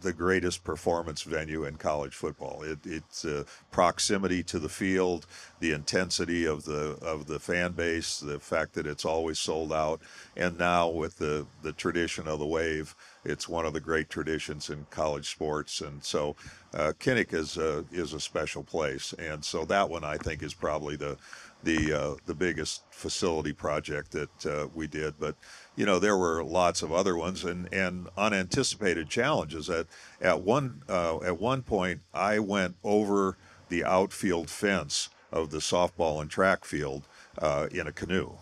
the 0.00 0.12
greatest 0.12 0.64
performance 0.64 1.22
venue 1.22 1.64
in 1.64 1.76
college 1.76 2.14
football. 2.14 2.62
It, 2.62 2.78
it's 2.84 3.24
uh, 3.24 3.44
proximity 3.70 4.42
to 4.44 4.58
the 4.58 4.68
field, 4.68 5.26
the 5.60 5.72
intensity 5.72 6.46
of 6.46 6.64
the 6.64 6.98
of 7.02 7.26
the 7.26 7.38
fan 7.38 7.72
base, 7.72 8.20
the 8.20 8.38
fact 8.40 8.74
that 8.74 8.86
it's 8.86 9.04
always 9.04 9.38
sold 9.38 9.72
out, 9.72 10.00
and 10.36 10.58
now 10.58 10.88
with 10.88 11.18
the 11.18 11.46
the 11.62 11.72
tradition 11.72 12.28
of 12.28 12.38
the 12.38 12.46
wave, 12.46 12.94
it's 13.24 13.48
one 13.48 13.66
of 13.66 13.72
the 13.72 13.80
great 13.80 14.08
traditions 14.08 14.70
in 14.70 14.86
college 14.90 15.30
sports. 15.30 15.80
And 15.80 16.02
so, 16.02 16.36
uh, 16.74 16.92
Kinnick 16.98 17.32
is 17.34 17.56
a, 17.56 17.84
is 17.90 18.12
a 18.12 18.20
special 18.20 18.62
place, 18.62 19.14
and 19.18 19.44
so 19.44 19.64
that 19.64 19.88
one 19.88 20.04
I 20.04 20.16
think 20.16 20.42
is 20.42 20.54
probably 20.54 20.96
the 20.96 21.16
the 21.62 21.92
uh, 21.92 22.14
the 22.26 22.34
biggest 22.34 22.82
facility 22.90 23.52
project 23.52 24.12
that 24.12 24.46
uh, 24.46 24.68
we 24.74 24.86
did. 24.86 25.14
But 25.18 25.36
you 25.76 25.86
know 25.86 25.98
there 25.98 26.16
were 26.16 26.42
lots 26.42 26.82
of 26.82 26.92
other 26.92 27.16
ones 27.16 27.44
and, 27.44 27.72
and 27.72 28.08
unanticipated 28.16 29.08
challenges. 29.08 29.70
At 29.70 29.86
at 30.20 30.40
one 30.40 30.82
uh, 30.88 31.18
at 31.20 31.38
one 31.38 31.62
point, 31.62 32.00
I 32.12 32.38
went 32.38 32.76
over 32.82 33.36
the 33.68 33.84
outfield 33.84 34.50
fence 34.50 35.10
of 35.32 35.50
the 35.50 35.58
softball 35.58 36.20
and 36.20 36.30
track 36.30 36.64
field 36.64 37.06
uh, 37.38 37.68
in 37.70 37.86
a 37.86 37.92
canoe. 37.92 38.32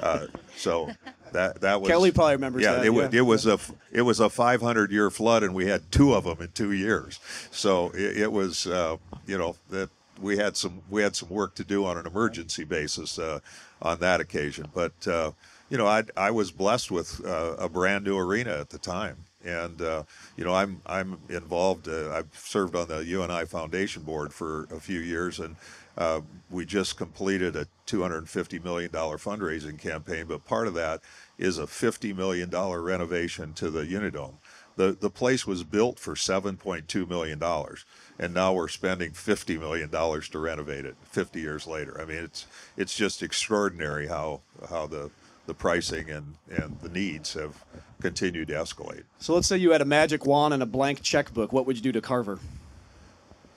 Uh, 0.00 0.26
so 0.56 0.90
that 1.32 1.60
that 1.60 1.80
was 1.80 1.88
Kelly 1.88 2.10
probably 2.10 2.34
remembers 2.34 2.62
yeah, 2.62 2.74
that, 2.74 2.86
It, 2.86 2.92
yeah. 2.92 3.08
it 3.12 3.22
was 3.22 3.46
a 3.46 3.58
it 3.92 4.02
was 4.02 4.20
a 4.20 4.28
500 4.28 4.90
year 4.90 5.10
flood, 5.10 5.42
and 5.42 5.54
we 5.54 5.66
had 5.66 5.90
two 5.90 6.14
of 6.14 6.24
them 6.24 6.40
in 6.40 6.48
two 6.52 6.72
years. 6.72 7.20
So 7.50 7.90
it, 7.90 8.18
it 8.18 8.32
was 8.32 8.66
uh, 8.66 8.96
you 9.26 9.38
know 9.38 9.56
that 9.70 9.90
we 10.20 10.36
had 10.36 10.56
some 10.56 10.82
we 10.88 11.02
had 11.02 11.16
some 11.16 11.28
work 11.28 11.54
to 11.56 11.64
do 11.64 11.84
on 11.84 11.96
an 11.96 12.06
emergency 12.06 12.64
basis 12.64 13.18
uh, 13.18 13.40
on 13.82 13.98
that 14.00 14.20
occasion. 14.20 14.68
But 14.74 15.06
uh, 15.06 15.32
you 15.70 15.78
know 15.78 15.86
I 15.86 16.04
I 16.16 16.30
was 16.32 16.50
blessed 16.50 16.90
with 16.90 17.24
uh, 17.24 17.56
a 17.58 17.68
brand 17.68 18.04
new 18.04 18.18
arena 18.18 18.52
at 18.58 18.70
the 18.70 18.78
time. 18.78 19.24
And 19.42 19.80
uh, 19.80 20.02
you 20.36 20.44
know, 20.44 20.54
I'm 20.54 20.82
I'm 20.84 21.18
involved. 21.30 21.88
Uh, 21.88 22.12
I've 22.12 22.28
served 22.34 22.76
on 22.76 22.88
the 22.88 23.04
UNI 23.04 23.46
Foundation 23.46 24.02
board 24.02 24.34
for 24.34 24.64
a 24.64 24.78
few 24.80 25.00
years, 25.00 25.40
and 25.40 25.56
uh, 25.96 26.20
we 26.50 26.66
just 26.66 26.98
completed 26.98 27.56
a 27.56 27.66
250 27.86 28.58
million 28.58 28.90
dollar 28.90 29.16
fundraising 29.16 29.78
campaign. 29.78 30.26
But 30.26 30.44
part 30.44 30.66
of 30.66 30.74
that 30.74 31.00
is 31.38 31.56
a 31.56 31.66
50 31.66 32.12
million 32.12 32.50
dollar 32.50 32.82
renovation 32.82 33.54
to 33.54 33.70
the 33.70 33.86
Unidome. 33.86 34.34
The 34.76 34.92
the 34.92 35.10
place 35.10 35.46
was 35.46 35.64
built 35.64 35.98
for 35.98 36.14
7.2 36.14 37.08
million 37.08 37.38
dollars, 37.38 37.86
and 38.18 38.34
now 38.34 38.52
we're 38.52 38.68
spending 38.68 39.12
50 39.12 39.56
million 39.56 39.88
dollars 39.88 40.28
to 40.30 40.38
renovate 40.38 40.84
it. 40.84 40.96
50 41.04 41.40
years 41.40 41.66
later, 41.66 41.98
I 41.98 42.04
mean, 42.04 42.24
it's 42.24 42.46
it's 42.76 42.94
just 42.94 43.22
extraordinary 43.22 44.08
how 44.08 44.42
how 44.68 44.86
the 44.86 45.10
the 45.50 45.54
pricing 45.54 46.08
and, 46.10 46.36
and 46.48 46.78
the 46.80 46.88
needs 46.88 47.34
have 47.34 47.64
continued 48.00 48.46
to 48.46 48.54
escalate. 48.54 49.02
So 49.18 49.34
let's 49.34 49.48
say 49.48 49.56
you 49.56 49.72
had 49.72 49.82
a 49.82 49.84
magic 49.84 50.24
wand 50.24 50.54
and 50.54 50.62
a 50.62 50.66
blank 50.66 51.02
checkbook. 51.02 51.52
What 51.52 51.66
would 51.66 51.74
you 51.76 51.82
do 51.82 51.90
to 51.90 52.00
Carver? 52.00 52.38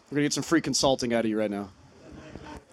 We're 0.10 0.16
gonna 0.16 0.24
get 0.24 0.34
some 0.34 0.44
free 0.44 0.60
consulting 0.60 1.14
out 1.14 1.24
of 1.24 1.30
you 1.30 1.38
right 1.38 1.52
now. 1.52 1.70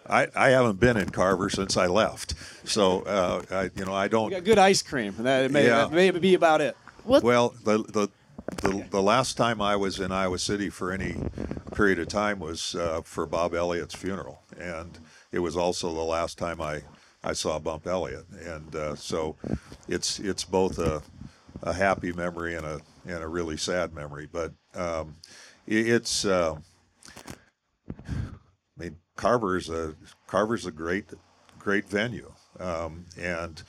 I, 0.09 0.29
I 0.35 0.49
haven't 0.51 0.81
been 0.81 0.97
in 0.97 1.11
Carver 1.11 1.51
since 1.51 1.77
I 1.77 1.87
left, 1.87 2.35
so 2.65 3.03
uh, 3.03 3.43
I, 3.51 3.71
you 3.77 3.85
know 3.85 3.93
I 3.95 4.09
don't. 4.09 4.31
got 4.31 4.43
good 4.43 4.59
ice 4.59 4.81
cream. 4.83 5.15
and 5.19 5.27
That 5.27 5.51
may, 5.51 5.67
Yeah. 5.67 5.85
that 5.85 5.93
may 5.93 6.11
be 6.11 6.33
about 6.35 6.63
it. 6.63 6.77
What 7.05 7.23
Well, 7.23 7.55
the, 7.63 7.79
the 7.79 8.09
the 8.63 8.85
the 8.91 9.03
last 9.03 9.37
time 9.37 9.61
I 9.61 9.77
was 9.77 10.01
in 10.01 10.11
Iowa 10.11 10.39
City 10.39 10.71
for 10.71 10.93
any 10.93 11.15
period 11.75 11.99
of 11.99 12.09
time 12.09 12.41
was 12.41 12.75
uh, 12.75 13.03
for 13.05 13.27
Bob 13.27 13.55
Elliott's 13.55 13.95
funeral, 13.95 14.43
and 14.59 14.99
it 15.31 15.41
was 15.41 15.57
also 15.59 15.95
the 15.95 16.01
last 16.01 16.39
time 16.39 16.61
I 16.61 16.83
I 17.23 17.33
saw 17.35 17.59
Bump 17.59 17.87
Elliott, 17.87 18.27
and 18.45 18.75
uh, 18.75 18.95
so 18.95 19.37
it's 19.89 20.19
it's 20.19 20.45
both 20.45 20.79
a 20.79 21.03
a 21.63 21.73
happy 21.73 22.13
memory 22.13 22.55
and 22.55 22.65
a 22.65 22.81
and 23.07 23.23
a 23.23 23.29
really 23.29 23.57
sad 23.57 23.93
memory, 23.95 24.29
but 24.31 24.53
um, 24.75 25.17
it, 25.67 25.89
it's. 25.89 26.25
Uh, 26.25 26.57
I 28.09 28.83
mean, 28.83 28.97
Carver's 29.17 29.69
a 29.69 29.95
Carver's 30.27 30.65
a 30.65 30.71
great, 30.71 31.07
great 31.59 31.89
venue, 31.89 32.33
um, 32.59 33.05
and 33.19 33.63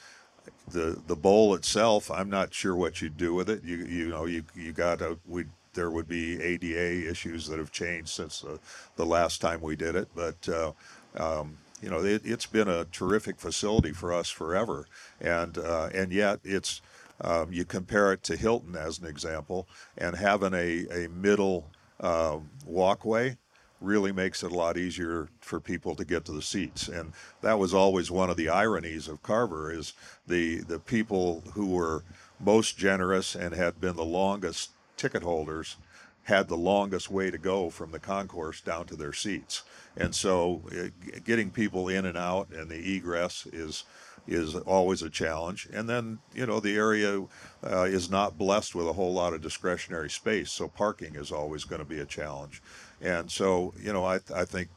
the 0.70 1.02
the 1.08 1.16
bowl 1.16 1.54
itself. 1.54 2.10
I'm 2.10 2.30
not 2.30 2.54
sure 2.54 2.76
what 2.76 3.02
you'd 3.02 3.18
do 3.18 3.34
with 3.34 3.50
it. 3.50 3.64
You 3.64 3.78
you 3.78 4.08
know 4.08 4.26
you 4.26 4.44
you 4.56 4.72
got 4.72 5.02
a 5.02 5.18
we 5.28 5.46
there 5.74 5.92
would 5.92 6.08
be 6.08 6.42
ADA 6.42 7.10
issues 7.10 7.48
that 7.48 7.58
have 7.58 7.72
changed 7.72 8.10
since 8.10 8.42
the, 8.42 8.60
the 8.98 9.06
last 9.06 9.42
time 9.42 9.62
we 9.62 9.76
did 9.76 9.96
it, 9.96 10.08
but. 10.16 10.48
Uh, 10.48 10.72
um, 11.18 11.58
you 11.82 11.90
know, 11.90 12.04
it, 12.04 12.22
it's 12.24 12.46
been 12.46 12.68
a 12.68 12.86
terrific 12.86 13.40
facility 13.40 13.92
for 13.92 14.14
us 14.14 14.30
forever, 14.30 14.88
and 15.20 15.58
uh, 15.58 15.90
and 15.94 16.12
yet 16.12 16.40
it's 16.44 16.82
um, 17.22 17.52
you 17.52 17.66
compare 17.66 18.14
it 18.14 18.24
to 18.24 18.36
Hilton 18.36 18.76
as 18.76 19.00
an 19.00 19.08
example, 19.08 19.68
and 19.98 20.16
having 20.16 20.54
a 20.54 21.06
a 21.06 21.10
middle 21.10 21.68
um, 22.00 22.50
walkway 22.66 23.38
really 23.80 24.12
makes 24.12 24.44
it 24.44 24.52
a 24.52 24.56
lot 24.56 24.78
easier 24.78 25.28
for 25.40 25.60
people 25.60 25.96
to 25.96 26.06
get 26.06 26.24
to 26.26 26.32
the 26.32 26.42
seats. 26.42 26.88
And 26.88 27.14
that 27.42 27.58
was 27.58 27.74
always 27.74 28.12
one 28.12 28.30
of 28.30 28.38
the 28.38 28.50
ironies 28.50 29.08
of 29.08 29.24
Carver 29.24 29.72
is 29.72 29.94
the 30.28 30.58
the 30.62 30.80
people 30.80 31.44
who 31.54 31.68
were 31.68 32.04
most 32.40 32.78
generous 32.78 33.36
and 33.36 33.54
had 33.54 33.82
been 33.82 33.96
the 33.96 34.06
longest 34.06 34.72
ticket 34.98 35.24
holders 35.24 35.78
had 36.24 36.48
the 36.48 36.58
longest 36.58 37.10
way 37.10 37.32
to 37.32 37.38
go 37.38 37.70
from 37.70 37.92
the 37.92 38.00
concourse 38.00 38.62
down 38.62 38.86
to 38.86 38.96
their 38.96 39.14
seats. 39.14 39.64
And 39.98 40.14
so 40.14 40.62
uh, 40.72 40.90
getting 41.26 41.52
people 41.52 41.90
in 41.90 42.06
and 42.06 42.18
out 42.18 42.50
and 42.52 42.70
the 42.70 42.96
egress 42.96 43.48
is 43.52 43.84
is 44.28 44.56
always 44.56 45.02
a 45.02 45.10
challenge. 45.10 45.68
And 45.74 45.90
then, 45.90 46.20
you 46.34 46.46
know, 46.46 46.60
the 46.60 46.76
area 46.76 47.24
uh, 47.64 47.84
is 47.84 48.10
not 48.10 48.38
blessed 48.38 48.76
with 48.76 48.88
a 48.88 48.94
whole 48.94 49.14
lot 49.14 49.34
of 49.34 49.42
discretionary 49.42 50.12
space, 50.12 50.52
so 50.52 50.68
parking 50.68 51.16
is 51.16 51.32
always 51.32 51.64
going 51.64 51.80
to 51.82 51.88
be 51.88 52.00
a 52.00 52.06
challenge. 52.06 52.62
And 53.02 53.32
so, 53.32 53.74
you 53.82 53.92
know, 53.92 54.06
I, 54.06 54.20
I 54.34 54.46
think 54.46 54.70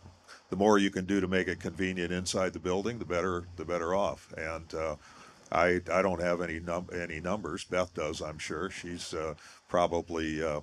the 0.49 0.57
more 0.57 0.79
you 0.79 0.91
can 0.91 1.05
do 1.05 1.21
to 1.21 1.29
make 1.29 1.47
it 1.49 1.61
convenient 1.61 2.11
inside 2.11 2.55
the 2.55 2.59
building, 2.59 2.99
the 2.99 3.05
better 3.05 3.45
the 3.57 3.65
better 3.67 3.95
off. 3.95 4.33
And 4.37 4.73
uh, 4.75 4.97
I 5.53 5.81
I 5.93 6.01
don't 6.01 6.23
have 6.23 6.41
any 6.41 6.59
num- 6.59 6.89
any 6.93 7.21
numbers. 7.21 7.65
Beth 7.65 7.93
does, 7.95 8.23
I'm 8.23 8.39
sure. 8.39 8.71
She's 8.71 9.13
uh, 9.13 9.35
probably 9.69 10.43
uh, 10.43 10.61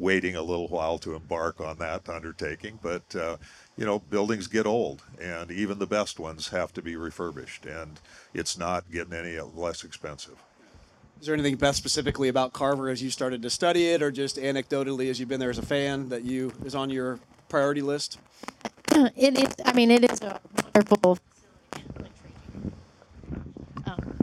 waiting 0.00 0.34
a 0.34 0.42
little 0.42 0.66
while 0.66 0.98
to 0.98 1.14
embark 1.14 1.60
on 1.60 1.78
that 1.78 2.08
undertaking. 2.08 2.80
But 2.82 3.14
uh, 3.14 3.36
you 3.76 3.84
know, 3.84 4.00
buildings 4.00 4.48
get 4.48 4.66
old, 4.66 5.02
and 5.20 5.50
even 5.50 5.78
the 5.78 5.86
best 5.86 6.18
ones 6.18 6.48
have 6.48 6.72
to 6.72 6.82
be 6.82 6.96
refurbished, 6.96 7.66
and 7.66 8.00
it's 8.34 8.58
not 8.58 8.90
getting 8.90 9.12
any 9.12 9.38
less 9.38 9.84
expensive. 9.84 10.36
Is 11.20 11.26
there 11.26 11.34
anything 11.34 11.56
Beth 11.56 11.76
specifically 11.76 12.28
about 12.28 12.54
Carver 12.54 12.88
as 12.88 13.02
you 13.02 13.10
started 13.10 13.42
to 13.42 13.50
study 13.50 13.88
it, 13.88 14.02
or 14.02 14.10
just 14.10 14.36
anecdotally 14.36 15.10
as 15.10 15.20
you've 15.20 15.28
been 15.28 15.40
there 15.40 15.50
as 15.50 15.58
a 15.58 15.66
fan 15.66 16.08
that 16.08 16.24
you 16.24 16.50
is 16.64 16.74
on 16.74 16.88
your 16.90 17.20
priority 17.48 17.82
list? 17.82 18.18
it 18.90 19.38
is. 19.38 19.54
I 19.64 19.74
mean, 19.74 19.90
it 19.90 20.10
is 20.10 20.20
a 20.22 20.40
wonderful. 20.74 21.18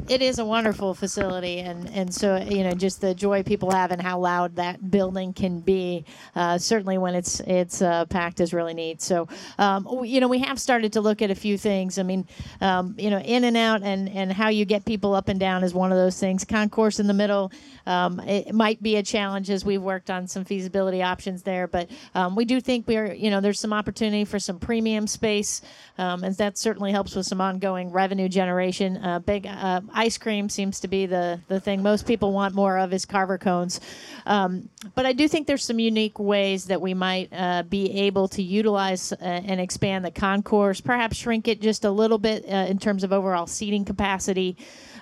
It 0.10 0.22
is 0.22 0.39
a 0.39 0.45
wonderful 0.45 0.93
facility, 0.93 1.60
and, 1.60 1.89
and 1.89 2.14
so 2.14 2.38
you 2.38 2.64
know 2.64 2.72
just 2.72 3.01
the 3.01 3.14
joy 3.14 3.43
people 3.43 3.72
have 3.72 3.91
and 3.91 4.01
how 4.01 4.20
loud 4.20 4.55
that 4.55 4.89
building 4.89 5.34
can 5.34 5.60
be. 5.60 6.05
Uh, 6.34 6.58
certainly, 6.58 6.97
when 6.97 7.14
it's 7.14 7.41
it's 7.41 7.82
uh, 7.82 8.05
packed, 8.05 8.39
is 8.39 8.53
really 8.53 8.74
neat. 8.74 9.01
So, 9.01 9.28
um, 9.58 9.86
you 10.05 10.22
know, 10.22 10.30
we 10.30 10.39
have 10.39 10.62
started 10.62 10.93
to 10.93 11.01
look 11.01 11.22
at 11.22 11.30
a 11.30 11.36
few 11.36 11.58
things. 11.58 11.99
I 11.99 12.03
mean, 12.03 12.26
um, 12.62 12.95
you 12.97 13.10
know, 13.10 13.20
in 13.20 13.43
and 13.43 13.58
out, 13.58 13.84
and 13.84 14.08
and 14.08 14.32
how 14.32 14.47
you 14.47 14.64
get 14.64 14.86
people 14.86 15.14
up 15.14 15.28
and 15.28 15.41
down 15.41 15.66
is 15.66 15.74
one 15.74 15.91
of 15.91 15.97
those 15.97 16.18
things. 16.18 16.45
Concourse 16.45 17.01
in 17.01 17.08
the 17.08 17.14
middle, 17.14 17.51
um, 17.86 18.22
it 18.22 18.55
might 18.55 18.82
be 18.82 18.95
a 18.95 19.03
challenge 19.03 19.49
as 19.49 19.66
we've 19.66 19.82
worked 19.82 20.10
on 20.10 20.26
some 20.26 20.45
feasibility 20.45 21.03
options 21.03 21.43
there, 21.43 21.68
but 21.68 21.91
um, 22.16 22.34
we 22.34 22.45
do 22.45 22.62
think 22.62 22.88
we're 22.88 23.14
you 23.14 23.30
know 23.30 23.41
there's 23.41 23.60
some 23.60 23.74
opportunity 23.74 24.24
for 24.24 24.39
some 24.39 24.58
premium 24.58 25.05
space, 25.05 25.62
um, 25.97 26.24
and 26.24 26.34
that 26.38 26.58
certainly 26.58 26.93
helps 26.93 27.14
with 27.14 27.26
some 27.26 27.41
ongoing 27.41 27.91
revenue 27.91 28.30
generation. 28.30 28.95
Uh, 29.03 29.20
big 29.20 29.45
uh, 29.45 29.82
ice 29.98 30.18
cream 30.18 30.48
seems 30.48 30.80
to 30.82 30.88
be 30.88 31.08
the 31.08 31.39
the 31.48 31.60
thing 31.60 31.82
most 31.82 32.06
people 32.06 32.32
want 32.32 32.54
more 32.54 32.78
of 32.78 32.93
is 32.93 33.06
Carver 33.06 33.38
cones, 33.38 33.82
um, 34.26 34.70
but 34.95 35.06
I 35.06 35.14
do 35.14 35.28
think 35.28 35.48
there's 35.48 35.66
some 35.66 35.80
unique 35.80 36.20
ways 36.20 36.66
that 36.66 36.80
we 36.82 36.93
might 36.93 37.30
uh, 37.34 37.64
be 37.64 37.91
able 38.02 38.28
to 38.30 38.43
utilize 38.43 39.12
uh, 39.12 39.16
and 39.22 39.60
expand 39.60 40.06
the 40.06 40.12
concourse, 40.12 40.80
perhaps 40.80 41.18
shrink 41.18 41.48
it 41.48 41.62
just 41.62 41.84
a 41.84 41.91
little 41.91 42.20
bit 42.20 42.45
uh, 42.45 42.68
in 42.70 42.78
terms 42.78 43.04
of 43.04 43.12
overall 43.12 43.48
seating 43.48 43.84
capacity 43.84 44.56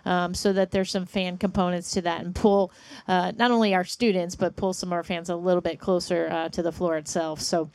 um, 0.06 0.34
so 0.34 0.54
that 0.54 0.72
there's 0.72 0.91
some 0.91 1.06
fan 1.06 1.38
components 1.38 1.91
to 1.91 2.02
that 2.02 2.22
and 2.22 2.34
pull 2.34 2.72
uh, 3.08 3.32
not 3.36 3.52
only 3.52 3.76
our 3.76 3.84
students 3.84 4.36
but 4.36 4.56
pull 4.56 4.74
some 4.74 4.89
of 4.89 4.93
our 4.93 5.04
fans 5.04 5.30
a 5.30 5.36
little 5.36 5.62
bit 5.62 5.80
closer 5.80 6.30
uh, 6.32 6.50
to 6.50 6.62
the 6.62 6.72
floor 6.72 6.98
itself. 6.98 7.41
So. 7.41 7.70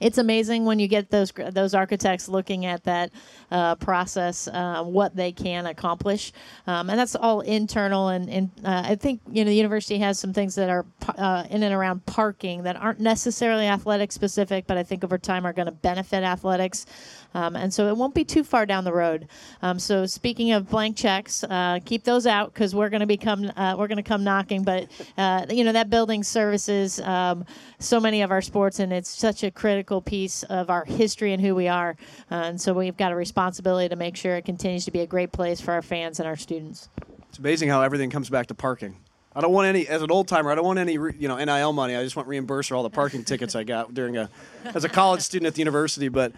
It's 0.00 0.18
amazing 0.18 0.64
when 0.64 0.78
you 0.78 0.88
get 0.88 1.10
those 1.10 1.32
those 1.32 1.74
architects 1.74 2.28
looking 2.28 2.66
at 2.66 2.84
that 2.84 3.10
uh, 3.50 3.74
process, 3.76 4.48
uh, 4.48 4.82
what 4.82 5.14
they 5.16 5.32
can 5.32 5.66
accomplish, 5.66 6.32
um, 6.66 6.90
and 6.90 6.98
that's 6.98 7.14
all 7.14 7.40
internal. 7.40 8.08
And, 8.08 8.28
and 8.28 8.50
uh, 8.64 8.82
I 8.86 8.96
think 8.96 9.20
you 9.30 9.44
know 9.44 9.50
the 9.50 9.56
university 9.56 9.98
has 9.98 10.18
some 10.18 10.32
things 10.32 10.54
that 10.56 10.68
are 10.68 10.84
uh, 11.16 11.44
in 11.50 11.62
and 11.62 11.74
around 11.74 12.04
parking 12.06 12.64
that 12.64 12.76
aren't 12.76 13.00
necessarily 13.00 13.66
athletic 13.66 14.12
specific, 14.12 14.66
but 14.66 14.76
I 14.76 14.82
think 14.82 15.04
over 15.04 15.18
time 15.18 15.46
are 15.46 15.52
going 15.52 15.66
to 15.66 15.72
benefit 15.72 16.22
athletics. 16.22 16.86
Um, 17.34 17.56
and 17.56 17.72
so 17.72 17.88
it 17.88 17.96
won't 17.96 18.14
be 18.14 18.24
too 18.24 18.44
far 18.44 18.66
down 18.66 18.84
the 18.84 18.92
road. 18.92 19.28
Um, 19.62 19.78
so 19.78 20.06
speaking 20.06 20.52
of 20.52 20.68
blank 20.68 20.96
checks, 20.96 21.44
uh, 21.44 21.80
keep 21.84 22.04
those 22.04 22.26
out 22.26 22.52
because 22.52 22.74
we're 22.74 22.88
going 22.88 23.00
to 23.00 23.06
become 23.06 23.50
uh, 23.56 23.76
we're 23.78 23.88
going 23.88 23.96
to 23.96 24.02
come 24.02 24.24
knocking. 24.24 24.62
But 24.62 24.90
you 25.50 25.64
know 25.64 25.72
that 25.72 25.90
building 25.90 26.22
services 26.22 27.00
um, 27.00 27.44
so 27.78 28.00
many 28.00 28.22
of 28.22 28.30
our 28.30 28.42
sports, 28.42 28.78
and 28.78 28.92
it's 28.92 29.10
such 29.10 29.44
a 29.44 29.50
critical 29.50 30.00
piece 30.00 30.42
of 30.44 30.70
our 30.70 30.84
history 30.84 31.32
and 31.32 31.42
who 31.42 31.54
we 31.54 31.68
are. 31.68 31.96
Uh, 32.30 32.34
and 32.34 32.60
so 32.60 32.72
we've 32.72 32.96
got 32.96 33.12
a 33.12 33.16
responsibility 33.16 33.88
to 33.88 33.96
make 33.96 34.16
sure 34.16 34.36
it 34.36 34.44
continues 34.44 34.84
to 34.84 34.90
be 34.90 35.00
a 35.00 35.06
great 35.06 35.32
place 35.32 35.60
for 35.60 35.72
our 35.72 35.82
fans 35.82 36.20
and 36.20 36.26
our 36.26 36.36
students. 36.36 36.88
It's 37.28 37.38
amazing 37.38 37.68
how 37.68 37.82
everything 37.82 38.10
comes 38.10 38.30
back 38.30 38.46
to 38.46 38.54
parking. 38.54 38.96
I 39.34 39.42
don't 39.42 39.52
want 39.52 39.66
any 39.66 39.86
as 39.86 40.00
an 40.00 40.10
old 40.10 40.28
timer. 40.28 40.50
I 40.50 40.54
don't 40.54 40.64
want 40.64 40.78
any 40.78 40.94
you 40.94 41.28
know 41.28 41.36
NIL 41.36 41.74
money. 41.74 41.94
I 41.94 42.02
just 42.02 42.16
want 42.16 42.26
reimbursed 42.26 42.70
for 42.70 42.74
all 42.74 42.82
the 42.82 42.90
parking 42.90 43.22
tickets 43.22 43.54
I 43.54 43.64
got 43.64 43.92
during 43.92 44.16
a 44.16 44.30
as 44.64 44.84
a 44.84 44.88
college 44.88 45.20
student 45.20 45.46
at 45.46 45.54
the 45.54 45.58
university. 45.58 46.08
But 46.08 46.32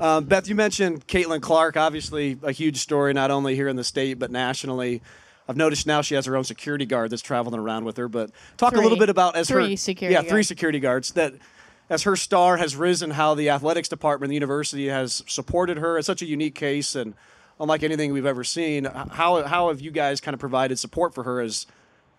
um, 0.00 0.24
Beth, 0.24 0.48
you 0.48 0.54
mentioned 0.54 1.06
Caitlin 1.06 1.40
Clark, 1.40 1.76
obviously 1.76 2.38
a 2.42 2.52
huge 2.52 2.78
story 2.78 3.12
not 3.12 3.30
only 3.30 3.54
here 3.54 3.68
in 3.68 3.76
the 3.76 3.84
state 3.84 4.18
but 4.18 4.30
nationally. 4.30 5.02
I've 5.48 5.56
noticed 5.56 5.86
now 5.86 6.00
she 6.00 6.14
has 6.14 6.24
her 6.26 6.36
own 6.36 6.44
security 6.44 6.86
guard 6.86 7.10
that's 7.10 7.22
traveling 7.22 7.60
around 7.60 7.84
with 7.84 7.96
her. 7.98 8.08
But 8.08 8.30
talk 8.56 8.72
three. 8.72 8.80
a 8.80 8.82
little 8.82 8.98
bit 8.98 9.10
about 9.10 9.36
as 9.36 9.48
three 9.48 9.72
her 9.72 9.76
security 9.76 10.14
yeah 10.14 10.20
guards. 10.20 10.30
three 10.30 10.42
security 10.42 10.80
guards 10.80 11.12
that 11.12 11.34
as 11.90 12.04
her 12.04 12.16
star 12.16 12.56
has 12.56 12.76
risen, 12.76 13.10
how 13.10 13.34
the 13.34 13.50
athletics 13.50 13.88
department, 13.88 14.30
the 14.30 14.34
university 14.34 14.88
has 14.88 15.22
supported 15.26 15.76
her. 15.78 15.98
It's 15.98 16.06
such 16.06 16.22
a 16.22 16.26
unique 16.26 16.54
case 16.54 16.94
and 16.94 17.14
unlike 17.60 17.82
anything 17.82 18.12
we've 18.12 18.26
ever 18.26 18.42
seen. 18.42 18.84
How 18.84 19.42
how 19.42 19.68
have 19.68 19.80
you 19.80 19.90
guys 19.90 20.20
kind 20.20 20.32
of 20.32 20.40
provided 20.40 20.78
support 20.78 21.14
for 21.14 21.24
her 21.24 21.40
as 21.40 21.66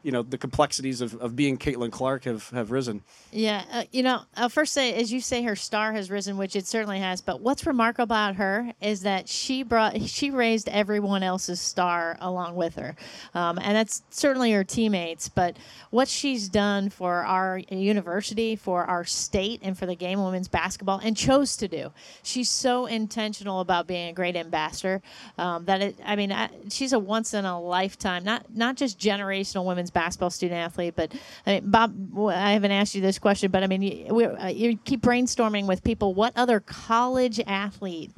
you 0.06 0.12
know 0.12 0.22
the 0.22 0.38
complexities 0.38 1.02
of, 1.02 1.16
of 1.16 1.36
being 1.36 1.58
Caitlin 1.58 1.92
Clark 1.92 2.26
have, 2.26 2.48
have 2.52 2.70
risen. 2.70 3.02
Yeah, 3.32 3.64
uh, 3.72 3.84
you 3.92 4.04
know, 4.04 4.22
I'll 4.38 4.50
first 4.50 4.72
say, 4.72 4.94
as 4.94 5.12
you 5.12 5.20
say, 5.20 5.42
her 5.42 5.56
star 5.56 5.94
has 5.94 6.12
risen, 6.12 6.38
which 6.38 6.56
it 6.56 6.68
certainly 6.68 7.00
has. 7.00 7.22
But 7.22 7.42
what's 7.42 7.66
remarkable 7.66 8.04
about 8.04 8.36
her 8.36 8.72
is 8.80 9.02
that 9.02 9.28
she 9.28 9.64
brought, 9.64 10.00
she 10.02 10.30
raised 10.30 10.70
everyone 10.70 11.24
else's 11.24 11.60
star 11.60 12.18
along 12.22 12.56
with 12.56 12.76
her, 12.76 12.96
um, 13.34 13.58
and 13.58 13.76
that's 13.76 14.04
certainly 14.12 14.52
her 14.52 14.64
teammates. 14.64 15.28
But 15.28 15.58
what 15.90 16.08
she's 16.08 16.50
done 16.50 16.92
for 16.92 17.26
our 17.26 17.58
university, 17.70 18.56
for 18.56 18.86
our 18.86 19.06
state, 19.06 19.62
and 19.64 19.76
for 19.76 19.88
the 19.88 19.96
game 19.96 20.20
of 20.20 20.26
women's 20.26 20.48
basketball, 20.48 21.00
and 21.04 21.18
chose 21.18 21.58
to 21.58 21.68
do, 21.68 21.92
she's 22.22 22.50
so 22.50 22.86
intentional 22.86 23.60
about 23.60 23.88
being 23.88 24.10
a 24.10 24.14
great 24.14 24.36
ambassador 24.36 25.02
um, 25.40 25.66
that 25.66 25.82
it. 25.82 26.00
I 26.06 26.16
mean, 26.16 26.32
I, 26.32 26.50
she's 26.70 26.94
a 26.94 27.00
once 27.00 27.34
in 27.34 27.44
a 27.44 27.60
lifetime, 27.60 28.24
not 28.24 28.56
not 28.56 28.76
just 28.76 29.00
generational 29.00 29.66
women's 29.66 29.95
basketball 29.96 30.30
student 30.30 30.60
athlete, 30.60 30.94
but 30.96 31.12
I 31.48 31.56
mean, 31.56 31.72
Bob, 31.72 31.96
I 32.28 32.52
haven't 32.52 32.72
asked 32.72 32.94
you 32.94 33.02
this 33.02 33.18
question, 33.18 33.50
but 33.50 33.64
I 33.64 33.68
mean, 33.68 33.82
you, 33.82 34.14
we, 34.14 34.26
uh, 34.26 34.48
you 34.48 34.78
keep 34.78 35.02
brainstorming 35.02 35.66
with 35.66 35.84
people. 35.84 36.14
What 36.14 36.34
other 36.36 36.60
college 36.60 37.40
athlete? 37.48 38.12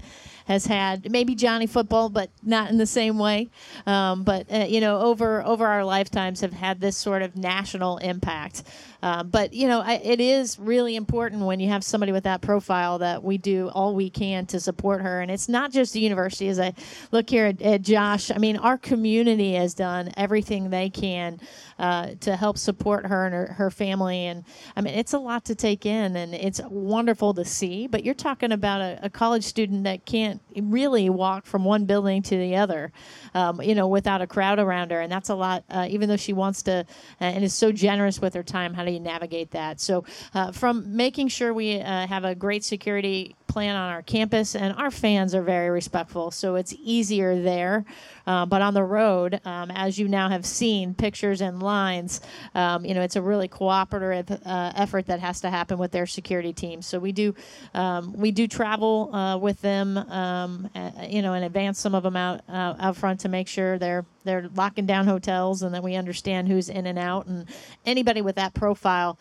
has 0.47 0.65
had 0.65 1.11
maybe 1.11 1.35
Johnny 1.35 1.67
football, 1.67 2.07
but 2.09 2.29
not 2.41 2.69
in 2.69 2.77
the 2.77 2.85
same 2.85 3.19
way. 3.19 3.49
Um, 3.85 4.23
but 4.23 4.51
uh, 4.51 4.59
you 4.59 4.79
know, 4.79 5.01
over 5.01 5.45
over 5.45 5.67
our 5.67 5.83
lifetimes, 5.83 6.41
have 6.41 6.53
had 6.53 6.79
this 6.79 6.95
sort 6.95 7.21
of 7.21 7.35
national 7.35 7.97
impact. 7.97 8.63
Uh, 9.01 9.23
but 9.23 9.53
you 9.53 9.67
know, 9.67 9.81
I, 9.81 9.93
it 9.95 10.19
is 10.19 10.57
really 10.59 10.95
important 10.95 11.43
when 11.43 11.59
you 11.59 11.69
have 11.69 11.83
somebody 11.83 12.11
with 12.11 12.23
that 12.23 12.41
profile 12.41 12.99
that 12.99 13.23
we 13.23 13.37
do 13.37 13.69
all 13.69 13.95
we 13.95 14.09
can 14.09 14.45
to 14.47 14.59
support 14.59 15.01
her. 15.01 15.21
And 15.21 15.31
it's 15.31 15.49
not 15.49 15.71
just 15.71 15.93
the 15.93 15.99
university. 15.99 16.47
As 16.47 16.59
I 16.59 16.73
look 17.11 17.29
here 17.29 17.45
at, 17.45 17.61
at 17.61 17.81
Josh, 17.81 18.31
I 18.31 18.37
mean, 18.37 18.57
our 18.57 18.77
community 18.77 19.53
has 19.53 19.73
done 19.73 20.11
everything 20.17 20.69
they 20.69 20.89
can 20.89 21.39
uh, 21.79 22.11
to 22.21 22.35
help 22.35 22.57
support 22.57 23.05
her 23.05 23.25
and 23.25 23.33
her, 23.33 23.47
her 23.53 23.71
family. 23.71 24.25
And 24.25 24.43
I 24.75 24.81
mean, 24.81 24.95
it's 24.95 25.13
a 25.13 25.19
lot 25.19 25.45
to 25.45 25.55
take 25.55 25.85
in, 25.85 26.15
and 26.15 26.33
it's 26.33 26.59
wonderful 26.69 27.33
to 27.35 27.45
see. 27.45 27.87
But 27.87 28.03
you're 28.03 28.15
talking 28.15 28.51
about 28.51 28.81
a, 28.81 28.99
a 29.03 29.09
college 29.09 29.43
student 29.43 29.83
that 29.83 30.05
can't 30.05 30.41
really 30.55 31.09
walk 31.09 31.45
from 31.45 31.63
one 31.63 31.85
building 31.85 32.23
to 32.23 32.37
the 32.37 32.55
other, 32.55 32.91
um, 33.33 33.61
you 33.61 33.75
know, 33.75 33.87
without 33.87 34.21
a 34.21 34.27
crowd 34.27 34.59
around 34.59 34.91
her, 34.91 35.01
and 35.01 35.11
that's 35.11 35.29
a 35.29 35.35
lot. 35.35 35.63
Uh, 35.69 35.87
even 35.89 36.09
though 36.09 36.17
she 36.17 36.33
wants 36.33 36.63
to 36.63 36.85
uh, 37.21 37.23
and 37.23 37.43
is 37.43 37.53
so 37.53 37.71
generous 37.71 38.19
with 38.19 38.33
her 38.33 38.43
time, 38.43 38.73
how 38.73 38.83
do 38.83 38.91
you 38.91 38.96
navigate 38.99 39.51
that? 39.51 39.79
So, 39.79 40.03
uh, 40.33 40.51
from 40.51 40.95
making 40.95 41.29
sure 41.29 41.53
we 41.53 41.79
uh, 41.79 42.07
have 42.07 42.25
a 42.25 42.35
great 42.35 42.63
security 42.63 43.36
plan 43.47 43.75
on 43.75 43.91
our 43.91 44.01
campus, 44.01 44.55
and 44.55 44.75
our 44.77 44.91
fans 44.91 45.33
are 45.33 45.41
very 45.41 45.69
respectful, 45.69 46.31
so 46.31 46.55
it's 46.55 46.73
easier 46.81 47.41
there. 47.41 47.85
Uh, 48.25 48.45
but 48.45 48.61
on 48.61 48.73
the 48.73 48.83
road, 48.83 49.39
um, 49.45 49.71
as 49.71 49.97
you 49.97 50.07
now 50.07 50.27
have 50.29 50.45
seen 50.45 50.93
pictures 50.93 51.39
and 51.39 51.63
lines, 51.63 52.19
um, 52.55 52.83
you 52.85 52.93
know 52.93 53.01
it's 53.01 53.15
a 53.15 53.21
really 53.21 53.47
cooperative 53.47 54.39
uh, 54.45 54.73
effort 54.75 55.07
that 55.07 55.19
has 55.19 55.41
to 55.41 55.49
happen 55.49 55.77
with 55.77 55.91
their 55.91 56.05
security 56.05 56.53
team. 56.53 56.81
So 56.81 56.99
we 56.99 57.11
do 57.11 57.33
um, 57.73 58.13
we 58.13 58.31
do 58.31 58.47
travel 58.47 59.13
uh, 59.15 59.37
with 59.37 59.61
them, 59.61 59.97
um, 59.97 60.69
you 61.07 61.21
know, 61.21 61.33
and 61.33 61.45
advance 61.45 61.79
some 61.79 61.95
of 61.95 62.03
them 62.03 62.15
out 62.15 62.41
uh, 62.49 62.75
out 62.79 62.97
front 62.97 63.21
to 63.21 63.29
make 63.29 63.47
sure 63.47 63.77
they're 63.77 64.05
they're 64.27 64.49
locking 64.55 64.85
down 64.85 65.07
hotels 65.07 65.63
and 65.63 65.73
that 65.73 65.81
we 65.81 65.95
understand 65.95 66.47
who's 66.47 66.69
in 66.69 66.85
and 66.85 66.99
out 66.99 67.25
and 67.25 67.47
anybody 67.85 68.21
with 68.21 68.35
that 68.35 68.53
profile 68.53 69.17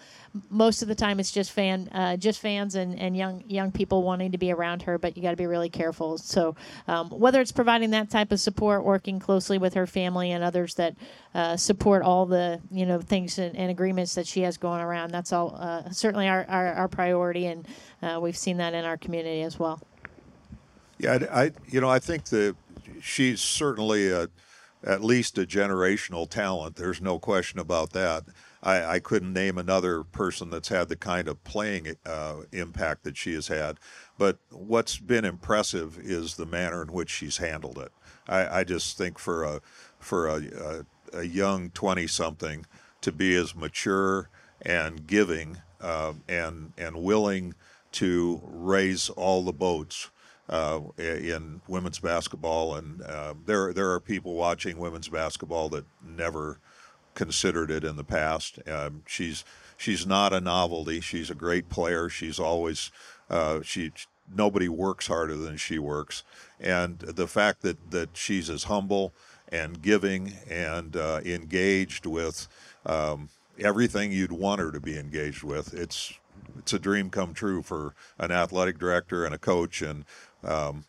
most 0.51 0.83
of 0.83 0.89
the 0.89 0.95
time 0.95 1.21
it's 1.21 1.31
just 1.31 1.53
fan 1.53 1.89
uh, 1.93 2.17
just 2.17 2.41
fans 2.41 2.75
and, 2.75 2.99
and 2.99 3.17
young 3.17 3.43
young 3.47 3.71
people 3.71 4.03
wanting 4.17 4.33
to 4.33 4.39
be 4.39 4.51
around 4.51 4.81
her 4.81 4.97
but 4.97 5.15
you 5.15 5.23
got 5.23 5.33
to 5.33 5.37
be 5.37 5.47
really 5.47 5.69
careful 5.69 6.17
so 6.17 6.57
um, 6.89 7.11
whether 7.11 7.39
it's 7.39 7.53
providing 7.53 7.91
that 7.91 8.09
type 8.09 8.33
of 8.33 8.41
support 8.41 8.83
working 8.83 9.21
closely 9.21 9.59
with 9.59 9.75
her 9.75 9.87
family 9.87 10.33
and 10.33 10.43
others 10.43 10.75
that 10.77 10.97
uh, 11.35 11.55
support 11.55 12.03
all 12.03 12.25
the 12.25 12.59
you 12.71 12.87
know 12.87 12.99
things 12.99 13.39
and, 13.39 13.55
and, 13.57 13.71
agreements 13.71 14.15
that 14.15 14.27
she 14.27 14.41
has 14.41 14.57
going 14.57 14.81
around 14.81 15.11
that's 15.11 15.35
all 15.35 15.55
uh, 15.59 15.91
certainly 15.91 16.27
our, 16.27 16.47
our, 16.49 16.73
our, 16.73 16.89
priority 16.89 17.45
and 17.45 17.69
uh, 18.03 18.19
we've 18.19 18.39
seen 18.39 18.57
that 18.57 18.73
in 18.73 18.87
our 18.87 18.97
community 18.97 19.43
as 19.43 19.59
well 19.59 19.79
yeah 20.99 21.19
I, 21.31 21.53
you 21.69 21.83
know 21.83 21.91
I 21.91 21.99
think 21.99 22.25
that 22.27 22.57
she's 23.03 23.43
certainly 23.43 24.11
a 24.11 24.31
at 24.85 25.03
least 25.03 25.37
a 25.37 25.43
generational 25.43 26.29
talent. 26.29 26.77
There's 26.77 27.01
no 27.01 27.19
question 27.19 27.59
about 27.59 27.93
that. 27.93 28.25
I, 28.63 28.85
I 28.85 28.99
couldn't 28.99 29.33
name 29.33 29.59
another 29.59 30.03
person 30.03 30.51
that's 30.51 30.69
had 30.69 30.89
the 30.89 30.97
kind 30.97 31.29
of 31.29 31.43
playing 31.45 31.97
uh, 32.05 32.37
impact 32.53 33.05
that 33.05 33.17
she 33.17 33.35
has 33.35 33.49
had. 33.49 33.79
But 34.19 34.39
what's 34.51 34.99
been 34.99 35.25
impressive 35.25 35.99
is 35.99 36.37
the 36.37 36.47
manner 36.47 36.83
in 36.83 36.93
which 36.93 37.11
she's 37.11 37.37
handled 37.37 37.79
it. 37.79 37.93
I, 38.29 38.61
I 38.61 38.65
just 38.65 38.97
think 38.97 39.19
for 39.19 39.45
a 39.45 39.61
for 39.99 40.27
a, 40.29 40.85
a, 41.13 41.19
a 41.19 41.23
young 41.25 41.71
20 41.71 42.07
something 42.07 42.67
to 43.01 43.13
be 43.13 43.35
as 43.35 43.55
mature 43.55 44.29
and 44.63 45.07
giving 45.07 45.59
uh, 45.81 46.15
and 46.29 46.73
and 46.79 46.97
willing 46.97 47.55
to 47.93 48.41
raise 48.45 49.09
all 49.11 49.43
the 49.43 49.53
boats 49.53 50.11
uh, 50.49 50.81
in 50.99 51.61
women's 51.67 51.99
basketball, 51.99 52.77
and 52.77 53.03
uh, 53.03 53.35
there 53.45 53.73
there 53.73 53.91
are 53.91 54.01
people 54.01 54.35
watching 54.35 54.79
women's 54.79 55.09
basketball 55.09 55.69
that 55.71 55.85
never 56.05 56.59
considered 57.15 57.71
it 57.71 57.85
in 57.85 57.97
the 57.97 58.05
past. 58.05 58.59
Um, 58.69 59.03
she's 59.07 59.45
she's 59.77 60.07
not 60.07 60.33
a 60.33 60.41
novelty. 60.41 61.01
She's 61.01 61.31
a 61.31 61.35
great 61.35 61.69
player. 61.69 62.09
She's 62.09 62.39
always 62.39 62.91
uh, 63.31 63.63
she 63.63 63.93
nobody 64.35 64.69
works 64.69 65.07
harder 65.07 65.37
than 65.37 65.57
she 65.57 65.79
works, 65.79 66.23
and 66.61 66.99
the 66.99 67.27
fact 67.29 67.63
that 67.63 67.91
that 67.91 68.17
she's 68.17 68.51
as 68.51 68.65
humble 68.65 69.13
and 69.51 69.81
giving 69.83 70.35
and 70.51 70.97
uh, 70.97 71.21
engaged 71.25 72.07
with 72.07 72.49
um, 72.85 73.29
everything 73.59 74.11
you'd 74.13 74.33
want 74.33 74.61
her 74.61 74.73
to 74.73 74.81
be 74.81 74.99
engaged 74.99 75.43
with. 75.43 75.75
It's 75.75 76.15
it's 76.59 76.73
a 76.73 76.79
dream 76.79 77.11
come 77.11 77.35
true 77.35 77.63
for 77.63 77.95
an 78.19 78.31
athletic 78.31 78.79
director 78.79 79.25
and 79.25 79.35
a 79.35 79.39
coach 79.39 79.83
and 79.83 80.05
um, 80.45 80.85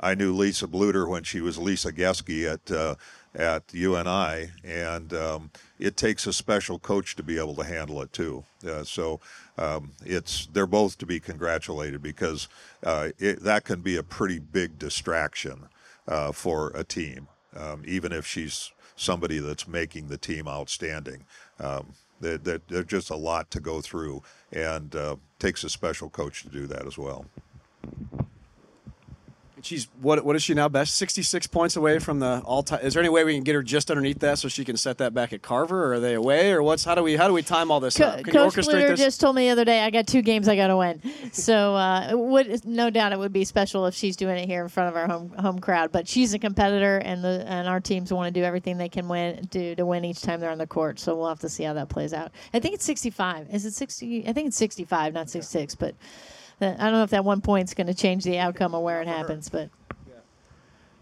I 0.00 0.14
knew 0.14 0.34
Lisa 0.34 0.66
Bluder 0.66 1.08
when 1.08 1.24
she 1.24 1.40
was 1.40 1.58
Lisa 1.58 1.92
Geske 1.92 2.52
at 2.52 2.70
uh, 2.70 2.94
at 3.34 3.62
UNI, 3.72 4.50
and 4.64 5.12
um, 5.12 5.50
it 5.78 5.96
takes 5.96 6.26
a 6.26 6.32
special 6.32 6.78
coach 6.78 7.14
to 7.16 7.22
be 7.22 7.38
able 7.38 7.54
to 7.56 7.64
handle 7.64 8.00
it 8.02 8.12
too. 8.12 8.44
Uh, 8.66 8.84
so 8.84 9.20
um, 9.58 9.92
it's 10.04 10.46
they're 10.52 10.66
both 10.66 10.98
to 10.98 11.06
be 11.06 11.20
congratulated 11.20 12.02
because 12.02 12.48
uh, 12.84 13.10
it, 13.18 13.42
that 13.42 13.64
can 13.64 13.80
be 13.80 13.96
a 13.96 14.02
pretty 14.02 14.38
big 14.38 14.78
distraction 14.78 15.68
uh, 16.06 16.32
for 16.32 16.70
a 16.74 16.84
team, 16.84 17.28
um, 17.56 17.82
even 17.86 18.12
if 18.12 18.26
she's 18.26 18.72
somebody 18.96 19.38
that's 19.38 19.68
making 19.68 20.08
the 20.08 20.18
team 20.18 20.48
outstanding. 20.48 21.24
Um, 21.60 21.94
there's 22.20 22.86
just 22.86 23.10
a 23.10 23.16
lot 23.16 23.50
to 23.52 23.60
go 23.60 23.80
through, 23.80 24.22
and 24.52 24.94
uh, 24.96 25.16
takes 25.38 25.62
a 25.62 25.68
special 25.68 26.10
coach 26.10 26.42
to 26.42 26.48
do 26.48 26.66
that 26.66 26.86
as 26.86 26.98
well. 26.98 27.26
She's 29.62 29.88
what? 30.00 30.24
What 30.24 30.36
is 30.36 30.42
she 30.42 30.54
now? 30.54 30.68
Beth 30.68 30.88
sixty 30.88 31.22
six 31.22 31.46
points 31.46 31.76
away 31.76 31.98
from 31.98 32.20
the 32.20 32.40
all 32.44 32.62
time. 32.62 32.80
Is 32.82 32.94
there 32.94 33.02
any 33.02 33.08
way 33.08 33.24
we 33.24 33.34
can 33.34 33.44
get 33.44 33.54
her 33.54 33.62
just 33.62 33.90
underneath 33.90 34.20
that 34.20 34.38
so 34.38 34.48
she 34.48 34.64
can 34.64 34.76
set 34.76 34.98
that 34.98 35.14
back 35.14 35.32
at 35.32 35.42
Carver? 35.42 35.86
Or 35.86 35.94
are 35.94 36.00
they 36.00 36.14
away? 36.14 36.52
Or 36.52 36.62
what's? 36.62 36.84
How 36.84 36.94
do 36.94 37.02
we? 37.02 37.16
How 37.16 37.26
do 37.28 37.34
we 37.34 37.42
time 37.42 37.70
all 37.70 37.80
this 37.80 37.96
Co- 37.96 38.04
up? 38.04 38.24
Can 38.24 38.32
Coach 38.32 38.56
you 38.56 38.62
orchestrate 38.62 38.88
this? 38.88 39.00
just 39.00 39.20
told 39.20 39.36
me 39.36 39.46
the 39.46 39.50
other 39.50 39.64
day 39.64 39.80
I 39.80 39.90
got 39.90 40.06
two 40.06 40.22
games 40.22 40.48
I 40.48 40.56
got 40.56 40.68
to 40.68 40.76
win. 40.76 41.00
So 41.30 41.74
uh, 41.76 42.08
it 42.10 42.18
would 42.18 42.64
no 42.64 42.90
doubt 42.90 43.12
it 43.12 43.18
would 43.18 43.32
be 43.32 43.44
special 43.44 43.86
if 43.86 43.94
she's 43.94 44.16
doing 44.16 44.38
it 44.38 44.46
here 44.46 44.62
in 44.62 44.68
front 44.68 44.88
of 44.88 44.96
our 44.96 45.06
home 45.06 45.30
home 45.38 45.58
crowd. 45.58 45.92
But 45.92 46.08
she's 46.08 46.32
a 46.34 46.38
competitor, 46.38 46.98
and 46.98 47.22
the 47.22 47.44
and 47.46 47.68
our 47.68 47.80
teams 47.80 48.12
want 48.12 48.32
to 48.32 48.40
do 48.40 48.44
everything 48.44 48.78
they 48.78 48.88
can 48.88 49.08
win 49.08 49.46
do 49.50 49.74
to 49.74 49.84
win 49.84 50.04
each 50.04 50.22
time 50.22 50.40
they're 50.40 50.50
on 50.50 50.58
the 50.58 50.66
court. 50.66 50.98
So 50.98 51.14
we'll 51.16 51.28
have 51.28 51.40
to 51.40 51.48
see 51.48 51.64
how 51.64 51.74
that 51.74 51.88
plays 51.88 52.12
out. 52.12 52.32
I 52.54 52.60
think 52.60 52.74
it's 52.74 52.84
65. 52.84 53.48
Is 53.52 53.64
it 53.66 53.74
60? 53.74 54.26
I 54.26 54.32
think 54.32 54.48
it's 54.48 54.56
65, 54.56 55.12
not 55.12 55.28
66. 55.30 55.74
But 55.74 55.94
uh, 56.60 56.74
I 56.78 56.84
don't 56.84 56.92
know 56.92 57.02
if 57.02 57.10
that 57.10 57.24
one 57.24 57.40
point's 57.40 57.74
going 57.74 57.86
to 57.86 57.94
change 57.94 58.24
the 58.24 58.38
outcome 58.38 58.74
of 58.74 58.82
where 58.82 59.00
it 59.00 59.08
happens. 59.08 59.48
But 59.48 59.70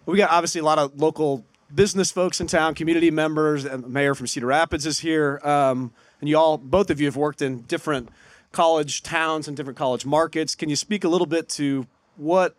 We 0.04 0.18
got 0.18 0.30
obviously 0.30 0.60
a 0.60 0.64
lot 0.64 0.78
of 0.78 1.00
local 1.00 1.44
business 1.74 2.10
folks 2.10 2.40
in 2.40 2.46
town, 2.46 2.74
community 2.74 3.10
members, 3.10 3.64
and 3.64 3.84
the 3.84 3.88
mayor 3.88 4.14
from 4.14 4.26
Cedar 4.26 4.46
Rapids 4.46 4.86
is 4.86 5.00
here. 5.00 5.40
Um, 5.42 5.92
and 6.20 6.28
you 6.28 6.38
all, 6.38 6.58
both 6.58 6.90
of 6.90 7.00
you, 7.00 7.06
have 7.06 7.16
worked 7.16 7.42
in 7.42 7.62
different 7.62 8.08
college 8.52 9.02
towns 9.02 9.48
and 9.48 9.56
different 9.56 9.78
college 9.78 10.06
markets. 10.06 10.54
Can 10.54 10.68
you 10.68 10.76
speak 10.76 11.04
a 11.04 11.08
little 11.08 11.26
bit 11.26 11.48
to 11.50 11.86
what 12.16 12.54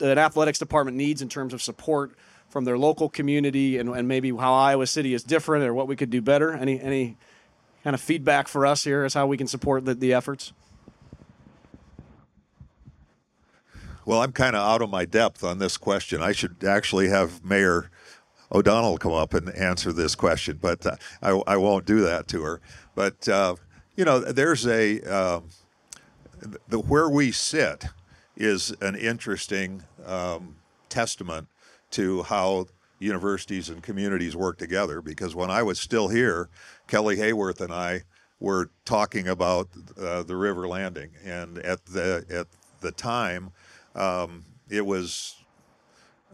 an 0.00 0.18
athletics 0.18 0.58
department 0.58 0.96
needs 0.96 1.22
in 1.22 1.28
terms 1.28 1.52
of 1.52 1.62
support 1.62 2.12
from 2.48 2.64
their 2.64 2.78
local 2.78 3.08
community, 3.08 3.78
and, 3.78 3.88
and 3.90 4.06
maybe 4.06 4.30
how 4.30 4.54
Iowa 4.54 4.86
City 4.86 5.12
is 5.12 5.24
different, 5.24 5.64
or 5.64 5.74
what 5.74 5.88
we 5.88 5.96
could 5.96 6.10
do 6.10 6.22
better? 6.22 6.52
Any 6.52 6.80
any 6.80 7.16
kind 7.82 7.94
of 7.94 8.00
feedback 8.00 8.48
for 8.48 8.64
us 8.64 8.84
here 8.84 9.04
as 9.04 9.14
how 9.14 9.26
we 9.26 9.36
can 9.36 9.46
support 9.46 9.84
the, 9.84 9.94
the 9.94 10.14
efforts? 10.14 10.52
Well, 14.06 14.20
I'm 14.20 14.32
kind 14.32 14.54
of 14.54 14.62
out 14.62 14.82
of 14.82 14.90
my 14.90 15.04
depth 15.04 15.42
on 15.42 15.58
this 15.58 15.76
question. 15.76 16.22
I 16.22 16.32
should 16.32 16.62
actually 16.64 17.08
have 17.08 17.44
Mayor 17.44 17.90
O'Donnell 18.52 18.98
come 18.98 19.12
up 19.12 19.32
and 19.32 19.48
answer 19.54 19.92
this 19.92 20.14
question, 20.14 20.58
but 20.60 20.84
uh, 20.86 20.96
I, 21.22 21.30
I 21.46 21.56
won't 21.56 21.86
do 21.86 22.00
that 22.02 22.28
to 22.28 22.42
her. 22.42 22.60
But 22.94 23.28
uh, 23.28 23.56
you 23.96 24.04
know, 24.04 24.20
there's 24.20 24.66
a 24.66 25.00
um, 25.02 25.48
the 26.68 26.78
where 26.78 27.08
we 27.08 27.32
sit 27.32 27.86
is 28.36 28.74
an 28.80 28.94
interesting 28.94 29.82
um, 30.04 30.56
testament 30.88 31.48
to 31.92 32.24
how 32.24 32.66
universities 32.98 33.68
and 33.68 33.82
communities 33.82 34.36
work 34.36 34.58
together. 34.58 35.00
Because 35.00 35.34
when 35.34 35.50
I 35.50 35.62
was 35.62 35.78
still 35.78 36.08
here, 36.08 36.48
Kelly 36.88 37.16
Hayworth 37.16 37.60
and 37.60 37.72
I 37.72 38.02
were 38.40 38.70
talking 38.84 39.28
about 39.28 39.68
uh, 39.98 40.22
the 40.22 40.36
river 40.36 40.68
landing, 40.68 41.10
and 41.24 41.58
at 41.58 41.86
the 41.86 42.26
at 42.28 42.48
the 42.80 42.92
time, 42.92 43.52
um, 43.94 44.44
it 44.68 44.84
was 44.84 45.36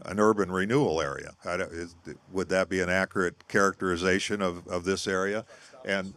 an 0.05 0.19
urban 0.19 0.51
renewal 0.51 1.01
area. 1.01 1.31
Is- 1.45 1.95
would 2.31 2.49
that 2.49 2.69
be 2.69 2.79
an 2.79 2.89
accurate 2.89 3.47
characterization 3.47 4.41
of, 4.41 4.67
of 4.67 4.83
this 4.83 5.07
area? 5.07 5.45
And 5.85 6.13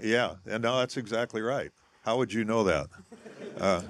yeah, 0.00 0.34
and 0.46 0.62
no, 0.62 0.78
that's 0.78 0.96
exactly 0.96 1.42
right. 1.42 1.70
How 2.04 2.16
would 2.18 2.32
you 2.32 2.44
know 2.44 2.64
that? 2.64 2.86
Uh, 3.58 3.82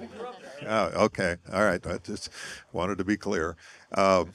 oh, 0.65 0.85
okay, 1.05 1.37
all 1.53 1.63
right. 1.63 1.85
I 1.85 1.97
just 1.97 2.29
wanted 2.71 2.97
to 2.97 3.03
be 3.03 3.17
clear. 3.17 3.55
Um, 3.93 4.33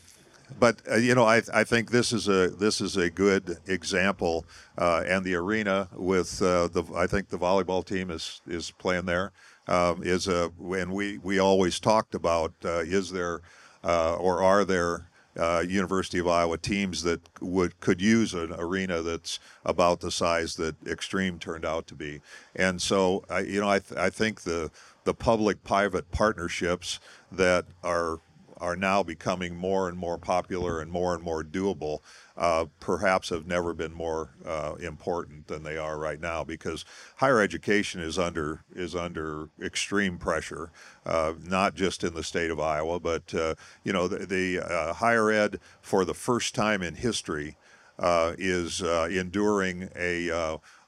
but 0.61 0.83
uh, 0.91 0.97
you 0.97 1.15
know, 1.15 1.25
I, 1.25 1.43
I 1.53 1.65
think 1.65 1.91
this 1.91 2.13
is 2.13 2.29
a 2.29 2.49
this 2.49 2.81
is 2.81 2.97
a 2.97 3.11
good 3.11 3.59
example, 3.67 4.45
uh, 4.79 5.03
and 5.07 5.25
the 5.25 5.35
arena 5.35 5.89
with 5.95 6.41
uh, 6.43 6.69
the 6.69 6.85
I 6.95 7.07
think 7.07 7.29
the 7.29 7.39
volleyball 7.39 7.85
team 7.85 8.11
is 8.11 8.41
is 8.47 8.71
playing 8.71 9.07
there. 9.07 9.33
Um, 9.69 10.03
is 10.03 10.27
a 10.27 10.51
and 10.59 10.93
we 10.93 11.19
we 11.19 11.39
always 11.39 11.79
talked 11.79 12.15
about 12.15 12.53
uh, 12.65 12.81
is 12.81 13.13
there 13.13 13.43
uh, 13.85 14.17
or 14.17 14.43
are 14.43 14.65
there 14.65 15.09
uh, 15.39 15.65
University 15.67 16.19
of 16.19 16.29
Iowa 16.29 16.59
teams 16.59 17.03
that 17.05 17.21
would 17.41 17.79
could 17.81 18.01
use 18.01 18.35
an 18.35 18.53
arena 18.59 19.03
that's 19.03 19.39
about 19.65 20.01
the 20.01 20.11
size 20.11 20.57
that 20.57 20.83
Xtream 20.85 21.39
turned 21.39 21.65
out 21.65 21.87
to 21.87 21.95
be, 21.95 22.21
and 22.55 22.83
so 22.83 23.25
I 23.31 23.41
you 23.41 23.61
know 23.61 23.69
I 23.71 23.79
th- 23.79 23.99
I 23.99 24.11
think 24.11 24.43
the 24.43 24.71
the 25.05 25.15
public 25.15 25.65
private 25.65 26.11
partnerships 26.11 27.01
that 27.31 27.67
are 27.83 28.19
are 28.59 28.77
now 28.77 29.03
becoming 29.03 29.57
more 29.57 29.89
and 29.89 29.99
more 29.99 30.17
popular 30.17 30.81
and 30.81 30.91
more 30.91 31.15
and 31.15 31.23
more 31.23 31.43
doable, 31.43 31.99
uh, 32.37 32.67
perhaps 32.81 33.29
have 33.29 33.47
never 33.47 33.75
been 33.75 33.93
more 33.93 34.31
uh, 34.47 34.75
important 34.81 35.47
than 35.49 35.63
they 35.63 35.77
are 35.77 35.99
right 35.99 36.21
now 36.21 36.43
because 36.45 36.85
higher 37.17 37.41
education 37.41 38.01
is 38.01 38.19
under 38.19 38.65
is 38.75 38.95
under 38.95 39.49
extreme 39.63 40.19
pressure, 40.19 40.71
uh, 41.05 41.35
not 41.43 41.75
just 41.75 42.05
in 42.05 42.15
the 42.15 42.23
state 42.23 42.51
of 42.51 42.59
Iowa, 42.59 42.99
but 43.01 43.35
uh, 43.35 43.55
you 43.85 43.93
know 43.93 44.09
the, 44.09 44.27
the 44.27 44.61
uh, 44.61 44.95
higher 44.95 45.31
ed 45.31 45.61
for 45.81 46.05
the 46.05 46.15
first 46.15 46.55
time 46.55 46.83
in 46.83 46.95
history 46.95 47.57
uh, 47.99 48.35
is 48.39 48.81
enduring 48.81 49.91
a 49.97 50.29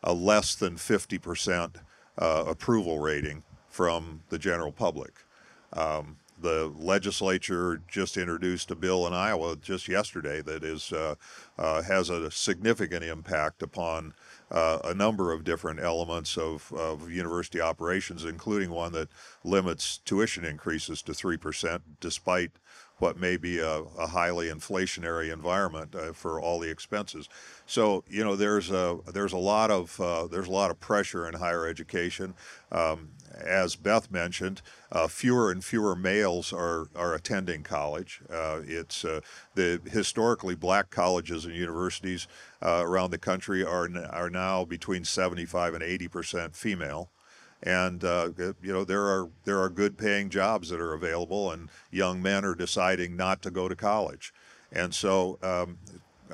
a 0.03 0.13
less 0.13 0.55
than 0.55 0.77
fifty 0.77 1.19
percent 1.19 1.77
approval 2.17 2.99
rating 2.99 3.43
from 3.69 4.23
the 4.31 4.39
general 4.39 4.73
public. 4.73 5.13
Um, 5.73 6.17
the 6.41 6.73
legislature 6.77 7.81
just 7.89 8.17
introduced 8.17 8.71
a 8.71 8.75
bill 8.75 9.07
in 9.07 9.13
Iowa 9.13 9.57
just 9.57 9.89
yesterday 9.89 10.43
that 10.43 10.65
is 10.65 10.93
uh, 10.93 11.15
uh, 11.59 11.83
has 11.83 12.11
a 12.11 12.31
significant 12.31 13.05
impact 13.05 13.63
upon 13.63 14.15
uh, 14.51 14.79
a 14.85 14.95
number 14.95 15.33
of 15.33 15.45
different 15.45 15.81
elements 15.81 16.37
of, 16.37 16.73
of 16.73 17.11
university 17.11 17.61
operations, 17.61 18.25
including 18.25 18.71
one 18.71 18.93
that 18.93 19.09
limits 19.43 19.99
tuition 19.99 20.45
increases 20.45 21.03
to 21.03 21.15
three 21.15 21.37
percent, 21.37 21.83
despite 22.01 22.51
what 22.99 23.19
may 23.19 23.37
be 23.37 23.59
a, 23.59 23.83
a 23.99 24.07
highly 24.07 24.49
inflationary 24.49 25.33
environment 25.33 25.95
uh, 25.95 26.13
for 26.13 26.41
all 26.41 26.61
the 26.61 26.71
expenses. 26.71 27.29
So 27.67 28.05
you 28.09 28.25
know 28.25 28.37
there's 28.37 28.71
a 28.71 28.99
there's 29.13 29.33
a 29.33 29.39
lot 29.39 29.71
of 29.71 30.01
uh, 30.01 30.27
there's 30.27 30.49
a 30.49 30.53
lot 30.53 30.71
of 30.71 30.79
pressure 30.81 31.27
in 31.29 31.35
higher 31.35 31.67
education. 31.67 32.35
Um, 32.71 33.11
as 33.41 33.77
Beth 33.77 34.11
mentioned, 34.11 34.63
uh, 34.93 35.09
fewer 35.09 35.51
and 35.51 35.65
fewer 35.65 35.97
males 35.97 36.53
are, 36.53 36.89
are 36.95 37.15
attending 37.15 37.63
college. 37.63 38.21
Uh, 38.31 38.61
it's 38.65 39.05
uh, 39.05 39.21
the 39.55 39.81
historically 39.87 40.55
black 40.55 40.91
colleges 40.91 41.45
and 41.45 41.55
universities 41.55 42.27
uh, 42.63 42.83
around 42.85 43.11
the 43.11 43.19
country 43.19 43.65
are 43.65 43.89
are 44.11 44.31
now 44.31 44.65
between 44.65 45.05
75 45.05 45.75
and 45.75 45.83
80 45.83 46.09
percent 46.09 46.57
female, 46.57 47.11
and 47.63 48.05
uh, 48.05 48.31
you 48.39 48.73
know 48.73 48.85
there 48.85 49.05
are 49.05 49.29
there 49.45 49.61
are 49.61 49.69
good 49.69 49.99
paying 49.99 50.31
jobs 50.31 50.69
that 50.71 50.81
are 50.81 50.95
available, 50.95 51.51
and 51.51 51.69
young 51.91 52.23
men 52.23 52.45
are 52.45 52.55
deciding 52.55 53.17
not 53.17 53.43
to 53.43 53.51
go 53.51 53.69
to 53.69 53.77
college, 53.77 54.33
and 54.73 54.95
so 54.95 55.39
um, 55.43 55.79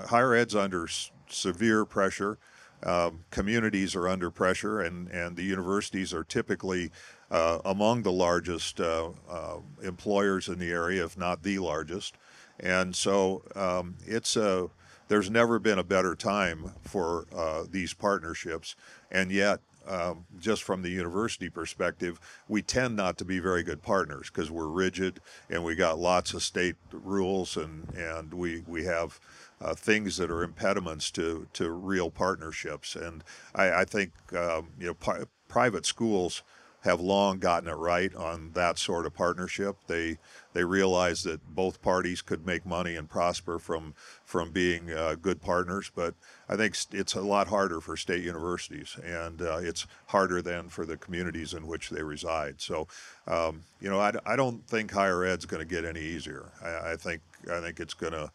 higher 0.07 0.35
ed's 0.35 0.55
under 0.55 0.89
severe 1.29 1.85
pressure. 1.85 2.39
Um, 2.83 3.25
communities 3.31 3.95
are 3.95 4.09
under 4.09 4.31
pressure, 4.31 4.81
and, 4.81 5.09
and 5.09 5.37
the 5.37 5.43
universities 5.43 6.15
are 6.15 6.25
typically 6.25 6.91
uh, 7.31 7.59
among 7.65 8.03
the 8.03 8.13
largest 8.13 8.81
uh, 8.81 9.11
uh, 9.29 9.59
employers 9.83 10.49
in 10.49 10.59
the 10.59 10.71
area, 10.71 11.05
if 11.05 11.17
not 11.17 11.43
the 11.43 11.59
largest. 11.59 12.17
And 12.59 12.95
so 12.95 13.43
um, 13.55 13.97
it's 14.07 14.37
a 14.37 14.69
there's 15.09 15.31
never 15.31 15.59
been 15.59 15.79
a 15.79 15.85
better 15.85 16.15
time 16.15 16.71
for 16.83 17.27
uh, 17.35 17.65
these 17.69 17.93
partnerships, 17.93 18.77
and 19.11 19.31
yet. 19.31 19.61
Um, 19.89 20.27
just 20.39 20.63
from 20.63 20.83
the 20.83 20.91
university 20.91 21.49
perspective, 21.49 22.21
we 22.49 22.61
tend 22.61 22.95
not 22.97 23.17
to 23.17 23.25
be 23.25 23.41
very 23.41 23.63
good 23.63 23.83
partners 23.83 24.31
because 24.31 24.51
we're 24.51 24.69
rigid 24.69 25.21
and 25.49 25.65
we 25.65 25.75
got 25.75 25.99
lots 25.99 26.35
of 26.35 26.43
state 26.43 26.77
rules 26.93 27.57
and, 27.57 27.89
and 27.95 28.33
we, 28.33 28.63
we 28.69 28.85
have 28.85 29.19
uh, 29.61 29.75
things 29.75 30.17
that 30.17 30.31
are 30.31 30.43
impediments 30.43 31.11
to, 31.13 31.47
to 31.53 31.71
real 31.71 32.11
partnerships. 32.11 32.97
And 32.97 33.23
I, 33.55 33.73
I 33.73 33.85
think 33.85 34.13
um, 34.33 34.69
you 34.79 34.87
know 34.87 34.95
pri- 34.95 35.25
private 35.49 35.87
schools 35.87 36.43
have 36.83 37.01
long 37.01 37.39
gotten 37.39 37.69
it 37.69 37.75
right 37.75 38.15
on 38.15 38.53
that 38.55 38.79
sort 38.79 39.05
of 39.05 39.15
partnership. 39.15 39.77
They 39.87 40.19
they 40.53 40.65
realize 40.65 41.23
that 41.25 41.55
both 41.55 41.83
parties 41.83 42.23
could 42.23 42.47
make 42.47 42.65
money 42.65 42.97
and 42.97 43.09
prosper 43.09 43.59
from 43.59 43.95
from 44.25 44.51
being 44.51 44.91
uh, 44.91 45.17
good 45.21 45.43
partners. 45.43 45.91
But 45.95 46.15
I 46.49 46.57
think 46.57 46.77
it's 46.93 47.15
a 47.15 47.21
lot 47.21 47.49
harder 47.49 47.81
for 47.81 47.97
state 47.97 48.25
universities, 48.25 48.97
and 49.05 49.43
uh, 49.43 49.59
it's 49.59 49.87
harder 50.07 50.41
than 50.41 50.69
for 50.69 50.87
the 50.87 50.97
communities 50.97 51.53
in 51.53 51.67
which 51.67 51.91
they 51.91 52.03
reside. 52.03 52.61
So, 52.63 52.89
um, 53.27 53.63
you 53.81 53.91
know, 53.91 54.01
I, 54.01 54.13
I 54.25 54.37
don't 54.37 54.67
think 54.67 54.91
higher 54.91 55.25
ed's 55.25 55.45
going 55.45 55.61
to 55.61 55.69
get 55.69 55.85
any 55.85 56.01
easier. 56.01 56.51
I, 56.63 56.93
I 56.93 56.97
think 56.97 57.21
I 57.53 57.61
think 57.61 57.79
it's 57.79 57.95
going 57.95 58.15
to 58.15 58.31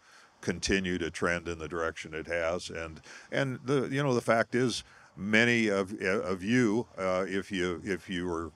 continue 0.45 0.99
to 0.99 1.09
trend 1.09 1.47
in 1.47 1.57
the 1.57 1.67
direction 1.67 2.13
it 2.13 2.27
has. 2.27 2.69
And 2.69 3.01
and 3.31 3.59
the 3.65 3.89
you 3.91 4.01
know 4.01 4.13
the 4.13 4.21
fact 4.21 4.55
is, 4.55 4.83
many 5.17 5.67
of 5.67 5.99
of 6.01 6.43
you, 6.43 6.85
uh, 6.97 7.25
if 7.27 7.51
you 7.51 7.81
if 7.83 8.07
you 8.07 8.27
were 8.27 8.51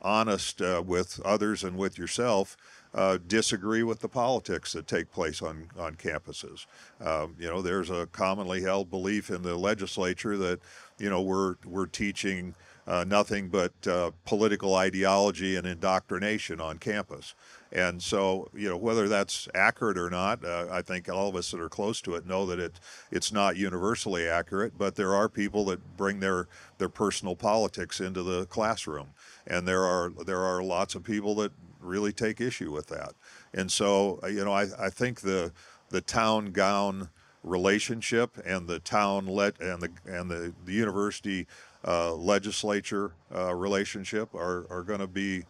honest 0.00 0.62
uh, 0.62 0.82
with 0.84 1.20
others 1.24 1.62
and 1.64 1.76
with 1.76 1.98
yourself, 1.98 2.56
uh, 2.94 3.18
disagree 3.26 3.82
with 3.82 4.00
the 4.00 4.08
politics 4.08 4.72
that 4.72 4.86
take 4.86 5.12
place 5.12 5.42
on 5.42 5.68
on 5.78 5.96
campuses. 5.96 6.66
Um, 7.00 7.36
you 7.38 7.48
know, 7.48 7.60
there's 7.60 7.90
a 7.90 8.06
commonly 8.06 8.62
held 8.62 8.90
belief 8.90 9.28
in 9.30 9.42
the 9.42 9.56
legislature 9.56 10.38
that 10.38 10.60
you 10.98 11.10
know 11.10 11.20
we're 11.20 11.56
we're 11.66 11.86
teaching 11.86 12.54
uh, 12.86 13.04
nothing 13.06 13.48
but 13.48 13.74
uh, 13.86 14.10
political 14.24 14.74
ideology 14.74 15.56
and 15.56 15.66
indoctrination 15.66 16.58
on 16.58 16.78
campus. 16.78 17.34
And 17.70 18.02
so, 18.02 18.48
you 18.54 18.68
know, 18.68 18.76
whether 18.76 19.08
that's 19.08 19.48
accurate 19.54 19.98
or 19.98 20.08
not, 20.08 20.44
uh, 20.44 20.66
I 20.70 20.80
think 20.82 21.08
all 21.08 21.28
of 21.28 21.36
us 21.36 21.50
that 21.50 21.60
are 21.60 21.68
close 21.68 22.00
to 22.02 22.14
it 22.14 22.26
know 22.26 22.46
that 22.46 22.58
it 22.58 22.80
it's 23.10 23.30
not 23.30 23.56
universally 23.56 24.26
accurate. 24.26 24.78
But 24.78 24.96
there 24.96 25.14
are 25.14 25.28
people 25.28 25.64
that 25.66 25.96
bring 25.96 26.20
their 26.20 26.48
their 26.78 26.88
personal 26.88 27.36
politics 27.36 28.00
into 28.00 28.22
the 28.22 28.46
classroom, 28.46 29.08
and 29.46 29.68
there 29.68 29.84
are 29.84 30.10
there 30.24 30.42
are 30.42 30.62
lots 30.62 30.94
of 30.94 31.02
people 31.04 31.34
that 31.36 31.52
really 31.80 32.12
take 32.12 32.40
issue 32.40 32.72
with 32.72 32.86
that. 32.88 33.12
And 33.52 33.70
so, 33.70 34.18
uh, 34.22 34.28
you 34.28 34.44
know, 34.44 34.52
I, 34.52 34.66
I 34.78 34.90
think 34.90 35.20
the 35.20 35.52
the 35.90 36.00
town 36.00 36.52
gown 36.52 37.10
relationship 37.42 38.36
and 38.44 38.66
the 38.66 38.78
town 38.80 39.26
let 39.26 39.60
and 39.60 39.80
the 39.82 39.90
and 40.06 40.30
the, 40.30 40.52
the 40.64 40.72
university 40.72 41.46
uh, 41.86 42.14
legislature 42.14 43.12
uh, 43.34 43.54
relationship 43.54 44.34
are, 44.34 44.66
are 44.70 44.82
going 44.82 44.98
to 44.98 45.06
be 45.06 45.44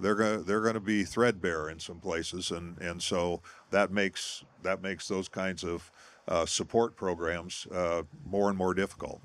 they're 0.00 0.14
going 0.14 0.44
they're 0.44 0.72
to 0.72 0.80
be 0.80 1.04
threadbare 1.04 1.68
in 1.68 1.78
some 1.78 1.98
places, 1.98 2.50
and 2.50 2.78
and 2.78 3.02
so 3.02 3.40
that 3.70 3.90
makes 3.90 4.44
that 4.62 4.82
makes 4.82 5.08
those 5.08 5.28
kinds 5.28 5.64
of 5.64 5.90
uh, 6.28 6.46
support 6.46 6.96
programs 6.96 7.66
uh, 7.72 8.02
more 8.24 8.48
and 8.48 8.58
more 8.58 8.74
difficult. 8.74 9.20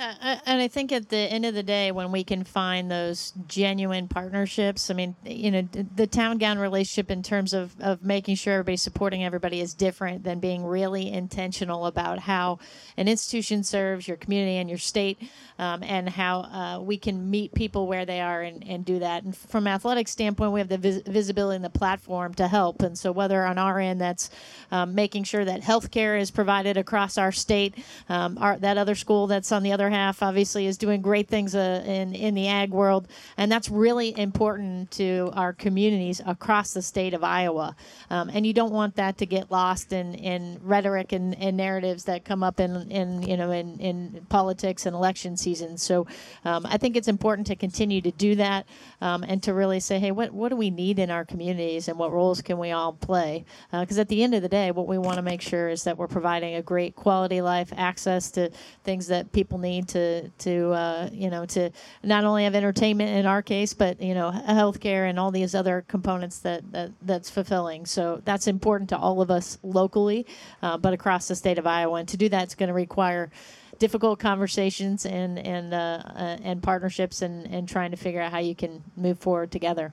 And 0.00 0.62
I 0.62 0.68
think 0.68 0.92
at 0.92 1.10
the 1.10 1.18
end 1.18 1.44
of 1.44 1.54
the 1.54 1.62
day, 1.62 1.92
when 1.92 2.10
we 2.10 2.24
can 2.24 2.42
find 2.42 2.90
those 2.90 3.32
genuine 3.46 4.08
partnerships, 4.08 4.90
I 4.90 4.94
mean, 4.94 5.14
you 5.24 5.50
know, 5.50 5.68
the 5.94 6.06
town 6.06 6.38
gown 6.38 6.58
relationship 6.58 7.10
in 7.10 7.22
terms 7.22 7.52
of, 7.52 7.78
of 7.80 8.02
making 8.02 8.36
sure 8.36 8.54
everybody's 8.54 8.80
supporting 8.80 9.24
everybody 9.24 9.60
is 9.60 9.74
different 9.74 10.24
than 10.24 10.40
being 10.40 10.64
really 10.64 11.10
intentional 11.10 11.84
about 11.84 12.20
how 12.20 12.58
an 12.96 13.08
institution 13.08 13.62
serves 13.62 14.08
your 14.08 14.16
community 14.16 14.56
and 14.56 14.70
your 14.70 14.78
state 14.78 15.20
um, 15.58 15.82
and 15.82 16.08
how 16.08 16.40
uh, 16.40 16.80
we 16.80 16.96
can 16.96 17.30
meet 17.30 17.52
people 17.52 17.86
where 17.86 18.06
they 18.06 18.22
are 18.22 18.40
and, 18.40 18.66
and 18.66 18.86
do 18.86 19.00
that. 19.00 19.24
And 19.24 19.36
from 19.36 19.66
athletic 19.66 20.08
standpoint, 20.08 20.52
we 20.52 20.60
have 20.60 20.70
the 20.70 20.78
vis- 20.78 21.02
visibility 21.06 21.56
and 21.56 21.64
the 21.64 21.70
platform 21.70 22.32
to 22.34 22.48
help. 22.48 22.80
And 22.80 22.96
so 22.96 23.12
whether 23.12 23.44
on 23.44 23.58
our 23.58 23.78
end, 23.78 24.00
that's 24.00 24.30
um, 24.70 24.94
making 24.94 25.24
sure 25.24 25.44
that 25.44 25.62
health 25.62 25.90
care 25.90 26.16
is 26.16 26.30
provided 26.30 26.78
across 26.78 27.18
our 27.18 27.32
state, 27.32 27.74
um, 28.08 28.38
our, 28.38 28.58
that 28.58 28.78
other 28.78 28.94
school 28.94 29.26
that's 29.26 29.52
on 29.52 29.62
the 29.62 29.72
other 29.72 29.89
half 29.90 30.22
obviously 30.22 30.66
is 30.66 30.78
doing 30.78 31.02
great 31.02 31.28
things 31.28 31.54
uh, 31.54 31.82
in 31.86 32.14
in 32.14 32.34
the 32.34 32.48
ag 32.48 32.70
world, 32.70 33.08
and 33.36 33.50
that's 33.50 33.68
really 33.68 34.18
important 34.18 34.90
to 34.92 35.30
our 35.34 35.52
communities 35.52 36.20
across 36.24 36.72
the 36.72 36.82
state 36.82 37.14
of 37.14 37.22
Iowa. 37.22 37.76
Um, 38.10 38.30
and 38.32 38.46
you 38.46 38.52
don't 38.52 38.72
want 38.72 38.96
that 38.96 39.18
to 39.18 39.26
get 39.26 39.50
lost 39.50 39.92
in, 39.92 40.14
in 40.14 40.58
rhetoric 40.62 41.12
and, 41.12 41.36
and 41.38 41.56
narratives 41.56 42.04
that 42.04 42.24
come 42.24 42.42
up 42.42 42.60
in, 42.60 42.90
in 42.90 43.22
you 43.22 43.36
know 43.36 43.50
in, 43.50 43.78
in 43.78 44.26
politics 44.28 44.86
and 44.86 44.94
election 44.94 45.36
season. 45.36 45.76
So 45.76 46.06
um, 46.44 46.66
I 46.66 46.76
think 46.76 46.96
it's 46.96 47.08
important 47.08 47.46
to 47.48 47.56
continue 47.56 48.00
to 48.02 48.10
do 48.10 48.36
that 48.36 48.66
um, 49.00 49.22
and 49.22 49.42
to 49.42 49.54
really 49.54 49.80
say, 49.80 49.98
hey, 49.98 50.10
what 50.10 50.32
what 50.32 50.50
do 50.50 50.56
we 50.56 50.70
need 50.70 50.98
in 50.98 51.10
our 51.10 51.24
communities 51.24 51.88
and 51.88 51.98
what 51.98 52.12
roles 52.12 52.42
can 52.42 52.58
we 52.58 52.70
all 52.70 52.92
play? 52.92 53.44
Because 53.70 53.98
uh, 53.98 54.02
at 54.02 54.08
the 54.08 54.22
end 54.22 54.34
of 54.34 54.42
the 54.42 54.48
day, 54.48 54.70
what 54.70 54.86
we 54.86 54.98
want 54.98 55.16
to 55.16 55.22
make 55.22 55.40
sure 55.40 55.68
is 55.68 55.84
that 55.84 55.96
we're 55.96 56.08
providing 56.08 56.54
a 56.54 56.62
great 56.62 56.96
quality 56.96 57.40
life, 57.40 57.72
access 57.76 58.30
to 58.32 58.50
things 58.84 59.06
that 59.08 59.32
people 59.32 59.58
need 59.58 59.79
need 59.80 59.88
to 59.88 60.28
to 60.28 60.70
uh, 60.70 61.10
you 61.12 61.30
know 61.30 61.44
to 61.46 61.70
not 62.02 62.24
only 62.24 62.44
have 62.44 62.54
entertainment 62.54 63.10
in 63.10 63.26
our 63.26 63.42
case, 63.42 63.74
but 63.74 64.00
you 64.00 64.14
know 64.14 64.30
healthcare 64.30 65.08
and 65.08 65.18
all 65.18 65.30
these 65.30 65.54
other 65.54 65.84
components 65.88 66.38
that, 66.40 66.70
that 66.72 66.92
that's 67.02 67.30
fulfilling. 67.30 67.86
So 67.86 68.22
that's 68.24 68.46
important 68.46 68.90
to 68.90 68.98
all 68.98 69.20
of 69.20 69.30
us 69.30 69.58
locally, 69.62 70.26
uh, 70.62 70.76
but 70.78 70.92
across 70.92 71.28
the 71.28 71.34
state 71.34 71.58
of 71.58 71.66
Iowa. 71.66 71.98
And 71.98 72.08
to 72.08 72.16
do 72.16 72.28
that, 72.28 72.44
it's 72.44 72.54
going 72.54 72.68
to 72.68 72.74
require 72.74 73.30
difficult 73.78 74.18
conversations 74.18 75.06
and 75.06 75.38
and 75.38 75.74
uh, 75.74 76.02
uh, 76.04 76.36
and 76.42 76.62
partnerships 76.62 77.22
and 77.22 77.46
and 77.46 77.68
trying 77.68 77.90
to 77.90 77.96
figure 77.96 78.20
out 78.20 78.32
how 78.32 78.38
you 78.38 78.54
can 78.54 78.82
move 78.96 79.18
forward 79.18 79.50
together. 79.50 79.92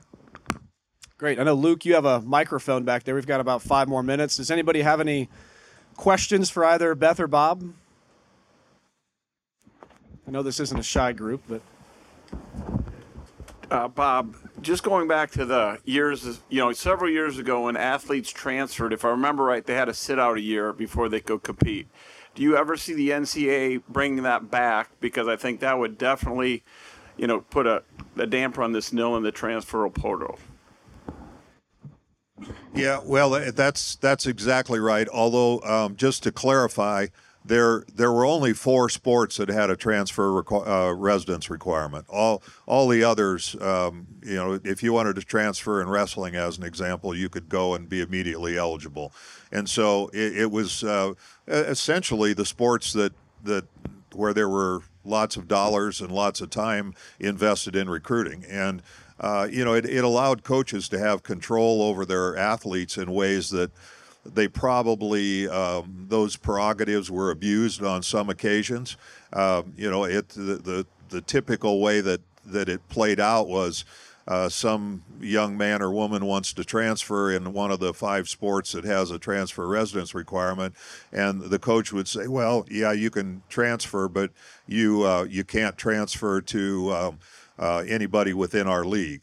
Great. 1.18 1.40
I 1.40 1.44
know 1.44 1.56
Luke, 1.56 1.84
you 1.84 1.96
have 1.96 2.06
a 2.06 2.22
microphone 2.22 2.84
back 2.84 3.04
there. 3.04 3.16
We've 3.16 3.26
got 3.26 3.40
about 3.40 3.64
five 3.64 3.88
more 3.88 4.04
minutes. 4.04 4.38
Does 4.38 4.52
anybody 4.52 4.84
have 4.84 5.02
any 5.02 5.30
questions 5.96 6.52
for 6.52 6.64
either 6.64 6.94
Beth 6.94 7.20
or 7.20 7.26
Bob? 7.26 7.74
I 10.28 10.32
know 10.32 10.44
this 10.44 10.60
isn't 10.60 10.78
a 10.78 10.84
shy 10.84 11.14
group, 11.14 11.42
but 11.48 11.62
uh, 13.72 13.88
Bob, 13.88 14.36
just 14.62 14.84
going 14.84 15.08
back 15.08 15.32
to 15.32 15.46
the 15.46 15.80
years, 15.86 16.42
you 16.50 16.60
know, 16.60 16.74
several 16.74 17.10
years 17.10 17.38
ago 17.38 17.64
when 17.64 17.78
athletes 17.78 18.30
transferred, 18.30 18.92
if 18.92 19.06
I 19.06 19.10
remember 19.10 19.44
right, 19.44 19.66
they 19.66 19.74
had 19.74 19.86
to 19.86 19.94
sit 19.94 20.20
out 20.20 20.38
a 20.38 20.42
year 20.42 20.74
before 20.74 21.08
they 21.08 21.22
could 21.22 21.44
compete. 21.44 21.88
Do 22.36 22.44
you 22.44 22.58
ever 22.58 22.76
see 22.76 22.94
the 22.94 23.10
NCAA 23.10 23.84
bringing 23.90 24.24
that 24.24 24.52
back? 24.52 24.90
Because 25.00 25.28
I 25.28 25.38
think 25.38 25.62
that 25.62 25.80
would 25.80 25.98
definitely, 25.98 26.64
you 27.18 27.26
know, 27.28 27.42
put 27.42 27.66
a, 27.66 27.84
a 28.18 28.28
damper 28.28 28.62
on 28.62 28.74
this 28.74 28.92
NIL 28.92 29.16
in 29.16 29.24
the 29.24 29.32
transfer 29.32 29.88
portal. 29.90 30.38
Yeah, 32.76 33.00
well, 33.04 33.32
that's 33.32 33.96
that's 33.96 34.28
exactly 34.28 34.80
right. 34.80 35.08
Although, 35.08 35.62
um, 35.62 35.96
just 35.96 36.22
to 36.24 36.32
clarify, 36.32 37.08
there 37.48 37.84
there 37.94 38.12
were 38.12 38.26
only 38.26 38.54
four 38.54 38.90
sports 38.90 39.38
that 39.38 39.50
had 39.50 39.70
a 39.70 39.76
transfer 39.76 40.44
requ- 40.44 40.68
uh, 40.68 40.94
residence 40.94 41.50
requirement. 41.50 42.06
All 42.10 42.44
all 42.66 42.88
the 42.88 43.04
others, 43.04 43.56
um, 43.62 44.08
you 44.24 44.36
know, 44.36 44.60
if 44.64 44.84
you 44.84 44.94
wanted 44.94 45.16
to 45.16 45.24
transfer 45.24 45.82
in 45.82 45.90
wrestling, 45.90 46.36
as 46.36 46.58
an 46.58 46.64
example, 46.64 47.16
you 47.16 47.30
could 47.30 47.50
go 47.50 47.74
and 47.74 47.88
be 47.88 48.02
immediately 48.02 48.58
eligible. 48.58 49.14
And 49.52 49.70
so 49.70 50.10
it, 50.14 50.38
it 50.38 50.52
was 50.52 50.84
uh, 50.84 51.14
essentially 51.48 52.34
the 52.34 52.46
sports 52.46 52.94
that 52.94 53.14
that 53.44 53.66
where 54.14 54.34
there 54.34 54.50
were 54.50 54.82
lots 55.06 55.38
of 55.38 55.48
dollars 55.48 56.02
and 56.02 56.12
lots 56.12 56.42
of 56.42 56.50
time 56.50 56.94
invested 57.20 57.76
in 57.76 57.90
recruiting 57.90 58.46
and. 58.50 58.82
Uh, 59.20 59.48
you 59.50 59.66
know, 59.66 59.74
it, 59.74 59.84
it 59.84 60.04
allowed 60.04 60.44
coaches 60.44 60.88
to 60.88 61.00
have 61.00 61.24
control 61.24 61.82
over 61.82 62.06
their 62.06 62.38
athletes 62.38 63.00
in 63.00 63.12
ways 63.12 63.50
that 63.50 63.72
they 64.34 64.48
probably 64.48 65.48
um, 65.50 66.06
those 66.08 66.36
prerogatives 66.36 67.10
were 67.10 67.32
abused 67.32 67.84
on 67.84 68.04
some 68.04 68.30
occasions. 68.30 68.98
Um, 69.34 69.74
you 69.78 69.90
know, 69.90 70.04
it 70.04 70.30
the, 70.30 70.56
the, 70.56 70.86
the 71.10 71.22
typical 71.22 71.82
way 71.82 72.02
that 72.02 72.22
that 72.46 72.70
it 72.70 72.88
played 72.90 73.20
out 73.20 73.48
was. 73.48 73.86
Uh, 74.30 74.50
some 74.50 75.02
young 75.22 75.56
man 75.56 75.82
or 75.82 75.90
woman 75.90 76.26
wants 76.26 76.52
to 76.52 76.62
transfer 76.62 77.32
in 77.32 77.54
one 77.54 77.72
of 77.72 77.80
the 77.80 77.94
five 77.94 78.28
sports 78.28 78.74
that 78.74 78.84
has 78.84 79.10
a 79.10 79.18
transfer 79.18 79.66
residence 79.66 80.14
requirement, 80.14 80.76
and 81.14 81.44
the 81.44 81.58
coach 81.58 81.94
would 81.94 82.10
say, 82.10 82.28
"Well, 82.28 82.66
yeah, 82.70 82.92
you 82.92 83.10
can 83.10 83.42
transfer, 83.48 84.10
but 84.10 84.32
you 84.68 85.08
uh, 85.08 85.26
you 85.30 85.46
can't 85.46 85.78
transfer 85.78 86.42
to 86.42 86.92
um, 86.92 87.20
uh, 87.58 87.86
anybody 87.88 88.34
within 88.34 88.68
our 88.68 88.84
league." 88.84 89.22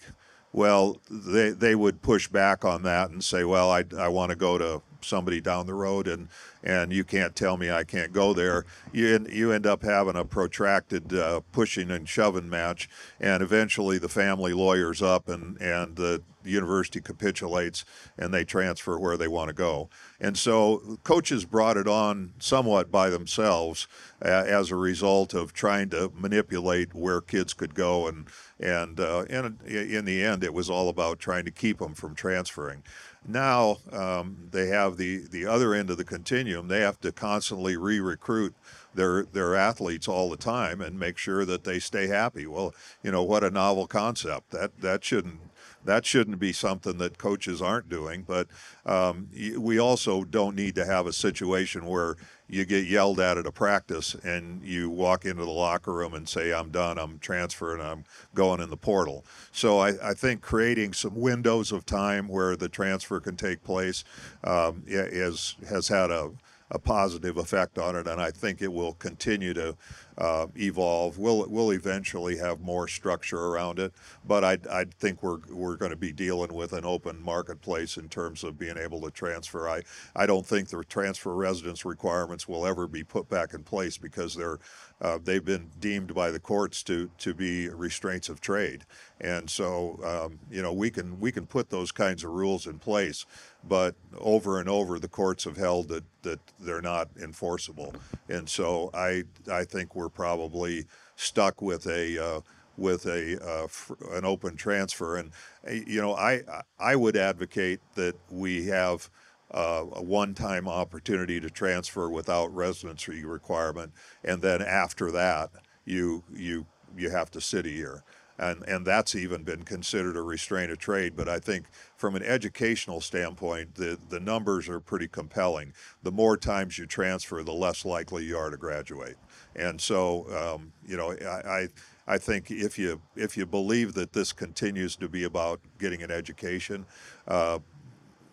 Well, 0.55 1.03
they 1.11 1.51
they 1.51 1.75
would 1.75 2.01
push 2.01 2.27
back 2.29 2.65
on 2.65 2.85
that 2.85 3.11
and 3.11 3.23
say, 3.23 3.45
"Well, 3.45 3.71
I 3.71 3.85
I 3.99 4.09
want 4.09 4.31
to 4.31 4.37
go 4.37 4.57
to 4.57 4.81
somebody 5.05 5.41
down 5.41 5.67
the 5.67 5.75
road 5.75 6.09
and 6.09 6.29
and 6.63 6.93
you 6.93 7.05
can't 7.05 7.37
tell 7.37 7.57
me 7.57 7.71
I 7.71 7.85
can't 7.85 8.13
go 8.13 8.33
there. 8.33 8.65
You 8.93 9.27
you 9.31 9.53
end 9.53 9.67
up 9.67 9.83
having 9.83 10.17
a 10.17 10.25
protracted 10.25 11.13
uh, 11.13 11.41
pushing 11.53 11.91
and 11.91 12.09
shoving 12.09 12.49
match, 12.49 12.89
and 13.21 13.43
eventually 13.43 13.99
the 13.99 14.09
family 14.09 14.53
lawyers 14.53 15.03
up 15.03 15.29
and 15.29 15.61
and 15.61 15.97
the 15.97 16.23
university 16.45 17.01
capitulates 17.01 17.85
and 18.19 18.33
they 18.33 18.45
transfer 18.45 18.99
where 18.99 19.17
they 19.17 19.29
want 19.29 19.49
to 19.49 19.55
go. 19.55 19.89
And 20.21 20.37
so 20.37 20.99
coaches 21.03 21.45
brought 21.45 21.77
it 21.77 21.89
on 21.89 22.35
somewhat 22.39 22.91
by 22.91 23.11
themselves 23.11 23.89
uh, 24.25 24.29
as 24.29 24.71
a 24.71 24.77
result 24.77 25.35
of 25.35 25.53
trying 25.53 25.91
to 25.91 26.13
manipulate 26.15 26.95
where 26.95 27.21
kids 27.21 27.55
could 27.55 27.75
go 27.75 28.07
and 28.07 28.27
and 28.61 29.01
uh, 29.01 29.25
and 29.29 29.61
in 29.67 30.05
the 30.05 30.23
end 30.23 30.45
it 30.45 30.55
was 30.55 30.71
all 30.71 30.89
about 30.89 31.19
trying 31.19 31.45
to 31.45 31.51
keep 31.51 31.79
them 31.79 31.95
from 31.95 32.15
transferring. 32.15 32.83
Now 33.27 33.79
um, 33.93 34.49
they 34.51 34.67
have 34.69 34.97
the, 34.97 35.19
the 35.31 35.47
other 35.47 35.75
end 35.75 35.91
of 35.91 35.97
the 35.97 36.05
continuum. 36.05 36.69
They 36.69 36.81
have 36.81 37.01
to 37.01 37.13
constantly 37.13 37.77
re-recruit 37.77 38.55
their 38.95 39.25
their 39.25 39.57
athletes 39.57 40.07
all 40.07 40.31
the 40.31 40.37
time 40.37 40.81
and 40.81 40.99
make 40.99 41.19
sure 41.19 41.45
that 41.45 41.65
they 41.65 41.81
stay 41.81 42.07
happy. 42.07 42.47
Well, 42.47 42.75
you 43.03 43.11
know 43.11 43.25
what 43.25 43.43
a 43.43 43.51
novel 43.51 43.87
concept. 43.87 44.51
That 44.51 44.81
that 44.81 45.05
shouldn't 45.05 45.41
that 45.85 46.07
shouldn't 46.07 46.39
be 46.39 46.53
something 46.53 46.99
that 46.99 47.19
coaches 47.19 47.61
aren't 47.61 47.89
doing. 47.89 48.23
But 48.23 48.49
um, 48.87 49.29
we 49.59 49.79
also 49.79 50.25
don't 50.25 50.57
need 50.57 50.75
to 50.77 50.87
have 50.87 51.07
a 51.07 51.13
situation 51.13 51.87
where 51.87 52.17
you 52.49 52.65
get 52.65 52.87
yelled 52.87 53.21
at 53.21 53.39
at 53.39 53.47
a 53.47 53.53
practice 53.53 54.15
and 54.15 54.63
you 54.63 54.91
walk 54.91 55.25
into 55.25 55.45
the 55.45 55.51
locker 55.51 55.93
room 55.93 56.15
and 56.15 56.29
say, 56.29 56.53
I'm 56.53 56.71
done, 56.71 56.99
I'm 56.99 57.19
transferring, 57.19 57.81
I'm 57.81 58.05
going 58.35 58.61
in 58.61 58.71
the 58.71 58.77
portal. 58.77 59.25
So 59.51 59.79
I, 59.79 60.11
I 60.11 60.15
think 60.15 60.43
creating 60.43 60.93
some 60.93 61.15
windows 61.15 61.73
of 61.73 61.87
time 61.87 62.29
where 62.29 62.57
the 62.57 62.69
transfer 62.69 63.19
can 63.21 63.37
take 63.37 63.65
place 63.65 64.05
um, 64.45 64.83
is, 64.87 65.57
has 65.69 65.89
had 65.89 66.11
a 66.11 66.33
a 66.71 66.79
positive 66.79 67.37
effect 67.37 67.79
on 67.79 67.97
it, 67.97 68.07
and 68.07 68.21
I 68.21 68.31
think 68.31 68.63
it 68.63 68.73
will 68.73 68.95
continue 68.95 69.55
to 69.55 69.77
uh, 70.17 70.47
evolve. 70.57 71.19
We'll 71.19 71.47
we'll 71.49 71.73
eventually 71.73 72.39
have 72.39 72.61
more 72.61 72.89
structure 72.89 73.39
around 73.39 73.79
it, 73.79 73.93
but 74.25 74.45
I 74.45 74.59
I 74.71 74.85
think 74.99 75.23
we're 75.23 75.39
we're 75.51 75.77
going 75.77 75.91
to 75.91 75.97
be 75.97 76.13
dealing 76.13 76.55
with 76.55 76.73
an 76.73 76.85
open 76.85 77.23
marketplace 77.23 77.97
in 77.97 78.09
terms 78.09 78.45
of 78.45 78.59
being 78.59 78.79
able 78.79 79.01
to 79.03 79.11
transfer. 79.11 79.69
I 79.69 79.83
I 80.17 80.27
don't 80.27 80.47
think 80.47 80.69
the 80.69 80.83
transfer 80.85 81.35
residence 81.35 81.85
requirements 81.85 82.49
will 82.49 82.67
ever 82.67 82.87
be 82.87 83.05
put 83.05 83.29
back 83.29 83.55
in 83.55 83.63
place 83.63 83.99
because 83.99 84.35
they're 84.35 84.59
uh, 85.01 85.19
they've 85.23 85.45
been 85.45 85.71
deemed 85.81 86.15
by 86.15 86.31
the 86.31 86.41
courts 86.41 86.83
to 86.85 87.11
to 87.19 87.35
be 87.35 87.69
restraints 87.69 88.29
of 88.29 88.41
trade, 88.41 88.85
and 89.21 89.51
so 89.51 89.99
um, 90.05 90.39
you 90.51 90.63
know 90.63 90.73
we 90.73 90.91
can 90.91 91.21
we 91.21 91.33
can 91.33 91.47
put 91.47 91.71
those 91.71 91.93
kinds 91.93 92.25
of 92.25 92.31
rules 92.31 92.67
in 92.67 92.79
place, 92.79 93.27
but 93.69 93.95
over 94.19 94.59
and 94.61 94.69
over 94.69 94.99
the 94.99 95.09
courts 95.09 95.45
have 95.45 95.57
held 95.57 95.89
that 95.89 96.05
that 96.23 96.41
they're 96.61 96.83
not 96.83 97.09
enforceable, 97.21 97.95
and 98.29 98.49
so 98.49 98.91
I 98.95 99.25
I 99.51 99.65
think 99.65 99.95
we're 99.95 100.09
probably 100.09 100.87
stuck 101.17 101.63
with 101.63 101.87
a 101.87 102.19
uh, 102.19 102.41
with 102.77 103.07
a 103.07 103.43
uh, 103.45 103.69
an 104.17 104.25
open 104.25 104.57
transfer, 104.57 105.17
and 105.17 105.31
uh, 105.67 105.73
you 105.73 106.01
know 106.01 106.15
I 106.15 106.43
I 106.79 106.97
would 106.97 107.17
advocate 107.17 107.81
that 107.95 108.17
we 108.31 108.67
have. 108.67 109.11
Uh, 109.51 109.85
a 109.93 110.03
one-time 110.03 110.67
opportunity 110.67 111.39
to 111.39 111.49
transfer 111.49 112.11
without 112.11 112.53
residency 112.53 113.25
requirement, 113.25 113.93
and 114.25 114.43
then 114.43 114.61
after 114.61 115.13
that, 115.13 115.51
you 115.85 116.25
you 116.35 116.67
you 116.97 117.11
have 117.11 117.31
to 117.31 117.41
sit 117.41 117.65
a 117.65 117.71
year, 117.71 118.03
and 118.39 118.63
and 118.67 118.87
that's 118.87 119.15
even 119.15 119.43
been 119.43 119.63
considered 119.63 120.17
a 120.17 120.23
restraint 120.23 120.71
of 120.71 120.79
trade. 120.79 121.15
But 121.17 121.29
I 121.29 121.39
think 121.39 121.67
from 121.97 122.17
an 122.17 122.23
educational 122.23 123.01
standpoint, 123.01 123.75
the 123.77 123.99
the 124.09 124.21
numbers 124.21 124.69
are 124.69 124.81
pretty 124.81 125.09
compelling. 125.09 125.73
The 126.03 126.13
more 126.13 126.37
times 126.37 126.79
you 126.79 126.87
transfer, 126.87 127.43
the 127.43 127.53
less 127.53 127.85
likely 127.85 128.25
you 128.25 128.37
are 128.37 128.51
to 128.51 128.57
graduate, 128.57 129.17
and 129.55 129.81
so 129.81 130.27
um, 130.55 130.73
you 130.87 130.97
know 130.97 131.13
I. 131.13 131.63
I 131.65 131.69
I 132.07 132.19
think 132.19 132.51
if 132.51 132.79
you 132.79 133.01
if 133.17 133.35
you 133.35 133.47
believe 133.47 133.95
that 133.95 134.13
this 134.13 134.31
continues 134.33 134.95
to 134.97 135.09
be 135.09 135.25
about 135.25 135.61
getting 135.79 136.03
an 136.03 136.11
education, 136.11 136.85
uh, 137.27 137.61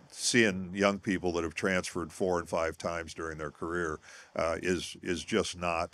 seeing 0.09 0.71
young 0.73 0.99
people 0.99 1.31
that 1.33 1.43
have 1.43 1.55
transferred 1.55 2.11
four 2.11 2.39
and 2.39 2.49
five 2.49 2.77
times 2.77 3.13
during 3.13 3.37
their 3.37 3.51
career 3.51 3.99
uh, 4.35 4.57
is 4.61 4.97
is 5.01 5.23
just 5.23 5.57
not 5.57 5.91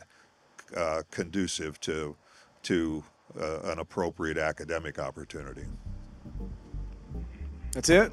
uh, 0.76 1.03
conducive 1.12 1.80
to 1.82 2.16
to 2.64 3.03
an 3.36 3.80
appropriate 3.80 4.38
academic 4.38 4.99
opportunity. 4.99 5.65
That's 7.71 7.89
it. 7.89 8.11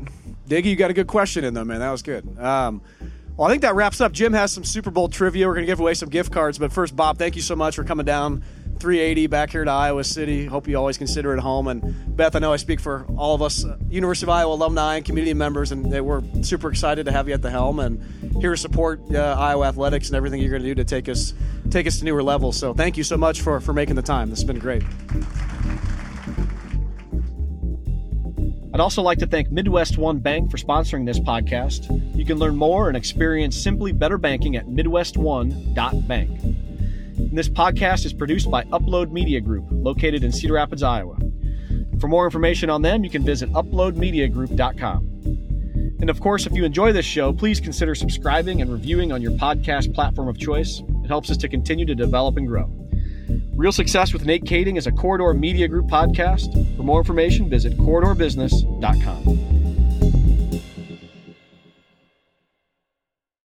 Diggy, 0.48 0.66
you 0.66 0.76
got 0.76 0.90
a 0.90 0.94
good 0.94 1.06
question 1.06 1.44
in 1.44 1.54
though, 1.54 1.64
man. 1.64 1.80
That 1.80 1.90
was 1.90 2.02
good. 2.02 2.38
Um, 2.38 2.82
well, 3.36 3.48
I 3.48 3.50
think 3.50 3.62
that 3.62 3.74
wraps 3.74 4.00
up. 4.00 4.12
Jim 4.12 4.32
has 4.32 4.52
some 4.52 4.62
Super 4.62 4.90
Bowl 4.90 5.08
trivia. 5.08 5.46
We're 5.46 5.54
going 5.54 5.66
to 5.66 5.70
give 5.70 5.80
away 5.80 5.94
some 5.94 6.08
gift 6.08 6.32
cards. 6.32 6.58
But 6.58 6.72
first, 6.72 6.94
Bob, 6.94 7.18
thank 7.18 7.34
you 7.34 7.42
so 7.42 7.56
much 7.56 7.74
for 7.74 7.82
coming 7.82 8.06
down 8.06 8.44
380 8.78 9.26
back 9.28 9.50
here 9.50 9.64
to 9.64 9.70
Iowa 9.70 10.04
City. 10.04 10.46
Hope 10.46 10.68
you 10.68 10.76
always 10.76 10.98
consider 10.98 11.34
it 11.34 11.40
home. 11.40 11.68
And 11.68 12.16
Beth, 12.16 12.36
I 12.36 12.38
know 12.38 12.52
I 12.52 12.56
speak 12.56 12.80
for 12.80 13.06
all 13.16 13.34
of 13.34 13.42
us, 13.42 13.64
uh, 13.64 13.76
University 13.88 14.26
of 14.26 14.30
Iowa 14.30 14.54
alumni 14.54 14.96
and 14.96 15.04
community 15.04 15.34
members, 15.34 15.72
and 15.72 15.90
we're 16.04 16.22
super 16.42 16.70
excited 16.70 17.06
to 17.06 17.12
have 17.12 17.28
you 17.28 17.34
at 17.34 17.42
the 17.42 17.50
helm 17.50 17.78
and 17.78 18.02
here 18.40 18.52
to 18.52 18.56
support 18.56 19.00
uh, 19.14 19.36
Iowa 19.38 19.68
athletics 19.68 20.08
and 20.08 20.16
everything 20.16 20.40
you're 20.40 20.50
going 20.50 20.62
to 20.62 20.68
do 20.68 20.74
to 20.74 20.84
take 20.84 21.08
us 21.08 21.34
take 21.70 21.86
us 21.86 21.98
to 21.98 22.04
newer 22.04 22.22
levels. 22.22 22.58
So 22.58 22.74
thank 22.74 22.96
you 22.96 23.04
so 23.04 23.16
much 23.16 23.40
for 23.40 23.60
for 23.60 23.72
making 23.72 23.96
the 23.96 24.02
time. 24.02 24.30
This 24.30 24.40
has 24.40 24.46
been 24.46 24.58
great. 24.58 24.82
I'd 28.74 28.80
also 28.80 29.02
like 29.02 29.18
to 29.18 29.26
thank 29.28 29.52
Midwest 29.52 29.98
One 29.98 30.18
Bank 30.18 30.50
for 30.50 30.56
sponsoring 30.56 31.06
this 31.06 31.20
podcast. 31.20 31.86
You 32.16 32.24
can 32.24 32.38
learn 32.38 32.56
more 32.56 32.88
and 32.88 32.96
experience 32.96 33.56
simply 33.56 33.92
better 33.92 34.18
banking 34.18 34.56
at 34.56 34.66
midwestone.bank. 34.66 36.73
And 37.28 37.38
this 37.38 37.48
podcast 37.48 38.04
is 38.04 38.12
produced 38.12 38.50
by 38.50 38.64
Upload 38.64 39.10
Media 39.10 39.40
Group, 39.40 39.66
located 39.70 40.22
in 40.24 40.32
Cedar 40.32 40.54
Rapids, 40.54 40.82
Iowa. 40.82 41.16
For 42.00 42.08
more 42.08 42.24
information 42.24 42.70
on 42.70 42.82
them, 42.82 43.04
you 43.04 43.10
can 43.10 43.24
visit 43.24 43.52
uploadmediagroup.com. 43.52 45.10
And 46.00 46.10
of 46.10 46.20
course, 46.20 46.46
if 46.46 46.52
you 46.52 46.64
enjoy 46.64 46.92
this 46.92 47.06
show, 47.06 47.32
please 47.32 47.60
consider 47.60 47.94
subscribing 47.94 48.60
and 48.60 48.70
reviewing 48.70 49.10
on 49.10 49.22
your 49.22 49.32
podcast 49.32 49.94
platform 49.94 50.28
of 50.28 50.38
choice. 50.38 50.82
It 51.04 51.08
helps 51.08 51.30
us 51.30 51.36
to 51.38 51.48
continue 51.48 51.86
to 51.86 51.94
develop 51.94 52.36
and 52.36 52.46
grow. 52.46 52.70
Real 53.56 53.72
Success 53.72 54.12
with 54.12 54.26
Nate 54.26 54.44
Kaeding 54.44 54.76
is 54.76 54.86
a 54.86 54.92
Corridor 54.92 55.32
Media 55.32 55.66
Group 55.68 55.86
podcast. 55.86 56.52
For 56.76 56.82
more 56.82 56.98
information, 56.98 57.48
visit 57.48 57.76
corridorbusiness.com. 57.78 59.63